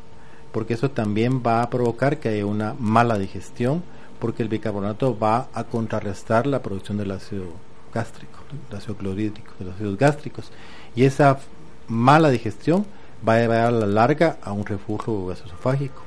porque 0.54 0.74
eso 0.74 0.88
también 0.88 1.42
va 1.44 1.62
a 1.62 1.68
provocar 1.68 2.20
que 2.20 2.28
haya 2.28 2.46
una 2.46 2.76
mala 2.78 3.18
digestión, 3.18 3.82
porque 4.20 4.44
el 4.44 4.48
bicarbonato 4.48 5.18
va 5.18 5.48
a 5.52 5.64
contrarrestar 5.64 6.46
la 6.46 6.62
producción 6.62 6.96
del 6.96 7.10
ácido 7.10 7.46
gástrico, 7.92 8.38
el 8.70 8.76
ácido 8.76 8.96
clorhídrico, 8.96 9.50
de 9.58 9.64
los 9.64 9.74
ácidos 9.74 9.98
gástricos. 9.98 10.52
Y 10.94 11.06
esa 11.06 11.40
mala 11.88 12.30
digestión 12.30 12.86
va 13.28 13.34
a 13.34 13.38
llevar 13.40 13.66
a 13.66 13.70
la 13.72 13.86
larga 13.86 14.38
a 14.42 14.52
un 14.52 14.64
reflujo 14.64 15.26
gasosofágico, 15.26 16.02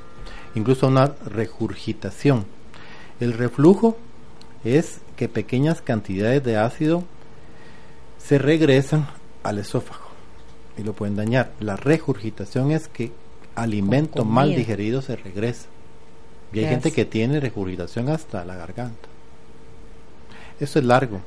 incluso 0.55 0.85
a 0.85 0.91
una 0.91 1.11
regurgitación. 1.25 2.45
El 3.19 3.33
reflujo 3.33 3.97
es 4.63 5.01
que 5.17 5.27
pequeñas 5.27 5.81
cantidades 5.81 6.41
de 6.45 6.55
ácido 6.55 7.03
se 8.17 8.37
regresan 8.37 9.09
al 9.43 9.57
esófago 9.57 10.07
y 10.77 10.83
lo 10.83 10.93
pueden 10.93 11.17
dañar. 11.17 11.51
La 11.59 11.75
regurgitación 11.75 12.71
es 12.71 12.87
que 12.87 13.11
alimento 13.57 14.23
mal 14.23 14.55
digerido 14.55 15.01
se 15.01 15.15
regresa. 15.15 15.65
Y 16.53 16.59
hay 16.59 16.65
gente 16.67 16.91
que 16.91 17.05
tiene 17.05 17.39
regurgitación 17.39 18.07
hasta 18.09 18.45
la 18.45 18.55
garganta. 18.55 19.09
Eso 20.59 20.79
es 20.79 20.85
largo. 20.85 21.19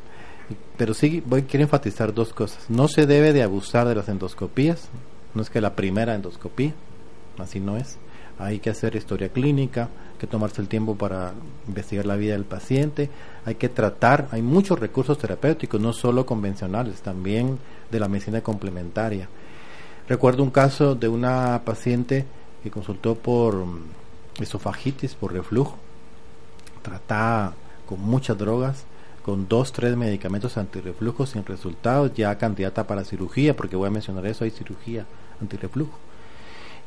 Pero 0.77 0.95
sí 0.95 1.23
voy, 1.27 1.43
quiero 1.43 1.65
enfatizar 1.65 2.15
dos 2.15 2.33
cosas. 2.33 2.65
No 2.71 2.89
se 2.89 3.07
debe 3.07 3.33
de 3.33 3.43
abusar 3.43 3.87
de 3.87 3.95
las 3.95 4.09
endoscopías. 4.09 4.89
No 5.35 5.43
es 5.43 5.51
que 5.51 5.61
la 5.61 5.75
primera 5.75 6.15
endoscopía, 6.15 6.73
así 7.39 7.61
no 7.61 7.77
es. 7.77 7.99
Hay 8.39 8.59
que 8.61 8.71
hacer 8.71 8.97
historia 8.97 9.29
clínica, 9.29 9.83
hay 10.13 10.19
que 10.19 10.27
tomarse 10.27 10.63
el 10.63 10.69
tiempo 10.69 10.97
para 10.97 11.35
investigar 11.69 12.07
la 12.07 12.17
vida 12.17 12.33
del 12.33 12.45
paciente, 12.45 13.11
hay 13.45 13.57
que 13.57 13.69
tratar, 13.69 14.29
hay 14.31 14.41
muchos 14.41 14.79
recursos 14.79 15.19
terapéuticos, 15.19 15.81
no 15.81 15.93
solo 15.93 16.25
convencionales, 16.25 17.03
también 17.03 17.59
de 17.91 18.01
la 18.01 18.09
medicina 18.09 18.41
complementaria. 18.41 19.29
Recuerdo 20.11 20.43
un 20.43 20.51
caso 20.51 20.97
de 20.97 21.07
una 21.07 21.63
paciente 21.65 22.27
que 22.65 22.71
consultó 22.73 23.15
por 23.15 23.65
esofagitis 24.41 25.15
por 25.15 25.33
reflujo, 25.33 25.79
tratada 26.83 27.55
con 27.87 28.01
muchas 28.01 28.37
drogas, 28.37 28.87
con 29.25 29.47
dos, 29.47 29.73
tres 29.73 29.97
medicamentos 29.97 30.57
antirreflujo 30.57 31.27
sin 31.27 31.45
resultados, 31.47 32.13
ya 32.13 32.37
candidata 32.39 32.89
para 32.89 33.05
cirugía, 33.05 33.55
porque 33.55 33.77
voy 33.77 33.87
a 33.87 33.93
mencionar 33.93 34.27
eso, 34.27 34.43
hay 34.43 34.51
cirugía 34.51 35.07
antirreflujo. 35.41 35.97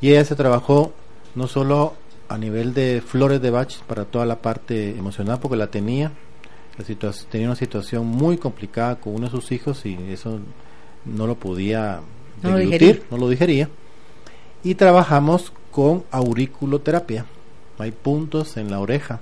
Y 0.02 0.10
ella 0.10 0.26
se 0.26 0.36
trabajó 0.36 0.92
no 1.34 1.46
solo 1.46 1.94
a 2.28 2.36
nivel 2.36 2.74
de 2.74 3.00
flores 3.00 3.40
de 3.40 3.48
Bach 3.48 3.80
para 3.86 4.04
toda 4.04 4.26
la 4.26 4.42
parte 4.42 4.98
emocional, 4.98 5.38
porque 5.40 5.56
la 5.56 5.68
tenía, 5.68 6.12
la 6.76 7.12
tenía 7.30 7.46
una 7.46 7.56
situación 7.56 8.04
muy 8.04 8.36
complicada 8.36 8.96
con 8.96 9.14
uno 9.14 9.28
de 9.28 9.30
sus 9.30 9.50
hijos 9.50 9.86
y 9.86 9.96
eso 10.12 10.40
no 11.06 11.26
lo 11.26 11.36
podía 11.36 12.02
no 12.50 12.58
no 13.10 13.16
lo 13.16 13.28
digería. 13.28 13.68
Y 14.62 14.74
trabajamos 14.74 15.52
con 15.70 16.04
auriculoterapia. 16.10 17.26
Hay 17.78 17.90
puntos 17.90 18.56
en 18.56 18.70
la 18.70 18.80
oreja 18.80 19.20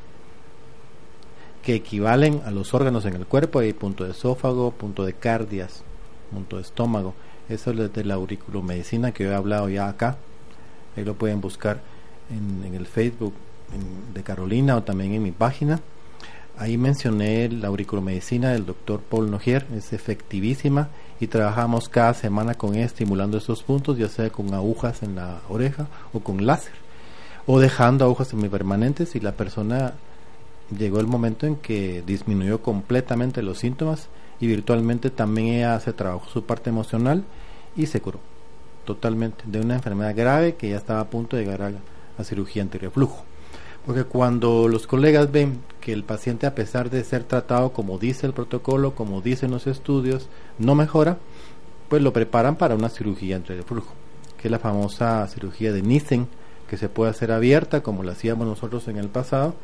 que 1.63 1.75
equivalen 1.75 2.43
a 2.45 2.51
los 2.51 2.75
órganos 2.75 3.05
en 3.07 3.15
el 3.15 3.27
cuerpo. 3.27 3.61
Hay 3.61 3.73
punto 3.73 4.05
de 4.05 4.11
esófago, 4.11 4.73
punto 4.73 5.05
de 5.05 5.15
cardias, 5.15 5.83
punto 6.31 6.57
de 6.57 6.63
estómago. 6.63 7.15
Eso 7.49 7.71
es 7.71 7.93
de 7.93 8.05
la 8.05 8.15
auriculomedicina 8.15 9.13
que 9.13 9.25
he 9.25 9.35
hablado 9.35 9.69
ya 9.69 9.89
acá. 9.89 10.17
Ahí 10.97 11.05
lo 11.05 11.15
pueden 11.15 11.41
buscar 11.41 11.81
en, 12.31 12.75
el 12.75 12.87
Facebook 12.87 13.35
de 14.13 14.23
Carolina 14.23 14.77
o 14.77 14.83
también 14.83 15.15
en 15.15 15.23
mi 15.23 15.33
página. 15.33 15.81
Ahí 16.59 16.77
mencioné 16.77 17.49
la 17.49 17.69
auriculomedicina 17.69 18.51
del 18.51 18.67
doctor 18.67 19.01
Paul 19.01 19.31
Nogier, 19.31 19.67
es 19.75 19.93
efectivísima 19.93 20.91
y 21.19 21.27
trabajamos 21.27 21.89
cada 21.89 22.13
semana 22.15 22.55
con 22.55 22.75
él 22.75 22.83
estimulando 22.83 23.39
estos 23.39 23.63
puntos, 23.63 23.97
ya 23.97 24.09
sea 24.09 24.31
con 24.31 24.53
agujas 24.53 25.03
en 25.03 25.17
la 25.17 25.41
oreja 25.49 25.87
o 26.13 26.21
con 26.21 26.45
láser, 26.45 26.75
o 27.47 27.59
dejando 27.59 28.05
agujas 28.05 28.29
semipermanentes 28.29 29.17
y 29.17 29.21
la 29.21 29.33
persona 29.33 29.95
llegó 30.79 31.01
el 31.01 31.07
momento 31.07 31.47
en 31.47 31.57
que 31.57 32.03
disminuyó 32.07 32.63
completamente 32.63 33.43
los 33.43 33.59
síntomas 33.59 34.09
y 34.39 34.47
virtualmente 34.47 35.11
también 35.11 35.49
ella 35.49 35.81
se 35.81 35.93
trabajó 35.93 36.29
su 36.29 36.45
parte 36.45 36.71
emocional 36.71 37.25
y 37.77 37.87
se 37.87 38.01
curó 38.01 38.21
totalmente 38.85 39.45
de 39.47 39.61
una 39.61 39.75
enfermedad 39.75 40.15
grave 40.15 40.57
que 40.57 40.69
ya 40.69 40.77
estaba 40.77 41.01
a 41.01 41.11
punto 41.11 41.37
de 41.37 41.45
llegar 41.45 41.63
a, 41.63 41.73
a 42.21 42.25
cirugía 42.25 42.63
antirreflujo. 42.63 43.25
Porque 43.87 44.05
cuando 44.05 44.69
los 44.69 44.87
colegas 44.87 45.33
ven 45.33 45.61
que 45.81 45.93
el 45.93 46.05
paciente, 46.05 46.47
a 46.47 46.55
pesar 46.55 46.89
de 46.89 47.03
ser 47.03 47.25
tratado 47.25 47.73
como 47.73 47.99
dice 47.99 48.27
el 48.27 48.33
protocolo, 48.33 48.95
como 48.95 49.21
dicen 49.21 49.51
los 49.51 49.67
estudios, 49.67 50.29
no 50.59 50.75
mejora, 50.75 51.19
pues 51.89 52.01
lo 52.01 52.13
preparan 52.13 52.57
para 52.57 52.77
una 52.77 52.89
cirugía 52.89 53.37
antirreflujo, 53.37 53.93
que 54.39 54.49
es 54.49 54.53
la 54.53 54.61
famosa 54.61 55.27
cirugía 55.27 55.73
de 55.73 55.83
Nissen, 55.83 56.29
que 56.69 56.77
se 56.77 56.89
puede 56.89 57.11
hacer 57.11 57.33
abierta 57.33 57.83
como 57.83 58.03
lo 58.03 58.13
hacíamos 58.13 58.47
nosotros 58.47 58.87
en 58.89 58.97
el 58.97 59.09
pasado, 59.09 59.55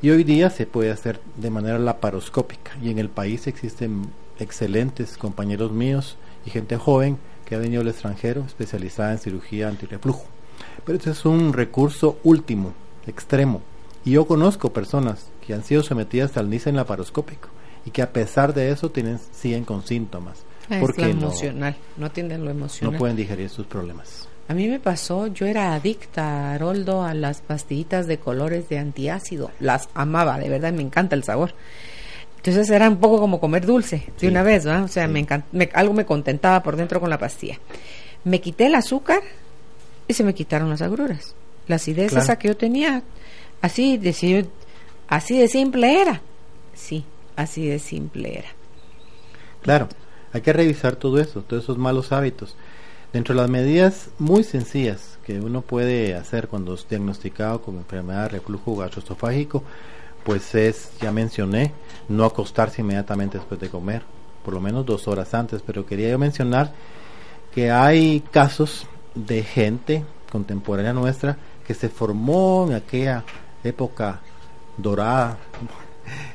y 0.00 0.10
hoy 0.10 0.24
día 0.24 0.48
se 0.50 0.66
puede 0.66 0.90
hacer 0.90 1.20
de 1.36 1.50
manera 1.50 1.78
laparoscópica. 1.78 2.72
Y 2.82 2.90
en 2.90 2.98
el 2.98 3.08
país 3.08 3.46
existen 3.46 4.10
excelentes 4.38 5.16
compañeros 5.18 5.72
míos 5.72 6.16
y 6.46 6.50
gente 6.50 6.76
joven 6.76 7.18
que 7.44 7.54
ha 7.54 7.58
venido 7.58 7.82
al 7.82 7.88
extranjero 7.88 8.44
especializada 8.46 9.12
en 9.12 9.18
cirugía 9.18 9.68
antirreflujo. 9.68 10.24
Pero 10.84 10.98
ese 10.98 11.10
es 11.10 11.24
un 11.24 11.52
recurso 11.52 12.18
último, 12.24 12.74
extremo. 13.08 13.62
Y 14.04 14.12
yo 14.12 14.26
conozco 14.26 14.72
personas 14.72 15.30
que 15.46 15.54
han 15.54 15.64
sido 15.64 15.82
sometidas 15.82 16.36
al 16.36 16.48
Nissen 16.50 16.76
laparoscópico 16.76 17.48
y 17.84 17.90
que 17.90 18.02
a 18.02 18.12
pesar 18.12 18.54
de 18.54 18.70
eso 18.70 18.90
tienen, 18.90 19.18
siguen 19.32 19.64
con 19.64 19.84
síntomas. 19.84 20.44
Ah, 20.70 20.78
porque 20.80 21.02
emocional, 21.02 21.76
no, 21.96 22.06
atienden 22.06 22.44
lo 22.44 22.50
emocional. 22.50 22.92
No 22.92 22.98
pueden 22.98 23.16
digerir 23.16 23.48
sus 23.48 23.66
problemas. 23.66 24.28
A 24.48 24.54
mí 24.54 24.66
me 24.66 24.80
pasó, 24.80 25.26
yo 25.26 25.46
era 25.46 25.74
adicta, 25.74 26.52
Haroldo, 26.52 27.02
a 27.02 27.12
las 27.14 27.42
pastillitas 27.42 28.06
de 28.06 28.18
colores 28.18 28.68
de 28.68 28.78
antiácido. 28.78 29.50
Las 29.60 29.88
amaba, 29.94 30.38
de 30.38 30.48
verdad, 30.48 30.72
me 30.72 30.82
encanta 30.82 31.14
el 31.14 31.24
sabor. 31.24 31.54
Entonces 32.36 32.70
era 32.70 32.88
un 32.88 32.98
poco 32.98 33.18
como 33.18 33.40
comer 33.40 33.66
dulce 33.66 34.04
de 34.18 34.28
una 34.28 34.42
vez, 34.42 34.64
¿no? 34.64 34.84
O 34.84 34.88
sea, 34.88 35.08
me, 35.08 35.26
algo 35.74 35.92
me 35.92 36.06
contentaba 36.06 36.62
por 36.62 36.76
dentro 36.76 37.00
con 37.00 37.10
la 37.10 37.18
pastilla. 37.18 37.58
Me 38.24 38.40
quité 38.40 38.66
el 38.66 38.74
azúcar 38.74 39.20
y 40.06 40.14
se 40.14 40.24
me 40.24 40.34
quitaron 40.34 40.70
las 40.70 40.80
agruras. 40.80 41.34
La 41.68 41.76
acidez 41.76 42.14
esa 42.14 42.38
que 42.38 42.48
yo 42.48 42.56
tenía, 42.56 43.02
así 43.60 43.98
de, 43.98 44.46
así 45.06 45.38
de 45.38 45.48
simple 45.48 46.00
era. 46.00 46.22
Sí, 46.74 47.04
así 47.36 47.66
de 47.66 47.78
simple 47.78 48.38
era. 48.38 48.48
Claro, 49.62 49.88
hay 50.32 50.40
que 50.40 50.52
revisar 50.52 50.96
todo 50.96 51.20
eso, 51.20 51.42
todos 51.42 51.64
esos 51.64 51.78
malos 51.78 52.10
hábitos. 52.12 52.56
Dentro 53.12 53.34
de 53.34 53.40
las 53.40 53.50
medidas 53.50 54.10
muy 54.18 54.44
sencillas 54.44 55.18
que 55.24 55.40
uno 55.40 55.62
puede 55.62 56.14
hacer 56.14 56.48
cuando 56.48 56.74
es 56.74 56.86
diagnosticado 56.88 57.62
con 57.62 57.76
enfermedad 57.76 58.24
de 58.24 58.28
reflujo 58.30 58.76
gastroesofágico, 58.76 59.62
pues 60.24 60.54
es, 60.54 60.90
ya 61.00 61.10
mencioné, 61.12 61.72
no 62.08 62.24
acostarse 62.24 62.82
inmediatamente 62.82 63.38
después 63.38 63.58
de 63.60 63.70
comer, 63.70 64.02
por 64.44 64.52
lo 64.52 64.60
menos 64.60 64.84
dos 64.84 65.08
horas 65.08 65.32
antes, 65.32 65.62
pero 65.66 65.86
quería 65.86 66.10
yo 66.10 66.18
mencionar 66.18 66.72
que 67.54 67.70
hay 67.70 68.20
casos 68.30 68.86
de 69.14 69.42
gente 69.42 70.04
contemporánea 70.30 70.92
nuestra 70.92 71.38
que 71.68 71.74
se 71.74 71.90
formó 71.90 72.64
en 72.66 72.76
aquella 72.76 73.24
época 73.62 74.22
dorada, 74.78 75.36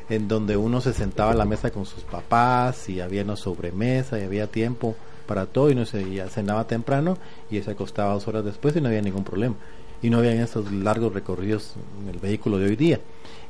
en 0.07 0.27
donde 0.27 0.55
uno 0.55 0.79
se 0.79 0.93
sentaba 0.93 1.31
a 1.31 1.33
la 1.33 1.43
mesa 1.43 1.71
con 1.71 1.87
sus 1.87 2.03
papás 2.03 2.87
y 2.87 3.01
había 3.01 3.23
una 3.23 3.35
sobremesa 3.35 4.19
y 4.19 4.25
había 4.25 4.45
tiempo 4.45 4.95
para 5.25 5.47
todo 5.47 5.71
y 5.71 5.75
no 5.75 5.87
se 5.87 6.23
cenaba 6.29 6.67
temprano 6.67 7.17
y 7.49 7.59
se 7.63 7.71
acostaba 7.71 8.13
dos 8.13 8.27
horas 8.27 8.45
después 8.45 8.75
y 8.75 8.81
no 8.81 8.89
había 8.89 9.01
ningún 9.01 9.23
problema. 9.23 9.55
Y 10.03 10.11
no 10.11 10.19
había 10.19 10.39
esos 10.39 10.71
largos 10.71 11.11
recorridos 11.11 11.73
en 12.03 12.09
el 12.09 12.19
vehículo 12.19 12.59
de 12.59 12.65
hoy 12.65 12.75
día. 12.75 12.99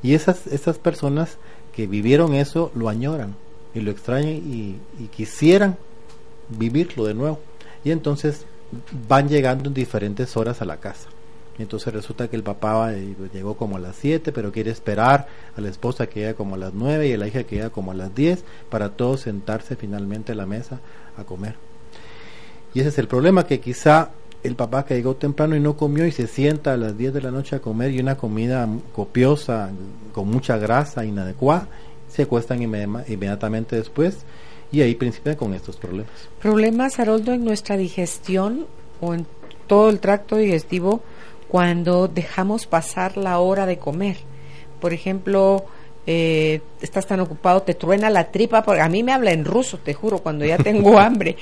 Y 0.02 0.14
esas 0.14 0.48
esas 0.48 0.78
personas 0.78 1.38
que 1.74 1.86
vivieron 1.86 2.34
eso 2.34 2.72
lo 2.76 2.88
añoran 2.88 3.36
y 3.76 3.82
lo 3.82 3.92
extrañan 3.92 4.30
y, 4.30 4.78
y 5.00 5.08
quisieran 5.08 5.76
vivirlo 6.48 7.04
de 7.04 7.14
nuevo. 7.14 7.42
Y 7.84 7.92
entonces 7.92 8.46
van 9.10 9.28
llegando 9.28 9.68
en 9.68 9.74
diferentes 9.74 10.38
horas 10.38 10.62
a 10.62 10.66
la 10.66 10.78
casa 10.78 11.10
entonces 11.60 11.94
resulta 11.94 12.28
que 12.28 12.36
el 12.36 12.44
papá 12.44 12.92
llegó 13.34 13.56
como 13.56 13.78
a 13.78 13.80
las 13.80 13.96
7, 13.98 14.32
pero 14.32 14.52
quiere 14.52 14.72
esperar 14.72 15.28
a 15.56 15.62
la 15.62 15.70
esposa 15.70 16.08
que 16.08 16.22
llega 16.22 16.34
como 16.34 16.56
a 16.56 16.58
las 16.58 16.74
9 16.74 17.08
y 17.08 17.14
a 17.14 17.18
la 17.18 17.28
hija 17.28 17.44
que 17.44 17.58
llega 17.58 17.70
como 17.70 17.92
a 17.92 17.94
las 17.94 18.14
10 18.16 18.44
para 18.70 18.90
todos 18.90 19.22
sentarse 19.22 19.76
finalmente 19.76 20.32
a 20.32 20.36
la 20.36 20.46
mesa 20.46 20.80
a 21.16 21.24
comer. 21.24 21.56
Y 22.74 22.80
ese 22.80 22.90
es 22.90 22.98
el 22.98 23.08
problema, 23.08 23.46
que 23.46 23.60
quizá 23.60 24.10
el 24.42 24.56
papá 24.56 24.84
que 24.84 24.96
llegó 24.96 25.16
temprano 25.16 25.56
y 25.56 25.60
no 25.60 25.78
comió 25.78 26.06
y 26.08 26.12
se 26.12 26.28
sienta 26.28 26.74
a 26.74 26.78
las 26.78 26.98
10 26.98 27.14
de 27.14 27.22
la 27.22 27.32
noche 27.32 27.56
a 27.56 27.60
comer 27.60 27.92
y 27.92 28.00
una 28.00 28.18
comida 28.18 28.68
copiosa, 28.94 29.70
con 30.12 30.28
mucha 30.30 30.58
grasa, 30.58 31.06
inadecuada, 31.06 31.68
se 32.10 32.24
acuestan 32.24 32.62
inmediatamente 32.62 33.76
después 33.76 34.26
y 34.72 34.82
ahí 34.82 34.96
principian 34.96 35.36
con 35.36 35.54
estos 35.54 35.78
problemas. 35.78 36.12
Problemas, 36.42 37.00
Haroldo, 37.00 37.32
en 37.32 37.46
nuestra 37.46 37.78
digestión 37.78 38.66
o 39.02 39.14
en 39.14 39.26
todo 39.68 39.90
el 39.90 40.00
tracto 40.00 40.36
digestivo 40.36 41.02
cuando 41.54 42.08
dejamos 42.08 42.66
pasar 42.66 43.16
la 43.16 43.38
hora 43.38 43.68
de 43.68 43.78
comer. 43.78 44.18
Por 44.82 44.92
ejemplo, 44.92 45.66
eh, 46.08 46.62
estás 46.82 47.06
tan 47.06 47.20
ocupado, 47.20 47.62
te 47.62 47.76
truena 47.76 48.10
la 48.10 48.32
tripa, 48.32 48.64
porque 48.64 48.82
a 48.82 48.90
mí 48.90 49.04
me 49.04 49.12
habla 49.12 49.34
en 49.34 49.46
ruso, 49.46 49.78
te 49.78 49.94
juro, 49.94 50.18
cuando 50.18 50.46
ya 50.46 50.58
tengo 50.58 50.98
hambre, 51.00 51.38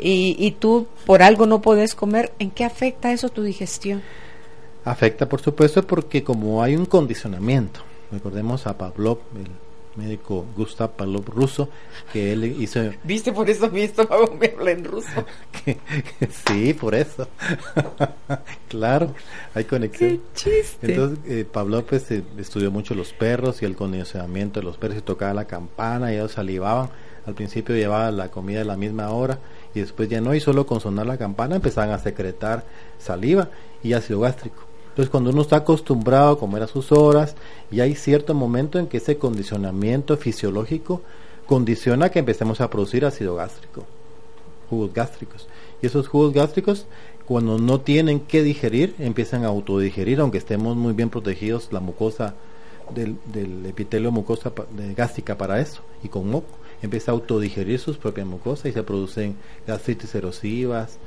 y, 0.00 0.34
y 0.36 0.50
tú 0.50 0.88
por 1.06 1.22
algo 1.22 1.46
no 1.46 1.62
puedes 1.62 1.94
comer, 1.94 2.32
¿en 2.40 2.50
qué 2.50 2.64
afecta 2.64 3.12
eso 3.12 3.28
tu 3.28 3.44
digestión? 3.44 4.02
Afecta, 4.84 5.28
por 5.28 5.40
supuesto, 5.40 5.86
porque 5.86 6.24
como 6.24 6.60
hay 6.60 6.74
un 6.74 6.86
condicionamiento, 6.86 7.82
recordemos 8.10 8.66
a 8.66 8.76
Pavlov, 8.76 9.18
el 9.36 9.46
médico 9.96 10.46
Gustav 10.56 10.92
Palov 10.92 11.28
ruso, 11.28 11.68
que 12.12 12.32
él 12.32 12.44
hizo... 12.60 12.80
¿Viste? 13.04 13.32
Por 13.32 13.48
eso 13.48 13.70
mi 13.70 13.82
estómago 13.82 14.36
me 14.38 14.46
habla 14.46 14.70
en 14.70 14.84
ruso. 14.84 15.26
sí, 16.46 16.74
por 16.74 16.94
eso. 16.94 17.28
claro, 18.68 19.14
hay 19.54 19.64
conexión. 19.64 20.10
Qué 20.10 20.20
chiste. 20.34 20.92
Entonces, 20.92 21.18
eh, 21.26 21.44
Pablo 21.50 21.84
pues, 21.84 22.10
eh, 22.10 22.22
estudió 22.38 22.70
mucho 22.70 22.94
los 22.94 23.12
perros 23.12 23.62
y 23.62 23.64
el 23.64 23.76
condicionamiento 23.76 24.60
de 24.60 24.64
los 24.64 24.76
perros 24.76 24.98
y 24.98 25.02
tocaba 25.02 25.34
la 25.34 25.44
campana 25.46 26.12
y 26.12 26.16
ellos 26.16 26.32
salivaban. 26.32 26.90
Al 27.26 27.34
principio 27.34 27.76
llevaba 27.76 28.10
la 28.10 28.30
comida 28.30 28.62
a 28.62 28.64
la 28.64 28.76
misma 28.76 29.10
hora 29.10 29.38
y 29.74 29.80
después 29.80 30.08
ya 30.08 30.20
no, 30.20 30.34
y 30.34 30.40
solo 30.40 30.66
con 30.66 30.80
sonar 30.80 31.06
la 31.06 31.18
campana 31.18 31.56
empezaban 31.56 31.90
a 31.90 31.98
secretar 31.98 32.64
saliva 32.98 33.48
y 33.82 33.92
ácido 33.92 34.20
gástrico. 34.20 34.71
Entonces, 34.92 35.08
cuando 35.08 35.30
uno 35.30 35.40
está 35.40 35.56
acostumbrado 35.56 36.32
a 36.32 36.38
comer 36.38 36.62
a 36.62 36.66
sus 36.66 36.92
horas, 36.92 37.34
y 37.70 37.80
hay 37.80 37.94
cierto 37.94 38.34
momento 38.34 38.78
en 38.78 38.88
que 38.88 38.98
ese 38.98 39.16
condicionamiento 39.16 40.18
fisiológico 40.18 41.00
condiciona 41.46 42.10
que 42.10 42.18
empecemos 42.18 42.60
a 42.60 42.68
producir 42.68 43.06
ácido 43.06 43.34
gástrico, 43.36 43.86
jugos 44.68 44.92
gástricos. 44.92 45.48
Y 45.80 45.86
esos 45.86 46.08
jugos 46.08 46.34
gástricos, 46.34 46.84
cuando 47.24 47.58
no 47.58 47.80
tienen 47.80 48.20
que 48.20 48.42
digerir, 48.42 48.94
empiezan 48.98 49.44
a 49.44 49.48
autodigerir, 49.48 50.20
aunque 50.20 50.36
estemos 50.36 50.76
muy 50.76 50.92
bien 50.92 51.08
protegidos 51.08 51.72
la 51.72 51.80
mucosa 51.80 52.34
del, 52.94 53.16
epitelio 53.64 54.12
mucosa 54.12 54.52
gástrica 54.94 55.38
para 55.38 55.58
eso, 55.62 55.80
y 56.02 56.08
con 56.08 56.28
moco, 56.28 56.50
empieza 56.82 57.12
a 57.12 57.14
autodigerir 57.14 57.78
sus 57.78 57.96
propias 57.96 58.26
mucosas 58.26 58.66
y 58.66 58.72
se 58.72 58.82
producen 58.82 59.36
gastritis 59.66 60.14
erosivas, 60.14 60.98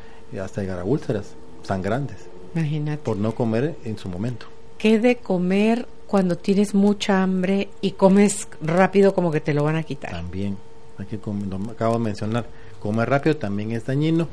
hasta 0.41 0.61
llegar 0.61 0.79
a 0.79 0.83
úlceras 0.83 1.35
sangrantes. 1.61 2.34
Imagínate. 2.55 3.03
Por 3.03 3.17
no 3.17 3.35
comer 3.35 3.75
en 3.83 3.97
su 3.97 4.09
momento. 4.09 4.47
¿Qué 4.77 4.99
de 4.99 5.17
comer 5.17 5.87
cuando 6.07 6.37
tienes 6.37 6.73
mucha 6.73 7.21
hambre 7.21 7.69
y 7.81 7.91
comes 7.91 8.47
rápido 8.61 9.13
como 9.13 9.31
que 9.31 9.41
te 9.41 9.53
lo 9.53 9.63
van 9.63 9.75
a 9.75 9.83
quitar? 9.83 10.11
También, 10.11 10.57
aquí 10.97 11.17
como 11.17 11.71
acabo 11.71 11.93
de 11.95 11.99
mencionar, 11.99 12.47
comer 12.79 13.09
rápido 13.09 13.35
también 13.35 13.71
es 13.71 13.85
dañino 13.85 14.27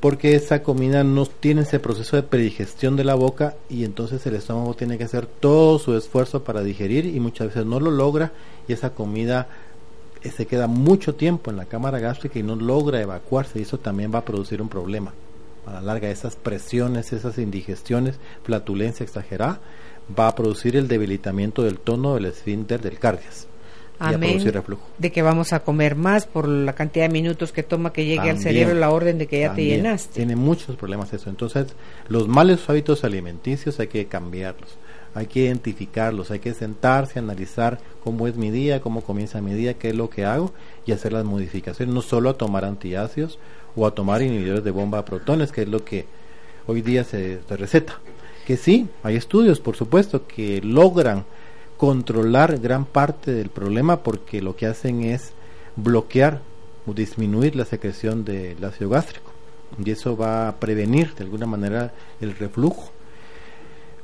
porque 0.00 0.34
esa 0.34 0.62
comida 0.62 1.04
no 1.04 1.26
tiene 1.26 1.62
ese 1.62 1.78
proceso 1.78 2.16
de 2.16 2.22
predigestión 2.22 2.96
de 2.96 3.04
la 3.04 3.14
boca 3.14 3.56
y 3.68 3.84
entonces 3.84 4.26
el 4.26 4.34
estómago 4.34 4.74
tiene 4.74 4.96
que 4.96 5.04
hacer 5.04 5.26
todo 5.26 5.78
su 5.78 5.94
esfuerzo 5.94 6.42
para 6.42 6.62
digerir 6.62 7.04
y 7.04 7.20
muchas 7.20 7.48
veces 7.48 7.66
no 7.66 7.80
lo 7.80 7.90
logra 7.90 8.32
y 8.66 8.72
esa 8.72 8.94
comida 8.94 9.48
eh, 10.22 10.30
se 10.30 10.46
queda 10.46 10.66
mucho 10.66 11.14
tiempo 11.14 11.50
en 11.50 11.58
la 11.58 11.66
cámara 11.66 11.98
gástrica 11.98 12.38
y 12.38 12.42
no 12.42 12.56
logra 12.56 13.00
evacuarse 13.00 13.58
y 13.58 13.62
eso 13.62 13.78
también 13.78 14.10
va 14.12 14.20
a 14.20 14.24
producir 14.24 14.62
un 14.62 14.70
problema 14.70 15.12
a 15.66 15.72
la 15.74 15.80
larga 15.80 16.10
esas 16.10 16.36
presiones, 16.36 17.12
esas 17.12 17.38
indigestiones, 17.38 18.16
flatulencia 18.44 19.04
exagerada, 19.04 19.60
va 20.18 20.28
a 20.28 20.34
producir 20.34 20.76
el 20.76 20.88
debilitamiento 20.88 21.62
del 21.62 21.78
tono 21.78 22.14
del 22.14 22.26
esfínter 22.26 22.80
del 22.80 22.98
cardias. 22.98 23.46
y 24.00 24.14
a 24.14 24.18
producir 24.18 24.54
reflujo. 24.54 24.82
De 24.98 25.12
que 25.12 25.22
vamos 25.22 25.52
a 25.52 25.60
comer 25.60 25.94
más 25.94 26.26
por 26.26 26.48
la 26.48 26.72
cantidad 26.72 27.04
de 27.04 27.12
minutos 27.12 27.52
que 27.52 27.62
toma 27.62 27.92
que 27.92 28.06
llegue 28.06 28.30
al 28.30 28.38
cerebro 28.38 28.74
la 28.74 28.90
orden 28.90 29.18
de 29.18 29.26
que 29.26 29.40
ya 29.40 29.54
te 29.54 29.64
llenaste. 29.64 30.14
Tiene 30.14 30.36
muchos 30.36 30.76
problemas 30.76 31.12
eso. 31.12 31.28
Entonces, 31.28 31.66
los 32.08 32.26
malos 32.26 32.68
hábitos 32.70 33.04
alimenticios 33.04 33.78
hay 33.78 33.88
que 33.88 34.06
cambiarlos. 34.06 34.78
Hay 35.12 35.26
que 35.26 35.40
identificarlos, 35.40 36.30
hay 36.30 36.38
que 36.38 36.54
sentarse, 36.54 37.18
analizar 37.18 37.80
cómo 38.04 38.28
es 38.28 38.36
mi 38.36 38.52
día, 38.52 38.80
cómo 38.80 39.00
comienza 39.02 39.40
mi 39.40 39.54
día, 39.54 39.74
qué 39.74 39.88
es 39.88 39.96
lo 39.96 40.08
que 40.08 40.24
hago 40.24 40.52
y 40.86 40.92
hacer 40.92 41.12
las 41.12 41.24
modificaciones, 41.24 41.92
no 41.92 42.00
solo 42.00 42.30
a 42.30 42.38
tomar 42.38 42.64
antiácidos 42.64 43.38
o 43.76 43.86
a 43.86 43.94
tomar 43.94 44.22
inhibidores 44.22 44.64
de 44.64 44.70
bomba 44.70 44.98
a 44.98 45.04
protones, 45.04 45.52
que 45.52 45.62
es 45.62 45.68
lo 45.68 45.84
que 45.84 46.06
hoy 46.66 46.82
día 46.82 47.04
se, 47.04 47.40
se 47.42 47.56
receta. 47.56 47.98
Que 48.46 48.56
sí, 48.56 48.88
hay 49.02 49.16
estudios, 49.16 49.60
por 49.60 49.76
supuesto, 49.76 50.26
que 50.26 50.60
logran 50.62 51.24
controlar 51.76 52.58
gran 52.58 52.84
parte 52.84 53.32
del 53.32 53.48
problema 53.48 54.02
porque 54.02 54.42
lo 54.42 54.56
que 54.56 54.66
hacen 54.66 55.02
es 55.02 55.32
bloquear 55.76 56.40
o 56.86 56.92
disminuir 56.92 57.56
la 57.56 57.64
secreción 57.64 58.24
del 58.24 58.62
ácido 58.64 58.90
gástrico 58.90 59.30
y 59.78 59.90
eso 59.90 60.16
va 60.16 60.48
a 60.48 60.56
prevenir 60.56 61.14
de 61.14 61.24
alguna 61.24 61.46
manera 61.46 61.92
el 62.20 62.36
reflujo. 62.36 62.90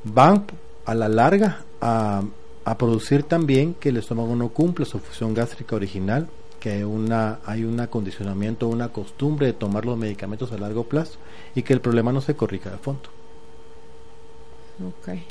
Van 0.03 0.45
a 0.85 0.95
la 0.95 1.09
larga 1.09 1.63
a, 1.81 2.23
a 2.63 2.77
producir 2.77 3.23
también 3.23 3.73
que 3.73 3.89
el 3.89 3.97
estómago 3.97 4.35
no 4.35 4.49
cumpla 4.49 4.85
su 4.85 4.99
función 4.99 5.33
gástrica 5.33 5.75
original, 5.75 6.27
que 6.59 6.85
una, 6.85 7.39
hay 7.45 7.63
un 7.63 7.79
acondicionamiento, 7.79 8.67
una 8.67 8.89
costumbre 8.89 9.47
de 9.47 9.53
tomar 9.53 9.85
los 9.85 9.97
medicamentos 9.97 10.51
a 10.51 10.57
largo 10.57 10.83
plazo 10.83 11.17
y 11.55 11.63
que 11.63 11.73
el 11.73 11.81
problema 11.81 12.11
no 12.11 12.21
se 12.21 12.35
corrija 12.35 12.69
de 12.69 12.77
fondo. 12.77 13.09
Okay. 15.01 15.23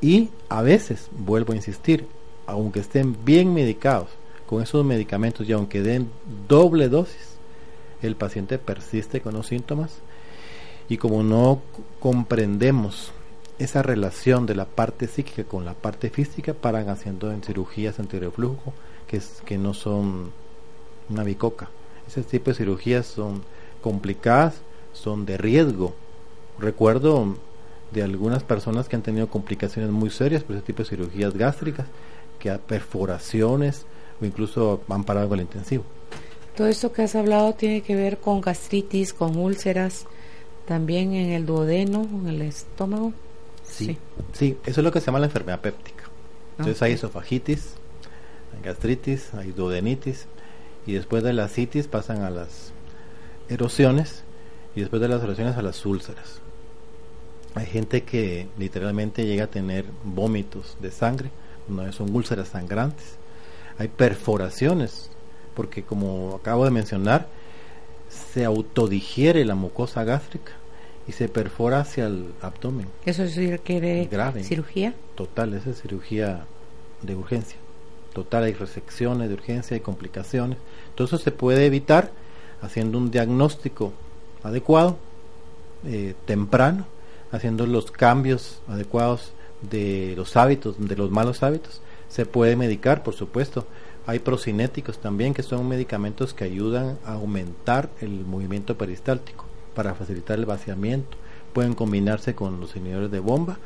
Y 0.00 0.30
a 0.48 0.62
veces, 0.62 1.08
vuelvo 1.10 1.52
a 1.52 1.56
insistir, 1.56 2.06
aunque 2.46 2.80
estén 2.80 3.16
bien 3.24 3.52
medicados 3.52 4.08
con 4.46 4.62
esos 4.62 4.84
medicamentos 4.84 5.48
y 5.48 5.52
aunque 5.52 5.82
den 5.82 6.10
doble 6.48 6.88
dosis, 6.88 7.36
el 8.02 8.14
paciente 8.16 8.58
persiste 8.58 9.20
con 9.20 9.34
los 9.34 9.46
síntomas 9.46 9.98
y 10.88 10.98
como 10.98 11.22
no 11.22 11.60
comprendemos 11.98 13.12
esa 13.58 13.82
relación 13.82 14.46
de 14.46 14.54
la 14.54 14.66
parte 14.66 15.08
psíquica 15.08 15.44
con 15.44 15.64
la 15.64 15.74
parte 15.74 16.10
física, 16.10 16.54
paran 16.54 16.88
haciendo 16.88 17.32
en 17.32 17.42
cirugías 17.42 17.98
antirreflujo 17.98 18.74
que, 19.06 19.16
es, 19.16 19.42
que 19.44 19.56
no 19.58 19.72
son 19.72 20.30
una 21.08 21.22
bicoca. 21.22 21.68
Ese 22.06 22.22
tipo 22.22 22.50
de 22.50 22.56
cirugías 22.56 23.06
son 23.06 23.42
complicadas, 23.80 24.54
son 24.92 25.26
de 25.26 25.36
riesgo. 25.36 25.94
Recuerdo 26.58 27.36
de 27.92 28.02
algunas 28.02 28.42
personas 28.42 28.88
que 28.88 28.96
han 28.96 29.02
tenido 29.02 29.28
complicaciones 29.28 29.90
muy 29.90 30.10
serias 30.10 30.42
por 30.42 30.56
ese 30.56 30.64
tipo 30.64 30.82
de 30.82 30.88
cirugías 30.88 31.34
gástricas, 31.34 31.86
que 32.38 32.50
a 32.50 32.58
perforaciones 32.58 33.86
o 34.20 34.24
incluso 34.24 34.80
han 34.88 35.04
parado 35.04 35.28
con 35.28 35.38
el 35.38 35.46
intensivo. 35.46 35.84
Todo 36.56 36.68
esto 36.68 36.92
que 36.92 37.02
has 37.02 37.14
hablado 37.14 37.54
tiene 37.54 37.82
que 37.82 37.94
ver 37.94 38.18
con 38.18 38.40
gastritis, 38.40 39.12
con 39.12 39.36
úlceras, 39.36 40.06
también 40.64 41.12
en 41.12 41.30
el 41.30 41.44
duodeno, 41.44 42.02
en 42.02 42.28
el 42.28 42.42
estómago. 42.42 43.12
Sí, 43.64 43.98
sí, 44.32 44.56
eso 44.64 44.80
es 44.80 44.84
lo 44.84 44.92
que 44.92 45.00
se 45.00 45.06
llama 45.06 45.18
la 45.18 45.26
enfermedad 45.26 45.60
péptica. 45.60 46.04
Entonces 46.58 46.80
hay 46.82 46.92
esofagitis, 46.92 47.74
hay 48.54 48.62
gastritis, 48.62 49.34
hay 49.34 49.52
duodenitis 49.52 50.26
y 50.86 50.92
después 50.92 51.22
de 51.22 51.32
la 51.32 51.48
citis 51.48 51.88
pasan 51.88 52.22
a 52.22 52.30
las 52.30 52.72
erosiones 53.48 54.22
y 54.74 54.80
después 54.80 55.02
de 55.02 55.08
las 55.08 55.22
erosiones 55.22 55.56
a 55.56 55.62
las 55.62 55.84
úlceras. 55.84 56.40
Hay 57.54 57.66
gente 57.66 58.02
que 58.02 58.48
literalmente 58.58 59.24
llega 59.24 59.44
a 59.44 59.50
tener 59.50 59.86
vómitos 60.04 60.76
de 60.80 60.90
sangre, 60.90 61.30
no 61.68 61.90
son 61.92 62.14
úlceras 62.14 62.48
sangrantes. 62.48 63.16
Hay 63.78 63.88
perforaciones, 63.88 65.10
porque 65.54 65.82
como 65.82 66.36
acabo 66.36 66.64
de 66.64 66.70
mencionar, 66.70 67.28
se 68.08 68.44
autodigiere 68.44 69.44
la 69.44 69.54
mucosa 69.54 70.04
gástrica 70.04 70.52
y 71.08 71.12
se 71.12 71.28
perfora 71.28 71.80
hacia 71.80 72.06
el 72.06 72.32
abdomen. 72.42 72.88
¿Eso 73.04 73.24
requiere 73.24 74.06
grave, 74.06 74.44
cirugía? 74.44 74.94
Total, 75.14 75.54
esa 75.54 75.70
es 75.70 75.80
cirugía 75.80 76.44
de 77.02 77.14
urgencia. 77.14 77.56
Total, 78.12 78.44
hay 78.44 78.54
resecciones 78.54 79.28
de 79.28 79.34
urgencia, 79.34 79.74
hay 79.74 79.80
complicaciones. 79.80 80.58
Eso 81.04 81.18
se 81.18 81.30
puede 81.30 81.66
evitar 81.66 82.10
haciendo 82.60 82.98
un 82.98 83.10
diagnóstico 83.10 83.92
adecuado, 84.42 84.96
eh, 85.84 86.14
temprano, 86.24 86.86
haciendo 87.32 87.66
los 87.66 87.90
cambios 87.90 88.60
adecuados 88.68 89.32
de 89.70 90.14
los 90.16 90.36
hábitos, 90.36 90.76
de 90.78 90.96
los 90.96 91.10
malos 91.10 91.42
hábitos. 91.42 91.80
Se 92.08 92.26
puede 92.26 92.56
medicar, 92.56 93.02
por 93.02 93.14
supuesto. 93.14 93.66
Hay 94.06 94.20
procinéticos 94.20 94.98
también, 94.98 95.34
que 95.34 95.42
son 95.42 95.68
medicamentos 95.68 96.32
que 96.32 96.44
ayudan 96.44 96.96
a 97.04 97.14
aumentar 97.14 97.90
el 98.00 98.24
movimiento 98.24 98.78
peristáltico 98.78 99.44
para 99.74 99.94
facilitar 99.94 100.38
el 100.38 100.46
vaciamiento. 100.46 101.16
Pueden 101.52 101.74
combinarse 101.74 102.34
con 102.34 102.60
los 102.60 102.76
inhibidores 102.76 103.10
de 103.10 103.18
bomba. 103.18 103.58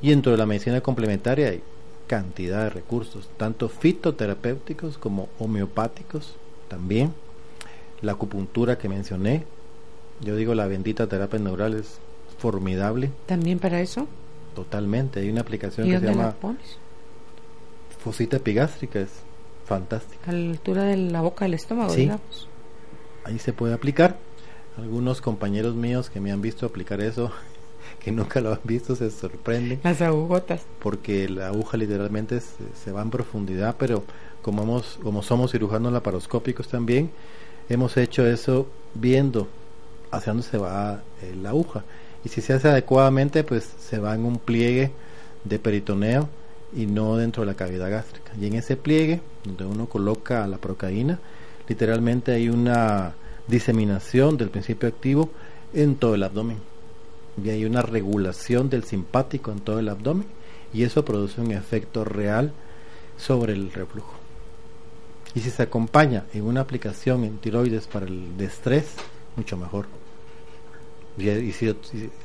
Y 0.00 0.10
dentro 0.10 0.32
de 0.32 0.38
la 0.38 0.46
medicina 0.46 0.80
complementaria 0.80 1.48
hay 1.48 1.62
cantidad 2.06 2.64
de 2.64 2.70
recursos, 2.70 3.28
tanto 3.36 3.68
fitoterapéuticos 3.68 4.98
como 4.98 5.28
homeopáticos 5.38 6.34
también. 6.72 7.12
La 8.00 8.12
acupuntura 8.12 8.78
que 8.78 8.88
mencioné, 8.88 9.44
yo 10.22 10.36
digo 10.36 10.54
la 10.54 10.66
bendita 10.66 11.06
terapia 11.06 11.38
neural 11.38 11.74
es 11.74 11.98
formidable. 12.38 13.10
¿También 13.26 13.58
para 13.58 13.82
eso? 13.82 14.08
Totalmente. 14.54 15.20
Hay 15.20 15.28
una 15.28 15.42
aplicación 15.42 15.86
que 15.86 16.00
se 16.00 16.06
llama 16.06 16.34
Fosita 18.02 18.38
epigástrica, 18.38 19.00
es 19.00 19.10
fantástica. 19.66 20.30
A 20.30 20.32
la 20.32 20.50
altura 20.50 20.84
de 20.84 20.96
la 20.96 21.20
boca 21.20 21.44
del 21.44 21.54
estómago, 21.54 21.94
digamos. 21.94 22.48
Ahí 23.24 23.38
se 23.38 23.52
puede 23.52 23.74
aplicar. 23.74 24.16
Algunos 24.78 25.20
compañeros 25.20 25.74
míos 25.74 26.08
que 26.08 26.20
me 26.20 26.32
han 26.32 26.40
visto 26.40 26.64
aplicar 26.64 27.02
eso, 27.02 27.30
que 28.00 28.12
nunca 28.12 28.40
lo 28.40 28.52
han 28.52 28.60
visto, 28.64 28.96
se 28.96 29.10
sorprenden. 29.10 29.80
Las 29.82 30.00
agujotas. 30.00 30.62
Porque 30.80 31.28
la 31.28 31.48
aguja 31.48 31.76
literalmente 31.76 32.40
se, 32.40 32.92
va 32.92 33.02
en 33.02 33.10
profundidad, 33.10 33.76
pero 33.78 34.04
como, 34.42 34.62
hemos, 34.62 34.98
como 35.02 35.22
somos 35.22 35.52
cirujanos 35.52 35.92
laparoscópicos 35.92 36.68
también, 36.68 37.10
hemos 37.68 37.96
hecho 37.96 38.26
eso 38.26 38.66
viendo 38.94 39.48
hacia 40.10 40.32
dónde 40.32 40.46
se 40.46 40.58
va 40.58 41.02
eh, 41.22 41.34
la 41.40 41.50
aguja 41.50 41.84
y 42.24 42.28
si 42.28 42.40
se 42.40 42.52
hace 42.52 42.68
adecuadamente 42.68 43.44
pues 43.44 43.68
se 43.78 43.98
va 43.98 44.14
en 44.14 44.24
un 44.24 44.38
pliegue 44.38 44.90
de 45.44 45.58
peritoneo 45.58 46.28
y 46.74 46.86
no 46.86 47.16
dentro 47.16 47.42
de 47.42 47.46
la 47.46 47.54
cavidad 47.54 47.90
gástrica 47.90 48.32
y 48.40 48.46
en 48.46 48.54
ese 48.54 48.76
pliegue 48.76 49.20
donde 49.44 49.64
uno 49.64 49.86
coloca 49.86 50.46
la 50.46 50.58
procaína 50.58 51.18
literalmente 51.68 52.32
hay 52.32 52.48
una 52.48 53.14
diseminación 53.48 54.36
del 54.36 54.50
principio 54.50 54.88
activo 54.88 55.30
en 55.72 55.96
todo 55.96 56.14
el 56.14 56.22
abdomen 56.22 56.71
y 57.42 57.50
hay 57.50 57.64
una 57.64 57.82
regulación 57.82 58.68
del 58.68 58.84
simpático 58.84 59.52
en 59.52 59.60
todo 59.60 59.78
el 59.78 59.88
abdomen 59.88 60.26
y 60.72 60.84
eso 60.84 61.04
produce 61.04 61.40
un 61.40 61.52
efecto 61.52 62.04
real 62.04 62.52
sobre 63.16 63.52
el 63.52 63.72
reflujo 63.72 64.14
y 65.34 65.40
si 65.40 65.50
se 65.50 65.62
acompaña 65.62 66.24
en 66.34 66.44
una 66.44 66.60
aplicación 66.60 67.24
en 67.24 67.38
tiroides 67.38 67.86
para 67.86 68.06
el 68.06 68.34
estrés 68.40 68.94
mucho 69.36 69.56
mejor 69.56 69.86
y, 71.18 71.52
si, 71.52 71.74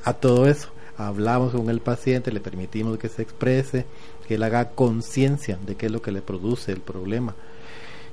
a 0.03 0.13
todo 0.13 0.47
eso 0.47 0.69
hablamos 0.97 1.53
con 1.53 1.69
el 1.69 1.79
paciente, 1.79 2.31
le 2.31 2.39
permitimos 2.39 2.97
que 2.97 3.09
se 3.09 3.21
exprese, 3.21 3.85
que 4.27 4.35
él 4.35 4.43
haga 4.43 4.69
conciencia 4.71 5.59
de 5.65 5.75
qué 5.75 5.87
es 5.87 5.91
lo 5.91 6.01
que 6.01 6.11
le 6.11 6.21
produce 6.21 6.71
el 6.71 6.79
problema 6.79 7.35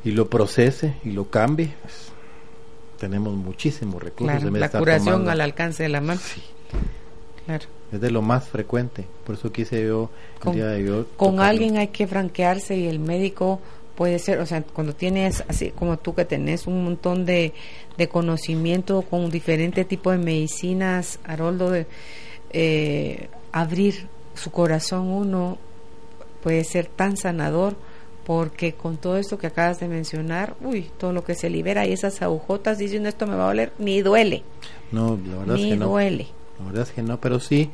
y 0.05 0.11
lo 0.11 0.29
procese 0.29 0.97
y 1.03 1.13
lo 1.13 1.31
cambie, 1.31 1.75
pues, 1.81 2.09
tenemos 2.99 3.35
muchísimos 3.35 4.03
recursos. 4.03 4.43
la 4.53 4.69
curación 4.69 5.29
al 5.29 5.41
alcance 5.41 5.83
de 5.83 5.89
la 5.89 6.01
mano. 6.01 6.21
Claro. 7.47 7.65
Es 7.93 8.01
de 8.01 8.11
lo 8.11 8.23
más 8.23 8.49
frecuente, 8.49 9.05
por 9.25 9.37
eso 9.37 9.53
quise 9.53 9.87
yo 9.87 10.11
con, 10.41 10.59
Con 11.17 11.41
alguien 11.41 11.77
hay 11.77 11.89
que 11.89 12.07
franquearse 12.07 12.77
y 12.77 12.87
el 12.87 12.99
médico 12.99 13.61
puede 13.95 14.19
ser, 14.19 14.41
o 14.41 14.47
sea, 14.47 14.63
cuando 14.63 14.95
tienes, 14.95 15.45
así 15.47 15.71
como 15.71 15.97
tú 15.99 16.15
que 16.15 16.25
tenés 16.25 16.67
un 16.67 16.83
montón 16.85 17.25
de, 17.25 17.53
de 17.97 18.09
conocimiento 18.09 19.03
con 19.03 19.31
diferentes 19.31 19.87
tipos 19.87 20.15
de 20.15 20.25
medicinas, 20.25 21.21
Haroldo, 21.25 21.71
de, 21.71 21.87
eh, 22.51 23.29
abrir 23.53 24.09
su 24.35 24.51
corazón 24.51 25.09
uno 25.09 25.59
puede 26.43 26.65
ser 26.65 26.87
tan 26.87 27.17
sanador 27.17 27.77
porque 28.25 28.73
con 28.73 28.97
todo 28.97 29.17
esto 29.17 29.39
que 29.39 29.47
acabas 29.47 29.81
de 29.81 29.89
mencionar, 29.89 30.55
uy, 30.63 30.91
todo 30.99 31.13
lo 31.13 31.25
que 31.25 31.35
se 31.35 31.51
libera 31.51 31.87
y 31.87 31.93
esas 31.93 32.23
agujotas 32.23 32.79
diciendo 32.79 33.09
esto 33.09 33.27
me 33.27 33.37
va 33.37 33.45
a 33.45 33.47
doler, 33.49 33.73
ni 33.79 34.01
duele. 34.03 34.43
No, 34.93 35.19
la 35.27 35.39
verdad 35.39 35.57
es 35.57 35.67
que 35.67 35.77
no. 35.77 35.89
duele. 35.89 36.27
La 36.65 36.71
verdad 36.71 36.89
es 36.89 36.95
que 36.95 37.03
no, 37.03 37.21
pero 37.21 37.41
sí 37.41 37.71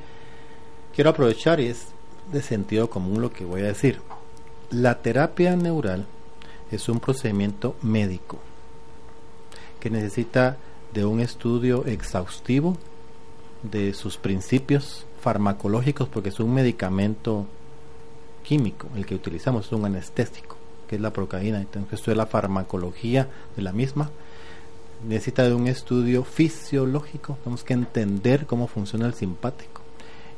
quiero 0.94 1.10
aprovechar 1.10 1.60
y 1.60 1.66
es 1.66 1.88
de 2.32 2.42
sentido 2.42 2.90
común 2.90 3.20
lo 3.20 3.32
que 3.32 3.44
voy 3.44 3.62
a 3.62 3.66
decir. 3.66 4.00
La 4.70 5.02
terapia 5.02 5.56
neural 5.56 6.06
es 6.70 6.88
un 6.88 7.00
procedimiento 7.00 7.76
médico 7.82 8.38
que 9.80 9.90
necesita 9.90 10.56
de 10.92 11.04
un 11.04 11.20
estudio 11.20 11.86
exhaustivo 11.86 12.76
de 13.62 13.94
sus 13.94 14.16
principios 14.16 15.06
farmacológicos 15.20 16.08
porque 16.08 16.30
es 16.30 16.40
un 16.40 16.52
medicamento 16.54 17.46
químico 18.42 18.88
el 18.96 19.06
que 19.06 19.14
utilizamos, 19.14 19.66
es 19.66 19.72
un 19.72 19.84
anestésico 19.84 20.56
que 20.88 20.96
es 20.96 21.02
la 21.02 21.12
procaína, 21.12 21.64
tenemos 21.66 21.88
que 21.88 21.94
estudiar 21.94 22.16
la 22.16 22.26
farmacología 22.26 23.28
de 23.54 23.62
la 23.62 23.72
misma, 23.72 24.10
necesita 25.06 25.44
de 25.44 25.54
un 25.54 25.66
estudio 25.66 26.24
fisiológico, 26.24 27.38
tenemos 27.42 27.64
que 27.64 27.74
entender 27.74 28.46
cómo 28.46 28.66
funciona 28.66 29.06
el 29.06 29.14
simpático 29.14 29.80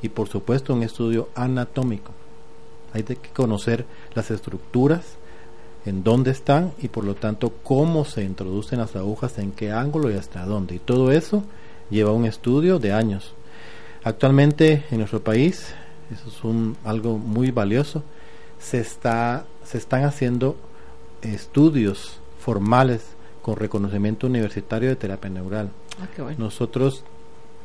y 0.03 0.09
por 0.09 0.29
supuesto 0.29 0.75
un 0.75 0.83
estudio 0.83 1.29
anatómico. 1.35 2.13
Hay 2.93 3.05
que 3.05 3.17
conocer 3.33 3.87
las 4.15 4.31
estructuras, 4.31 5.17
en 5.85 6.05
dónde 6.05 6.31
están 6.31 6.73
y 6.81 6.89
por 6.89 7.05
lo 7.05 7.15
tanto 7.15 7.53
cómo 7.63 8.05
se 8.05 8.23
introducen 8.23 8.79
las 8.79 8.95
agujas, 8.97 9.39
en 9.39 9.53
qué 9.53 9.73
ángulo 9.73 10.11
y 10.11 10.15
hasta 10.15 10.45
dónde. 10.45 10.77
Y 10.77 10.79
todo 10.79 11.13
eso 11.13 11.43
lleva 11.91 12.13
un 12.13 12.25
estudio 12.25 12.79
de 12.79 12.93
años. 12.93 13.35
Actualmente 14.05 14.85
en 14.91 14.99
nuestro 14.99 15.23
país, 15.23 15.75
eso 16.11 16.29
es 16.29 16.45
un, 16.45 16.77
algo 16.85 17.19
muy 17.19 17.51
valioso, 17.51 18.03
se, 18.59 18.81
está, 18.81 19.45
se 19.65 19.79
están 19.79 20.05
haciendo 20.05 20.57
estudios 21.23 22.19
formales 22.39 23.03
con 23.43 23.57
reconocimiento 23.57 24.27
universitario 24.27 24.89
de 24.89 24.97
terapia 24.97 25.31
neural. 25.31 25.71
Ah, 26.01 26.33
Nosotros, 26.39 27.05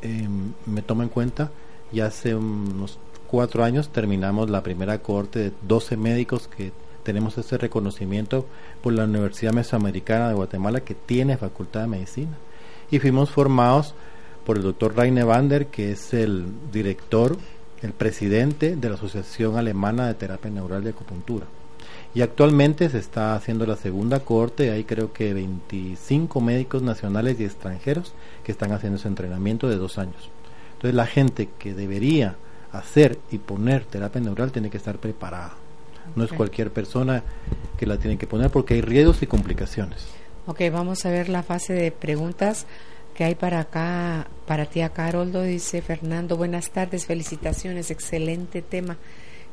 em, 0.02 0.52
me 0.66 0.82
tomo 0.82 1.02
en 1.02 1.08
cuenta, 1.08 1.50
ya 1.92 2.06
hace 2.06 2.34
unos 2.34 2.98
cuatro 3.28 3.64
años 3.64 3.90
terminamos 3.90 4.50
la 4.50 4.62
primera 4.62 4.98
cohorte 4.98 5.38
de 5.38 5.52
12 5.62 5.96
médicos 5.96 6.48
que 6.48 6.72
tenemos 7.04 7.38
ese 7.38 7.56
reconocimiento 7.56 8.46
por 8.82 8.92
la 8.92 9.04
Universidad 9.04 9.52
Mesoamericana 9.52 10.28
de 10.28 10.34
Guatemala 10.34 10.80
que 10.80 10.94
tiene 10.94 11.38
facultad 11.38 11.82
de 11.82 11.86
medicina. 11.86 12.36
Y 12.90 12.98
fuimos 12.98 13.30
formados 13.30 13.94
por 14.44 14.56
el 14.56 14.62
doctor 14.62 14.96
Rainer 14.96 15.26
Vander, 15.26 15.66
que 15.66 15.92
es 15.92 16.12
el 16.12 16.46
director, 16.72 17.36
el 17.82 17.92
presidente 17.92 18.76
de 18.76 18.88
la 18.88 18.96
Asociación 18.96 19.56
Alemana 19.56 20.06
de 20.06 20.14
Terapia 20.14 20.50
Neural 20.50 20.82
de 20.84 20.90
Acupuntura. 20.90 21.46
Y 22.14 22.22
actualmente 22.22 22.88
se 22.88 22.98
está 22.98 23.34
haciendo 23.34 23.66
la 23.66 23.76
segunda 23.76 24.20
corte, 24.20 24.70
hay 24.70 24.84
creo 24.84 25.12
que 25.12 25.34
25 25.34 26.40
médicos 26.40 26.82
nacionales 26.82 27.38
y 27.38 27.44
extranjeros 27.44 28.12
que 28.44 28.52
están 28.52 28.72
haciendo 28.72 28.98
ese 28.98 29.08
entrenamiento 29.08 29.68
de 29.68 29.76
dos 29.76 29.98
años. 29.98 30.30
Entonces 30.74 30.94
la 30.94 31.06
gente 31.06 31.48
que 31.58 31.74
debería 31.74 32.36
hacer 32.72 33.18
y 33.30 33.38
poner 33.38 33.84
terapia 33.84 34.20
neural 34.20 34.52
tiene 34.52 34.70
que 34.70 34.78
estar 34.78 34.98
preparada. 34.98 35.54
No 36.16 36.24
es 36.24 36.32
cualquier 36.32 36.72
persona 36.72 37.22
que 37.76 37.86
la 37.86 37.98
tiene 37.98 38.16
que 38.16 38.26
poner 38.26 38.50
porque 38.50 38.74
hay 38.74 38.80
riesgos 38.80 39.22
y 39.22 39.26
complicaciones. 39.26 40.06
Ok, 40.46 40.62
vamos 40.72 41.04
a 41.04 41.10
ver 41.10 41.28
la 41.28 41.42
fase 41.42 41.74
de 41.74 41.92
preguntas 41.92 42.66
que 43.14 43.24
hay 43.24 43.34
para 43.34 43.60
acá, 43.60 44.28
para 44.46 44.66
ti 44.66 44.80
acá, 44.80 45.04
Caroldo, 45.06 45.42
dice 45.42 45.82
Fernando, 45.82 46.36
buenas 46.36 46.70
tardes, 46.70 47.04
felicitaciones, 47.04 47.90
excelente 47.90 48.62
tema. 48.62 48.96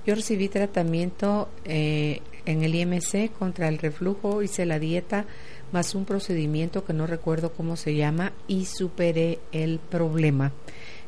Yo 0.05 0.13
recibí 0.13 0.49
tratamiento 0.49 1.49
eh, 1.65 2.21
en 2.45 2.63
el 2.63 2.75
IMC 2.75 3.31
contra 3.37 3.67
el 3.67 3.77
reflujo, 3.77 4.41
hice 4.41 4.65
la 4.65 4.79
dieta 4.79 5.25
más 5.71 5.95
un 5.95 6.05
procedimiento 6.05 6.85
que 6.85 6.93
no 6.93 7.07
recuerdo 7.07 7.51
cómo 7.53 7.75
se 7.75 7.95
llama 7.95 8.31
y 8.47 8.65
superé 8.65 9.39
el 9.51 9.79
problema. 9.79 10.51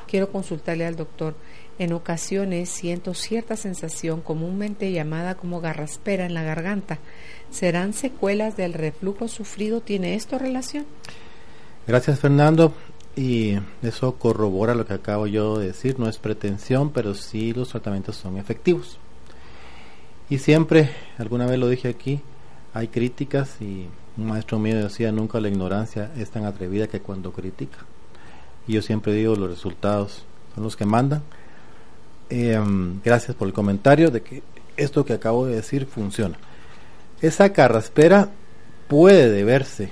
Quiero 0.08 0.32
consultarle 0.32 0.86
al 0.86 0.96
doctor. 0.96 1.36
En 1.80 1.94
ocasiones 1.94 2.70
siento 2.70 3.14
cierta 3.14 3.56
sensación 3.56 4.22
comúnmente 4.22 4.92
llamada 4.92 5.36
como 5.36 5.62
garraspera 5.62 6.26
en 6.26 6.34
la 6.34 6.44
garganta. 6.44 7.00
¿Serán 7.52 7.94
secuelas 7.94 8.58
del 8.58 8.74
reflujo 8.74 9.28
sufrido? 9.28 9.82
¿Tiene 9.82 10.16
esto 10.16 10.40
relación? 10.40 10.86
Gracias 11.86 12.20
Fernando. 12.20 12.74
Y 13.16 13.58
eso 13.82 14.16
corrobora 14.16 14.76
lo 14.76 14.86
que 14.86 14.94
acabo 14.94 15.28
yo 15.28 15.58
de 15.58 15.68
decir. 15.68 16.00
No 16.00 16.08
es 16.08 16.18
pretensión, 16.18 16.92
pero 16.92 17.14
sí 17.14 17.54
los 17.54 17.70
tratamientos 17.70 18.16
son 18.16 18.38
efectivos. 18.38 19.00
Y 20.30 20.40
siempre, 20.40 20.90
alguna 21.18 21.46
vez 21.46 21.60
lo 21.60 21.70
dije 21.70 21.88
aquí, 21.88 22.22
hay 22.74 22.90
críticas 22.90 23.62
y 23.62 23.88
un 24.18 24.28
maestro 24.28 24.60
mío 24.60 24.82
decía, 24.82 25.12
nunca 25.12 25.40
la 25.40 25.48
ignorancia 25.48 26.12
es 26.18 26.30
tan 26.30 26.46
atrevida 26.46 26.88
que 26.88 27.00
cuando 27.00 27.32
critica. 27.32 27.80
Y 28.68 28.74
yo 28.74 28.82
siempre 28.82 29.14
digo, 29.14 29.36
los 29.36 29.50
resultados 29.50 30.26
son 30.54 30.64
los 30.64 30.76
que 30.76 30.86
mandan 30.86 31.24
Em, 32.30 33.00
gracias 33.04 33.38
por 33.38 33.48
el 33.48 33.54
comentario 33.54 34.12
de 34.12 34.22
que 34.22 34.44
esto 34.76 35.06
que 35.06 35.14
acabo 35.14 35.46
de 35.46 35.56
decir 35.56 35.86
funciona. 35.86 36.38
Esa 37.22 37.54
carraspera 37.54 38.30
puede 38.90 39.30
deberse 39.30 39.92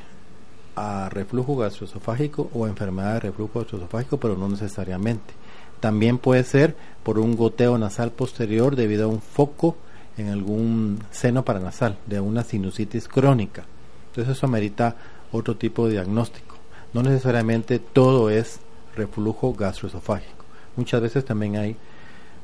a 0.75 1.07
reflujo 1.09 1.55
gastroesofágico 1.55 2.49
o 2.53 2.67
enfermedad 2.67 3.13
de 3.13 3.19
reflujo 3.21 3.59
gastroesofágico, 3.59 4.19
pero 4.19 4.35
no 4.35 4.49
necesariamente. 4.49 5.33
También 5.79 6.17
puede 6.17 6.43
ser 6.43 6.75
por 7.03 7.19
un 7.19 7.37
goteo 7.37 7.77
nasal 7.77 8.11
posterior 8.11 8.75
debido 8.75 9.05
a 9.05 9.07
un 9.07 9.21
foco 9.21 9.77
en 10.17 10.29
algún 10.29 11.03
seno 11.11 11.43
paranasal, 11.43 11.97
de 12.05 12.19
una 12.19 12.43
sinusitis 12.43 13.07
crónica. 13.07 13.65
Entonces 14.07 14.37
eso 14.37 14.45
amerita 14.45 14.95
otro 15.31 15.55
tipo 15.57 15.85
de 15.85 15.93
diagnóstico. 15.93 16.55
No 16.93 17.03
necesariamente 17.03 17.79
todo 17.79 18.29
es 18.29 18.59
reflujo 18.95 19.53
gastroesofágico. 19.53 20.45
Muchas 20.75 21.01
veces 21.01 21.25
también 21.25 21.57
hay 21.57 21.75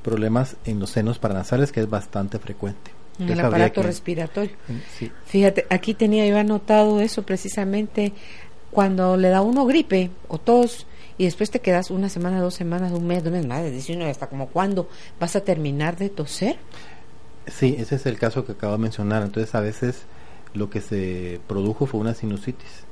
problemas 0.03 0.57
en 0.65 0.79
los 0.79 0.89
senos 0.89 1.19
paranasales, 1.19 1.71
que 1.71 1.81
es 1.81 1.89
bastante 1.89 2.39
frecuente. 2.39 2.91
En 3.19 3.29
el 3.29 3.39
aparato 3.39 3.83
respiratorio. 3.83 4.55
Fíjate, 5.25 5.65
aquí 5.69 5.93
tenía 5.93 6.25
yo 6.25 6.37
anotado 6.37 6.99
eso 7.01 7.23
precisamente 7.23 8.13
cuando 8.71 9.17
le 9.17 9.29
da 9.29 9.41
uno 9.41 9.65
gripe 9.65 10.09
o 10.27 10.37
tos 10.37 10.87
y 11.17 11.25
después 11.25 11.51
te 11.51 11.59
quedas 11.59 11.91
una 11.91 12.09
semana, 12.09 12.41
dos 12.41 12.55
semanas, 12.55 12.91
un 12.93 13.05
mes, 13.05 13.23
dos 13.23 13.31
meses, 13.31 13.47
más, 13.47 13.69
dice 13.69 13.95
uno, 13.95 14.05
hasta 14.05 14.27
como 14.27 14.47
cuándo 14.47 14.89
vas 15.19 15.35
a 15.35 15.41
terminar 15.41 15.97
de 15.97 16.09
toser. 16.09 16.57
Sí, 17.47 17.75
ese 17.77 17.95
es 17.95 18.05
el 18.05 18.17
caso 18.17 18.45
que 18.45 18.53
acabo 18.53 18.73
de 18.73 18.79
mencionar. 18.79 19.23
Entonces, 19.23 19.53
a 19.55 19.61
veces 19.61 20.03
lo 20.53 20.69
que 20.69 20.81
se 20.81 21.39
produjo 21.47 21.85
fue 21.85 21.99
una 21.99 22.13
sinusitis 22.13 22.85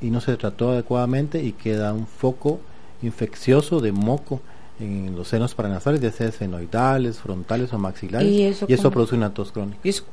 y 0.00 0.10
no 0.10 0.20
se 0.20 0.36
trató 0.36 0.70
adecuadamente 0.70 1.42
y 1.42 1.52
queda 1.52 1.92
un 1.92 2.06
foco 2.06 2.60
infeccioso 3.02 3.80
de 3.80 3.92
moco 3.92 4.40
en 4.80 5.14
los 5.14 5.28
senos 5.28 5.54
paranasales, 5.54 6.00
ya 6.00 6.10
sea 6.10 6.32
senoidales, 6.32 7.18
frontales 7.18 7.72
o 7.72 7.78
maxilares, 7.78 8.28
y 8.28 8.72
eso, 8.72 8.90
produce 8.90 9.14
una 9.14 9.32
tos 9.32 9.52
crónica. 9.52 9.78
¿Y 9.84 9.90
eso, 9.90 10.04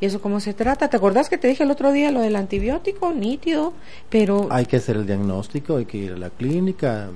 ¿Y 0.00 0.06
eso 0.06 0.20
cómo 0.20 0.40
se 0.40 0.52
trata? 0.52 0.88
¿Te 0.88 0.96
acordás 0.96 1.28
que 1.28 1.38
te 1.38 1.48
dije 1.48 1.62
el 1.62 1.70
otro 1.70 1.92
día 1.92 2.10
lo 2.10 2.20
del 2.20 2.36
antibiótico? 2.36 3.12
Nítido, 3.12 3.72
pero... 4.10 4.48
Hay 4.50 4.66
que 4.66 4.76
hacer 4.76 4.96
el 4.96 5.06
diagnóstico, 5.06 5.76
hay 5.76 5.86
que 5.86 5.98
ir 5.98 6.12
a 6.12 6.16
la 6.16 6.30
clínica 6.30 7.08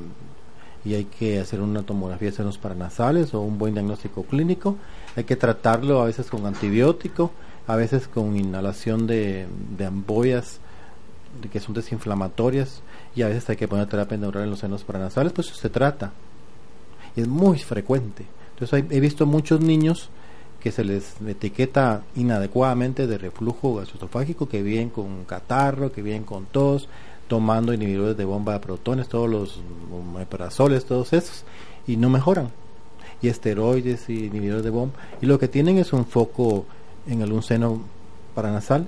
y 0.85 0.95
hay 0.95 1.05
que 1.05 1.41
hacer 1.41 1.61
una 1.61 1.83
tomografía 1.83 2.31
de 2.31 2.37
senos 2.37 2.59
paranasales 2.59 3.35
o 3.35 3.41
un 3.41 3.59
buen 3.59 3.75
diagnóstico 3.75 4.23
clínico. 4.23 4.77
Hay 5.17 5.25
que 5.25 5.37
tratarlo 5.37 6.03
a 6.03 6.07
veces 6.07 6.27
con 6.29 6.47
antibiótico, 6.47 7.31
a 7.67 7.77
veces 7.77 8.09
con 8.09 8.37
inhalación 8.37 9.07
de, 9.07 9.47
de 9.77 11.49
que 11.51 11.61
son 11.61 11.75
desinflamatorias 11.75 12.83
y 13.15 13.23
a 13.23 13.29
veces 13.29 13.49
hay 13.51 13.57
que 13.57 13.69
poner 13.69 13.87
terapia 13.87 14.17
neural 14.17 14.45
en 14.45 14.51
los 14.51 14.61
senos 14.61 14.85
paranasales, 14.85 15.33
pues 15.33 15.49
eso 15.49 15.57
se 15.57 15.71
trata 15.71 16.13
es 17.17 17.29
muy 17.29 17.59
frecuente. 17.59 18.25
Entonces 18.51 18.85
he 18.91 19.01
visto 19.01 19.27
muchos 19.27 19.61
niños 19.61 20.11
que 20.61 20.73
se 20.73 20.85
les 20.85 21.17
etiqueta 21.27 22.03
inadecuadamente 22.17 23.07
de 23.07 23.19
reflujo 23.19 23.77
gastroesofágico, 23.77 24.49
que 24.49 24.63
vienen 24.63 24.91
con 24.91 25.25
catarro, 25.25 25.93
que 25.93 26.03
vienen 26.03 26.25
con 26.25 26.47
tos, 26.47 26.89
tomando 27.29 27.73
inhibidores 27.73 28.17
de 28.17 28.25
bomba 28.25 28.55
de 28.55 28.61
protones, 28.61 29.09
todos 29.09 29.29
los 29.29 29.61
omeparazoles, 29.93 30.85
todos 30.87 31.13
esos, 31.13 31.45
y 31.87 31.97
no 31.97 32.09
mejoran. 32.09 32.51
Y 33.23 33.29
esteroides 33.29 34.09
y 34.09 34.27
inhibidores 34.27 34.65
de 34.65 34.71
bomba. 34.71 34.95
Y 35.21 35.27
lo 35.27 35.39
que 35.39 35.49
tienen 35.49 35.79
es 35.79 35.93
un 35.93 36.05
foco 36.05 36.67
en 37.07 37.23
algún 37.23 37.43
seno 37.43 37.83
paranasal 38.35 38.87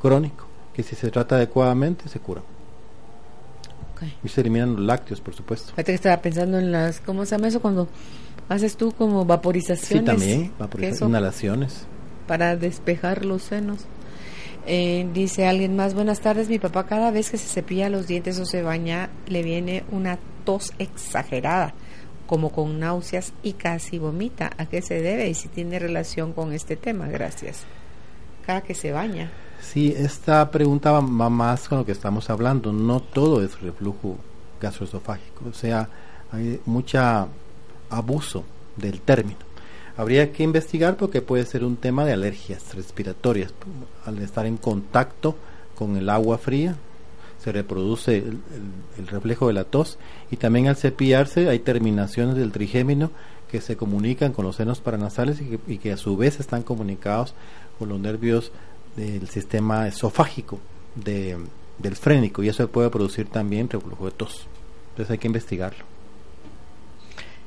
crónico, 0.00 0.46
que 0.72 0.82
si 0.82 0.96
se 0.96 1.10
trata 1.10 1.36
adecuadamente 1.36 2.08
se 2.08 2.20
cura. 2.20 2.42
Y 4.22 4.28
se 4.28 4.42
eliminan 4.42 4.76
los 4.76 4.84
lácteos, 4.84 5.20
por 5.20 5.34
supuesto. 5.34 5.70
Fíjate 5.70 5.90
que 5.90 5.96
estaba 5.96 6.22
pensando 6.22 6.58
en 6.58 6.70
las, 6.70 7.00
¿cómo 7.00 7.24
se 7.24 7.32
llama 7.32 7.48
eso 7.48 7.60
cuando 7.60 7.88
haces 8.48 8.76
tú 8.76 8.92
como 8.92 9.24
vaporizaciones? 9.24 9.88
Sí, 9.88 10.04
también, 10.04 10.52
vaporizaciones, 10.56 11.10
inhalaciones. 11.10 11.86
Para 12.28 12.56
despejar 12.56 13.24
los 13.24 13.42
senos. 13.42 13.86
Eh, 14.66 15.08
dice 15.14 15.46
alguien 15.46 15.74
más, 15.74 15.94
buenas 15.94 16.20
tardes, 16.20 16.48
mi 16.48 16.58
papá 16.58 16.84
cada 16.84 17.10
vez 17.10 17.30
que 17.30 17.38
se 17.38 17.48
cepilla 17.48 17.88
los 17.88 18.06
dientes 18.06 18.38
o 18.38 18.44
se 18.44 18.62
baña 18.62 19.08
le 19.26 19.42
viene 19.42 19.82
una 19.90 20.18
tos 20.44 20.74
exagerada, 20.78 21.74
como 22.28 22.52
con 22.52 22.78
náuseas 22.78 23.32
y 23.42 23.54
casi 23.54 23.98
vomita. 23.98 24.52
¿A 24.58 24.66
qué 24.66 24.82
se 24.82 25.00
debe 25.00 25.28
y 25.28 25.34
si 25.34 25.48
tiene 25.48 25.78
relación 25.78 26.34
con 26.34 26.52
este 26.52 26.76
tema? 26.76 27.08
Gracias. 27.08 27.64
Cada 28.46 28.60
que 28.60 28.74
se 28.74 28.92
baña. 28.92 29.32
Sí, 29.60 29.94
esta 29.96 30.50
pregunta 30.50 30.92
va 30.92 31.00
más 31.00 31.68
con 31.68 31.78
lo 31.78 31.86
que 31.86 31.92
estamos 31.92 32.28
hablando. 32.28 32.72
No 32.72 33.00
todo 33.00 33.42
es 33.42 33.60
reflujo 33.60 34.18
gastroesofágico, 34.60 35.46
o 35.48 35.54
sea, 35.54 35.88
hay 36.30 36.60
mucho 36.66 37.28
abuso 37.90 38.44
del 38.76 39.00
término. 39.00 39.38
Habría 39.96 40.30
que 40.30 40.42
investigar 40.42 40.96
porque 40.96 41.22
puede 41.22 41.44
ser 41.46 41.64
un 41.64 41.76
tema 41.76 42.04
de 42.04 42.12
alergias 42.12 42.74
respiratorias. 42.74 43.52
Al 44.04 44.18
estar 44.18 44.46
en 44.46 44.56
contacto 44.56 45.36
con 45.74 45.96
el 45.96 46.08
agua 46.08 46.38
fría, 46.38 46.76
se 47.38 47.52
reproduce 47.52 48.18
el, 48.18 49.06
reflejo 49.06 49.46
de 49.46 49.54
la 49.54 49.64
tos 49.64 49.98
y 50.30 50.36
también 50.36 50.66
al 50.68 50.76
cepillarse 50.76 51.48
hay 51.48 51.60
terminaciones 51.60 52.34
del 52.36 52.52
trigémino 52.52 53.10
que 53.50 53.60
se 53.60 53.76
comunican 53.76 54.32
con 54.32 54.44
los 54.44 54.56
senos 54.56 54.80
paranasales 54.80 55.38
y 55.66 55.78
que, 55.78 55.92
a 55.92 55.96
su 55.96 56.16
vez 56.16 56.40
están 56.40 56.62
comunicados 56.62 57.34
con 57.78 57.88
los 57.88 57.98
nervios 57.98 58.52
del 58.96 59.28
sistema 59.28 59.86
esofágico 59.88 60.58
de, 60.94 61.38
del 61.78 61.96
frénico 61.96 62.42
y 62.42 62.48
eso 62.48 62.68
puede 62.68 62.90
producir 62.90 63.28
también 63.28 63.70
reflujo 63.70 64.06
de 64.06 64.10
tos. 64.10 64.46
Entonces 64.90 65.12
hay 65.12 65.18
que 65.18 65.28
investigarlo. 65.28 65.84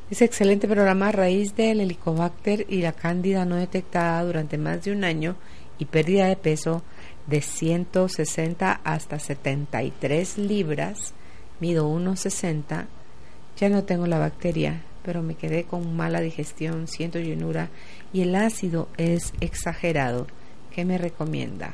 Es 0.10 0.22
excelente 0.22 0.68
programa 0.68 1.12
raíz 1.12 1.56
del 1.56 1.80
helicobacter 1.80 2.66
y 2.68 2.82
la 2.82 2.92
cándida 2.92 3.46
no 3.46 3.56
detectada 3.56 4.24
durante 4.24 4.58
más 4.58 4.84
de 4.84 4.92
un 4.92 5.04
año 5.04 5.36
y 5.78 5.86
pérdida 5.86 6.28
de 6.28 6.36
peso 6.36 6.82
de 7.28 7.42
160 7.42 8.82
hasta 8.84 9.20
73 9.20 10.38
libras, 10.38 11.14
mido 11.60 11.90
1,60, 11.90 12.86
ya 13.58 13.70
no 13.70 13.84
tengo 13.84 14.08
la 14.08 14.20
bacteria, 14.20 14.82
pero 15.04 15.22
me 15.22 15.36
quedé 15.36 15.64
con 15.64 15.96
mala 15.96 16.22
digestión, 16.22 16.88
siento 16.88 17.20
llenura 17.20 17.70
y 18.14 18.22
el 18.22 18.36
ácido 18.36 18.88
es 18.98 19.34
exagerado. 19.40 20.28
¿Qué 20.72 20.86
me 20.86 20.98
recomienda? 20.98 21.74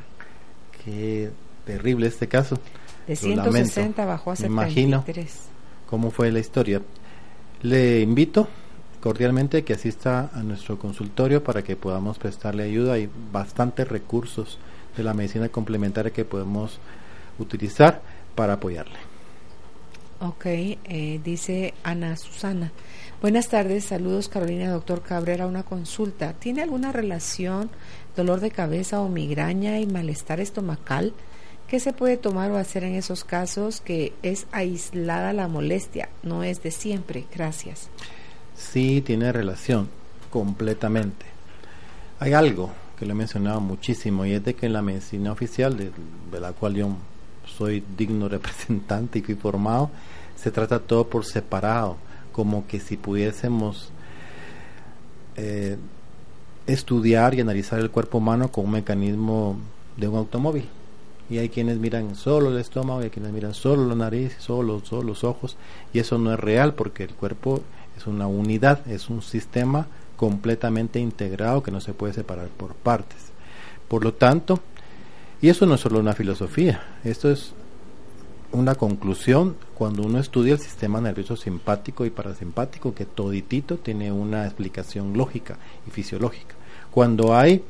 Qué 0.84 1.32
terrible 1.66 2.08
este 2.08 2.28
caso. 2.28 2.60
De 3.08 3.16
160 3.16 4.06
bajó 4.06 4.32
a 4.32 4.36
73. 4.36 4.78
imagino 4.78 5.06
cómo 5.88 6.12
fue 6.12 6.32
la 6.32 6.40
historia. 6.40 6.82
Le 7.62 8.02
invito 8.02 8.48
cordialmente 9.02 9.64
que 9.64 9.74
asista 9.74 10.30
a 10.34 10.44
nuestro 10.44 10.78
consultorio 10.78 11.44
para 11.44 11.64
que 11.64 11.76
podamos 11.76 12.18
prestarle 12.18 12.64
ayuda. 12.64 12.94
Hay 12.94 13.10
bastantes 13.32 13.88
recursos 13.88 14.58
de 14.98 15.04
la 15.04 15.14
medicina 15.14 15.50
complementaria 15.50 16.12
que 16.12 16.26
podemos 16.26 16.80
utilizar 17.40 18.02
para 18.36 18.54
apoyarle. 18.54 18.98
Ok, 20.20 20.46
eh, 20.46 21.22
dice 21.24 21.76
Ana 21.84 22.18
Susana. 22.18 22.72
Buenas 23.22 23.50
tardes, 23.50 23.86
saludos 23.86 24.30
Carolina, 24.30 24.72
doctor 24.72 25.04
Cabrera, 25.04 25.46
una 25.46 25.64
consulta. 25.64 26.34
¿Tiene 26.34 26.64
alguna 26.64 26.92
relación 26.92 27.70
dolor 28.16 28.40
de 28.40 28.50
cabeza 28.50 29.00
o 29.02 29.10
migraña 29.10 29.80
y 29.80 29.86
malestar 29.86 30.40
estomacal? 30.40 31.14
¿Qué 31.68 31.80
se 31.80 31.94
puede 31.94 32.18
tomar 32.18 32.50
o 32.52 32.58
hacer 32.58 32.84
en 32.84 32.96
esos 32.96 33.24
casos 33.24 33.82
que 33.82 34.14
es 34.24 34.48
aislada 34.52 35.34
la 35.34 35.48
molestia, 35.48 36.10
no 36.24 36.44
es 36.44 36.64
de 36.64 36.72
siempre? 36.72 37.26
Gracias. 37.34 37.90
Sí, 38.56 39.02
tiene 39.06 39.32
relación, 39.32 39.88
completamente. 40.32 41.26
Hay 42.20 42.34
algo 42.34 42.72
que 42.98 43.06
le 43.06 43.12
he 43.12 43.16
mencionado 43.16 43.62
muchísimo 43.62 44.26
y 44.26 44.34
es 44.34 44.44
de 44.44 44.56
que 44.56 44.66
en 44.66 44.74
la 44.74 44.82
medicina 44.82 45.32
oficial, 45.32 45.78
de, 45.78 45.92
la 46.40 46.52
cual 46.54 46.76
yo 46.76 46.90
soy 47.46 47.84
digno 47.98 48.28
representante 48.30 49.24
y 49.26 49.36
formado, 49.36 49.90
se 50.36 50.52
trata 50.52 50.80
todo 50.80 51.08
por 51.08 51.26
separado, 51.26 51.98
como 52.32 52.68
que 52.68 52.80
si 52.80 52.98
pudiésemos 52.98 53.92
eh, 55.36 55.78
estudiar 56.66 57.34
y 57.36 57.42
analizar 57.42 57.80
el 57.80 57.92
cuerpo 57.92 58.18
humano 58.18 58.52
con 58.52 58.66
un 58.66 58.72
mecanismo 58.72 59.58
de 59.96 60.08
un 60.08 60.18
automóvil. 60.18 60.66
Y 61.30 61.40
hay 61.40 61.50
quienes 61.50 61.78
miran 61.78 62.16
solo 62.16 62.50
el 62.50 62.58
estómago, 62.58 63.02
y 63.02 63.06
hay 63.06 63.10
quienes 63.10 63.34
miran 63.34 63.54
solo 63.54 63.86
la 63.86 63.96
nariz, 63.96 64.36
solo, 64.40 64.82
solo 64.86 65.04
los 65.04 65.24
ojos, 65.24 65.58
y 65.94 66.00
eso 66.00 66.18
no 66.18 66.34
es 66.34 66.40
real 66.40 66.74
porque 66.74 67.04
el 67.04 67.14
cuerpo 67.14 67.62
es 67.98 68.08
una 68.08 68.28
unidad, 68.28 68.88
es 68.88 69.10
un 69.10 69.22
sistema 69.22 69.88
completamente 70.18 71.00
integrado 71.00 71.64
que 71.64 71.72
no 71.72 71.80
se 71.80 71.94
puede 71.94 72.14
separar 72.14 72.50
por 72.50 72.74
partes. 72.74 73.32
Por 73.88 74.04
lo 74.04 74.14
tanto, 74.14 74.60
y 75.42 75.50
eso 75.50 75.66
no 75.66 75.76
es 75.76 75.82
solo 75.82 76.00
una 76.00 76.14
filosofía, 76.14 76.84
esto 77.06 77.32
es 77.32 77.54
una 78.52 78.76
conclusión 78.76 79.56
cuando 79.76 80.04
uno 80.04 80.20
estudia 80.20 80.54
el 80.54 80.60
sistema 80.60 81.00
nervioso 81.00 81.36
simpático 81.36 82.06
y 82.06 82.10
parasimpático, 82.10 82.94
que 82.94 83.06
toditito 83.06 83.78
tiene 83.78 84.12
una 84.12 84.46
explicación 84.46 85.16
lógica 85.16 85.58
y 85.88 85.92
fisiológica. 85.92 86.56
Cuando 86.92 87.36
hay 87.36 87.64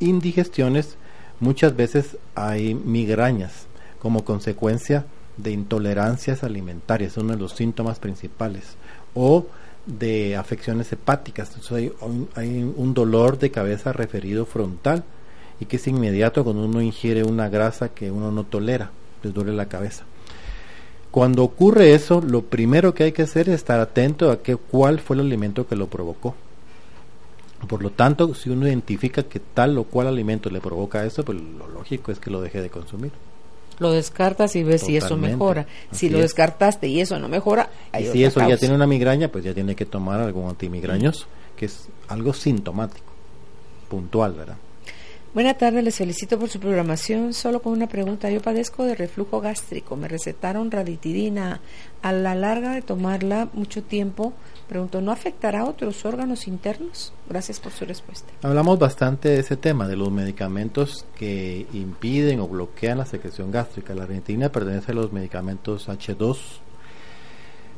indigestiones, 0.00 0.96
muchas 1.38 1.76
veces 1.76 2.16
hay 2.34 2.74
migrañas 2.74 3.66
como 4.00 4.24
consecuencia 4.24 5.06
de 5.36 5.52
intolerancias 5.52 6.42
alimentarias, 6.42 7.16
uno 7.16 7.34
de 7.34 7.38
los 7.38 7.52
síntomas 7.52 7.98
principales, 7.98 8.76
o 9.14 9.46
de 9.86 10.36
afecciones 10.36 10.92
hepáticas. 10.92 11.48
Entonces 11.54 11.92
hay 12.34 12.62
un, 12.76 12.94
dolor 12.94 13.38
de 13.38 13.50
cabeza 13.50 13.92
referido 13.92 14.46
frontal 14.46 15.04
y 15.60 15.66
que 15.66 15.76
es 15.76 15.86
inmediato 15.86 16.44
cuando 16.44 16.64
uno 16.64 16.80
ingiere 16.80 17.24
una 17.24 17.48
grasa 17.48 17.88
que 17.88 18.10
uno 18.10 18.30
no 18.30 18.44
tolera, 18.44 18.90
les 19.22 19.34
duele 19.34 19.52
la 19.52 19.66
cabeza. 19.66 20.04
Cuando 21.10 21.44
ocurre 21.44 21.94
eso, 21.94 22.22
lo 22.22 22.42
primero 22.42 22.94
que 22.94 23.04
hay 23.04 23.12
que 23.12 23.22
hacer 23.22 23.48
es 23.48 23.56
estar 23.56 23.80
atento 23.80 24.30
a 24.30 24.42
que, 24.42 24.56
cuál 24.56 24.98
fue 24.98 25.16
el 25.16 25.20
alimento 25.20 25.66
que 25.66 25.76
lo 25.76 25.88
provocó. 25.88 26.34
Por 27.68 27.82
lo 27.82 27.90
tanto, 27.90 28.34
si 28.34 28.50
uno 28.50 28.66
identifica 28.66 29.22
que 29.22 29.38
tal 29.38 29.78
o 29.78 29.84
cual 29.84 30.08
alimento 30.08 30.50
le 30.50 30.60
provoca 30.60 31.04
eso, 31.04 31.24
pues 31.24 31.38
lo 31.38 31.68
lógico 31.68 32.10
es 32.10 32.18
que 32.18 32.30
lo 32.30 32.40
deje 32.40 32.60
de 32.60 32.70
consumir 32.70 33.12
lo 33.82 33.90
descartas 33.90 34.56
y 34.56 34.62
ves 34.62 34.82
si 34.82 34.96
eso 34.96 35.16
mejora. 35.16 35.66
si 35.90 36.08
lo 36.08 36.18
descartaste 36.18 36.88
y 36.88 37.00
eso 37.00 37.18
no 37.18 37.28
mejora, 37.28 37.68
y 37.98 38.04
si 38.04 38.24
eso 38.24 38.46
ya 38.48 38.56
tiene 38.56 38.74
una 38.74 38.86
migraña, 38.86 39.28
pues 39.28 39.44
ya 39.44 39.52
tiene 39.52 39.74
que 39.74 39.84
tomar 39.84 40.20
algún 40.20 40.48
antimigrañoso, 40.48 41.26
que 41.56 41.66
es 41.66 41.88
algo 42.08 42.32
sintomático, 42.32 43.12
puntual, 43.90 44.32
¿verdad? 44.32 44.56
Buenas 45.34 45.56
tardes, 45.56 45.82
les 45.82 45.96
felicito 45.96 46.38
por 46.38 46.50
su 46.50 46.60
programación. 46.60 47.32
Solo 47.32 47.62
con 47.62 47.72
una 47.72 47.86
pregunta. 47.86 48.30
Yo 48.30 48.42
padezco 48.42 48.84
de 48.84 48.94
reflujo 48.94 49.40
gástrico. 49.40 49.96
Me 49.96 50.06
recetaron 50.06 50.70
raditidina. 50.70 51.62
A 52.02 52.12
la 52.12 52.34
larga 52.34 52.74
de 52.74 52.82
tomarla 52.82 53.48
mucho 53.54 53.82
tiempo, 53.82 54.34
pregunto, 54.62 55.00
¿no 55.00 55.12
afectará 55.12 55.60
a 55.60 55.64
otros 55.64 56.04
órganos 56.04 56.46
internos? 56.46 57.12
Gracias 57.28 57.60
por 57.60 57.72
su 57.72 57.84
respuesta. 57.84 58.32
Hablamos 58.42 58.78
bastante 58.78 59.30
de 59.30 59.40
ese 59.40 59.56
tema, 59.56 59.88
de 59.88 59.96
los 59.96 60.10
medicamentos 60.10 61.04
que 61.16 61.66
impiden 61.72 62.40
o 62.40 62.48
bloquean 62.48 62.98
la 62.98 63.06
secreción 63.06 63.50
gástrica. 63.50 63.94
La 63.94 64.06
raditidina 64.06 64.50
pertenece 64.50 64.92
a 64.92 64.94
los 64.94 65.12
medicamentos 65.12 65.88
H2. 65.88 66.38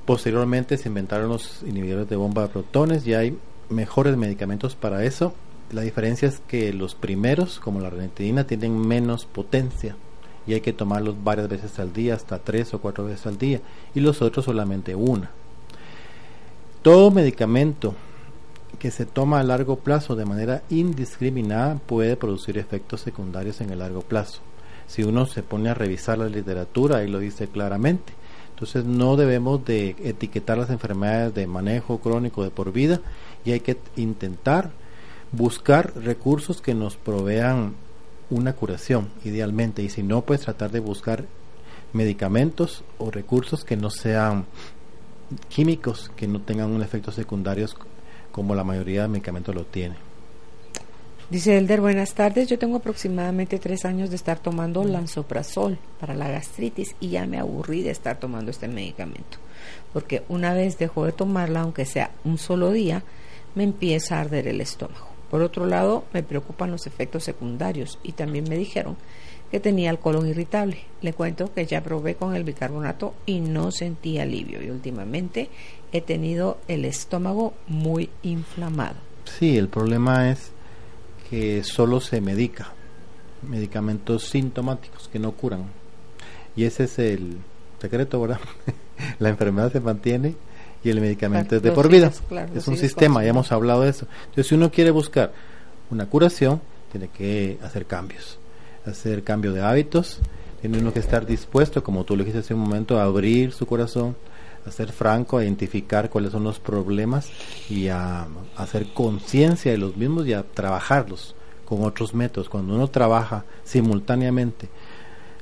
Posteriormente 0.07 0.77
se 0.77 0.89
inventaron 0.89 1.29
los 1.29 1.63
inhibidores 1.63 2.09
de 2.09 2.17
bomba 2.17 2.43
de 2.43 2.49
protones 2.49 3.07
y 3.07 3.15
hay 3.15 3.39
mejores 3.69 4.17
medicamentos 4.17 4.75
para 4.75 5.05
eso 5.05 5.35
la 5.73 5.83
diferencia 5.83 6.29
es 6.29 6.41
que 6.47 6.73
los 6.73 6.95
primeros, 6.95 7.59
como 7.59 7.81
la 7.81 7.91
ranitidina, 7.91 8.47
tienen 8.47 8.79
menos 8.79 9.25
potencia 9.25 9.97
y 10.47 10.55
hay 10.55 10.61
que 10.61 10.73
tomarlos 10.73 11.23
varias 11.25 11.49
veces 11.49 11.79
al 11.79 11.93
día, 11.93 12.15
hasta 12.15 12.39
tres 12.39 12.75
o 12.75 12.81
cuatro 12.81 13.05
veces 13.05 13.27
al 13.27 13.39
día, 13.39 13.61
y 13.95 14.01
los 14.01 14.21
otros 14.21 14.45
solamente 14.45 14.95
una. 14.95 15.31
Todo 16.85 17.11
medicamento 17.11 17.95
que 18.79 18.91
se 18.91 19.07
toma 19.07 19.41
a 19.41 19.43
largo 19.43 19.77
plazo 19.77 20.17
de 20.17 20.27
manera 20.27 20.65
indiscriminada 20.69 21.77
puede 21.77 22.15
producir 22.15 22.59
efectos 22.59 23.01
secundarios 23.01 23.63
en 23.63 23.71
el 23.71 23.79
largo 23.79 24.03
plazo. 24.03 24.43
Si 24.87 25.03
uno 25.03 25.25
se 25.25 25.43
pone 25.43 25.71
a 25.71 25.75
revisar 25.75 26.19
la 26.19 26.29
literatura, 26.29 26.99
ahí 26.99 27.09
lo 27.09 27.21
dice 27.21 27.49
claramente. 27.49 28.13
Entonces 28.51 28.85
no 28.85 29.17
debemos 29.17 29.65
de 29.65 29.97
etiquetar 30.05 30.59
las 30.59 30.69
enfermedades 30.69 31.35
de 31.35 31.47
manejo 31.47 32.01
crónico 32.01 32.45
de 32.45 32.51
por 32.51 32.71
vida 32.71 33.01
y 33.47 33.53
hay 33.53 33.61
que 33.61 33.79
intentar 33.97 34.71
buscar 35.33 35.95
recursos 35.97 36.61
que 36.61 36.75
nos 36.75 36.99
provean 36.99 37.77
una 38.29 38.53
curación, 38.53 39.09
idealmente, 39.25 39.83
y 39.83 39.89
si 39.89 40.03
no, 40.03 40.21
pues 40.21 40.43
tratar 40.43 40.71
de 40.71 40.81
buscar 40.81 41.25
medicamentos 41.95 42.85
o 42.99 43.11
recursos 43.11 43.65
que 43.65 43.79
no 43.79 43.89
sean 43.89 44.45
químicos, 45.49 46.11
que 46.17 46.27
no 46.27 46.41
tengan 46.41 46.71
un 46.71 46.83
efecto 46.83 47.13
secundarios 47.13 47.77
como 48.33 48.55
la 48.55 48.65
mayoría 48.65 49.03
de 49.03 49.09
medicamentos 49.09 49.55
lo 49.55 49.65
tiene. 49.65 49.97
Dice 51.31 51.57
Elder, 51.57 51.81
buenas 51.81 52.13
tardes. 52.15 52.49
Yo 52.49 52.59
tengo 52.59 52.77
aproximadamente 52.77 53.59
tres 53.59 53.87
años 53.87 54.11
de 54.11 54.17
estar 54.17 54.39
tomando 54.39 54.85
lansoprazol 54.85 55.79
para 55.99 56.15
la 56.15 56.29
gastritis 56.29 56.95
y 57.01 57.09
ya 57.09 57.27
me 57.27 57.39
aburrí 57.39 57.83
de 57.83 57.91
estar 57.91 58.21
tomando 58.21 58.51
este 58.51 58.69
medicamento. 58.69 59.39
Porque 59.93 60.23
una 60.29 60.53
vez 60.53 60.77
dejo 60.77 61.07
de 61.07 61.13
tomarla, 61.13 61.63
aunque 61.63 61.87
sea 61.87 62.11
un 62.25 62.37
solo 62.37 62.73
día, 62.73 63.05
me 63.55 63.65
empieza 63.65 64.17
a 64.17 64.21
arder 64.21 64.49
el 64.49 64.61
estómago. 64.61 65.09
Por 65.31 65.41
otro 65.41 65.67
lado, 65.67 66.05
me 66.13 66.23
preocupan 66.23 66.71
los 66.71 66.87
efectos 66.87 67.25
secundarios 67.25 67.99
y 68.03 68.13
también 68.13 68.45
me 68.49 68.59
dijeron 68.59 68.97
que 69.55 69.61
tenía 69.61 69.89
el 69.91 70.01
colon 70.01 70.27
irritable. 70.27 70.79
Le 71.01 71.13
cuento 71.13 71.55
que 71.55 71.65
ya 71.65 71.81
probé 71.81 72.17
con 72.17 72.35
el 72.35 72.43
bicarbonato 72.43 73.15
y 73.25 73.39
no 73.39 73.71
sentí 73.71 74.19
alivio 74.19 74.61
y 74.61 74.69
últimamente 74.69 75.49
he 75.93 76.01
tenido 76.01 76.59
el 76.67 76.85
estómago 76.85 77.55
muy 77.69 78.11
inflamado. 78.25 78.97
Sí, 79.27 79.57
el 79.57 79.69
problema 79.69 80.33
es 80.33 80.51
que 81.31 81.63
solo 81.63 82.01
se 82.01 82.21
medica, 82.21 82.73
medicamentos 83.49 84.25
sintomáticos 84.25 85.07
que 85.07 85.21
no 85.21 85.31
curan. 85.31 85.67
Y 86.57 86.65
ese 86.65 86.83
es 86.83 86.99
el 86.99 87.37
secreto, 87.81 88.21
¿verdad? 88.21 88.41
La 89.21 89.29
enfermedad 89.29 89.71
se 89.71 89.79
mantiene 89.79 90.35
y 90.83 90.91
el 90.91 91.01
medicamento 91.01 91.55
es 91.55 91.63
de 91.63 91.71
por 91.71 91.89
vida. 91.89 92.11
es 92.57 92.67
un 92.67 92.77
sistema, 92.77 93.23
ya 93.23 93.31
hemos 93.31 93.53
hablado 93.53 93.83
de 93.83 93.91
eso. 93.91 94.09
Entonces, 94.25 94.49
si 94.49 94.57
uno 94.57 94.73
quiere 94.73 94.91
buscar 94.91 95.33
una 95.91 96.07
curación, 96.07 96.61
tiene 96.91 97.07
que 97.07 97.57
hacer 97.63 97.87
cambios, 97.87 98.41
hacer 98.87 99.23
cambio 99.23 99.53
de 99.53 99.63
hábitos, 99.63 100.21
tiene 100.61 100.79
uno 100.79 100.93
que 100.93 101.01
estar 101.01 101.27
dispuesto, 101.27 101.85
como 101.85 102.05
tú 102.05 102.17
lo 102.17 102.25
dijiste 102.25 102.41
hace 102.41 102.55
un 102.55 102.61
momento, 102.61 102.99
a 102.99 103.05
abrir 103.05 103.53
su 103.53 103.67
corazón, 103.67 104.17
a 104.67 104.71
ser 104.71 104.93
franco, 104.93 105.39
a 105.39 105.45
identificar 105.45 106.09
cuáles 106.09 106.33
son 106.33 106.45
los 106.45 106.59
problemas 106.59 107.29
y 107.69 107.89
a, 107.89 108.27
hacer 108.57 108.87
conciencia 108.95 109.73
de 109.73 109.79
los 109.79 109.97
mismos 109.97 110.27
y 110.27 110.33
a 110.33 110.43
trabajarlos 110.43 111.35
con 111.65 111.83
otros 111.83 112.15
métodos. 112.15 112.49
Cuando 112.49 112.75
uno 112.75 112.89
trabaja 112.89 113.45
simultáneamente 113.63 114.69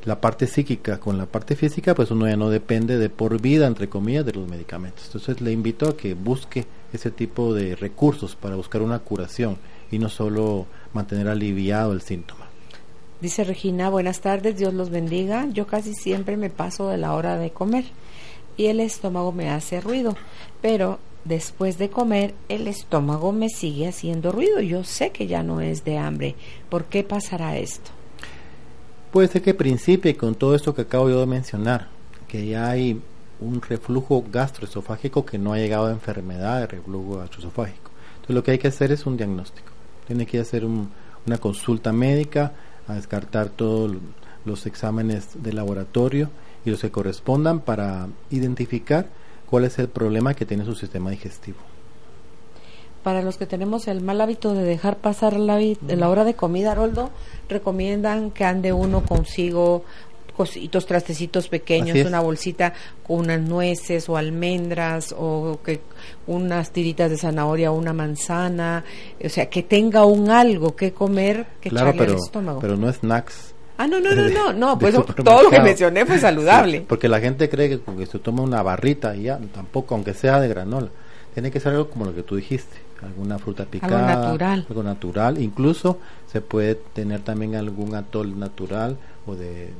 la 0.05 0.20
parte 0.20 0.49
psíquica 0.49 0.99
con 0.99 1.18
la 1.18 1.26
parte 1.26 1.55
física, 1.55 1.95
pues 1.95 2.11
uno 2.11 2.28
ya 2.28 2.36
no 2.36 2.51
depende 2.51 2.99
de 2.99 3.09
por 3.09 3.40
vida, 3.40 3.66
entre 3.66 3.88
comillas, 3.88 4.26
de 4.26 4.32
los 4.32 4.49
medicamentos. 4.49 5.07
Entonces 5.07 5.40
le 5.40 5.53
invito 5.53 5.88
a 5.88 5.97
que 5.97 6.14
busque 6.14 6.66
ese 6.93 7.11
tipo 7.12 7.55
de 7.55 7.76
recursos 7.76 8.34
para 8.34 8.57
buscar 8.57 8.82
una 8.82 8.99
curación 8.99 9.57
y 9.90 9.99
no 9.99 10.09
solo 10.09 10.66
mantener 10.93 11.28
aliviado 11.28 11.93
el 11.93 12.03
síntoma. 12.03 12.41
Dice 13.22 13.44
Regina, 13.44 13.88
buenas 13.88 14.20
tardes, 14.20 14.56
Dios 14.56 14.74
los 14.74 14.90
bendiga. 14.90 15.46
Yo 15.52 15.68
casi 15.68 15.94
siempre 15.94 16.36
me 16.36 16.50
paso 16.50 16.88
de 16.88 16.98
la 16.98 17.14
hora 17.14 17.38
de 17.38 17.52
comer 17.52 17.84
y 18.56 18.66
el 18.66 18.80
estómago 18.80 19.30
me 19.30 19.48
hace 19.48 19.80
ruido, 19.80 20.16
pero 20.60 20.98
después 21.24 21.78
de 21.78 21.88
comer 21.88 22.34
el 22.48 22.66
estómago 22.66 23.30
me 23.30 23.48
sigue 23.48 23.86
haciendo 23.86 24.32
ruido. 24.32 24.60
Yo 24.60 24.82
sé 24.82 25.12
que 25.12 25.28
ya 25.28 25.44
no 25.44 25.60
es 25.60 25.84
de 25.84 25.98
hambre. 25.98 26.34
¿Por 26.68 26.86
qué 26.86 27.04
pasará 27.04 27.56
esto? 27.56 27.92
Puede 29.12 29.28
ser 29.28 29.40
que 29.42 29.54
principie 29.54 30.16
con 30.16 30.34
todo 30.34 30.56
esto 30.56 30.74
que 30.74 30.82
acabo 30.82 31.08
yo 31.08 31.20
de 31.20 31.26
mencionar, 31.26 31.90
que 32.26 32.44
ya 32.44 32.70
hay 32.70 33.00
un 33.38 33.62
reflujo 33.62 34.24
gastroesofágico 34.32 35.24
que 35.24 35.38
no 35.38 35.52
ha 35.52 35.58
llegado 35.58 35.86
a 35.86 35.92
enfermedad 35.92 36.58
de 36.58 36.66
reflujo 36.66 37.18
gastroesofágico. 37.18 37.92
Entonces 38.14 38.34
lo 38.34 38.42
que 38.42 38.50
hay 38.50 38.58
que 38.58 38.66
hacer 38.66 38.90
es 38.90 39.06
un 39.06 39.16
diagnóstico. 39.16 39.68
Tiene 40.08 40.26
que 40.26 40.40
hacer 40.40 40.64
una 40.64 41.38
consulta 41.38 41.92
médica, 41.92 42.52
a 42.89 42.95
descartar 42.95 43.49
todos 43.49 43.97
los 44.45 44.66
exámenes 44.66 45.43
de 45.43 45.53
laboratorio 45.53 46.30
y 46.64 46.70
los 46.70 46.80
que 46.80 46.91
correspondan 46.91 47.61
para 47.61 48.09
identificar 48.30 49.07
cuál 49.47 49.64
es 49.64 49.78
el 49.78 49.89
problema 49.89 50.35
que 50.35 50.47
tiene 50.47 50.64
su 50.64 50.74
sistema 50.74 51.11
digestivo. 51.11 51.59
Para 53.03 53.22
los 53.22 53.37
que 53.37 53.47
tenemos 53.47 53.89
el 53.89 54.01
mal 54.01 54.20
hábito 54.20 54.55
de 54.55 54.62
dejar 54.62 54.97
pasar 54.97 55.37
la, 55.37 55.59
hora 56.09 56.24
de 56.24 56.35
comida, 56.35 56.74
Roldo, 56.74 57.11
recomiendan 57.49 58.30
que 58.30 58.45
ande 58.45 58.72
uno 58.72 59.05
consigo 59.05 59.85
cositos, 60.33 60.87
trastecitos 60.87 61.49
pequeños, 61.49 62.07
una 62.07 62.20
bolsita 62.20 62.72
con 63.07 63.20
unas 63.20 63.41
nueces 63.41 64.09
o 64.09 64.16
almendras 64.16 65.14
o 65.16 65.61
que 65.64 65.80
unas 66.26 66.70
tiritas 66.70 67.11
de 67.11 67.16
zanahoria 67.16 67.72
o 67.72 67.74
una 67.76 67.93
manzana, 67.93 68.85
o 69.22 69.28
sea, 69.28 69.49
que 69.49 69.62
tenga 69.62 70.05
un 70.05 70.30
algo 70.30 70.74
que 70.74 70.93
comer 70.93 71.47
que 71.61 71.70
claro, 71.70 71.95
pero, 71.97 72.16
estómago. 72.16 72.61
pero 72.61 72.76
no 72.76 72.93
snacks. 72.93 73.55
Ah, 73.78 73.87
no, 73.87 74.01
no, 74.01 74.14
no, 74.14 74.28
no, 74.28 74.53
no, 74.53 74.78
pues 74.78 74.95
todo 74.95 75.43
lo 75.43 75.51
que 75.51 75.61
mencioné 75.61 76.07
fue 76.07 76.18
saludable. 76.18 76.85
porque 76.87 77.09
la 77.09 77.20
gente 77.20 77.49
cree 77.49 77.68
que 77.68 77.78
porque 77.78 78.07
se 78.07 78.18
toma 78.18 78.43
una 78.43 78.62
barrita 78.62 79.16
y 79.16 79.24
ya, 79.24 79.39
tampoco, 79.53 79.95
aunque 79.95 80.14
sea 80.14 80.41
de 80.41 80.49
granola, 80.49 80.89
tiene 81.35 81.51
que 81.51 81.61
ser 81.61 81.72
algo 81.72 81.89
como 81.91 82.05
lo 82.05 82.14
que 82.14 82.22
tú 82.22 82.37
dijiste 82.37 82.78
alguna 83.03 83.39
fruta 83.39 83.64
picada, 83.64 84.12
algo 84.12 84.22
natural. 84.22 84.66
algo 84.68 84.83
natural. 84.83 85.43
Incluso 85.43 85.99
se 86.30 86.41
puede 86.41 86.74
tener 86.74 87.20
también 87.20 87.55
algún 87.57 87.95
atol 87.95 88.39
natural 88.39 88.97
o 89.26 89.35
de, 89.35 89.70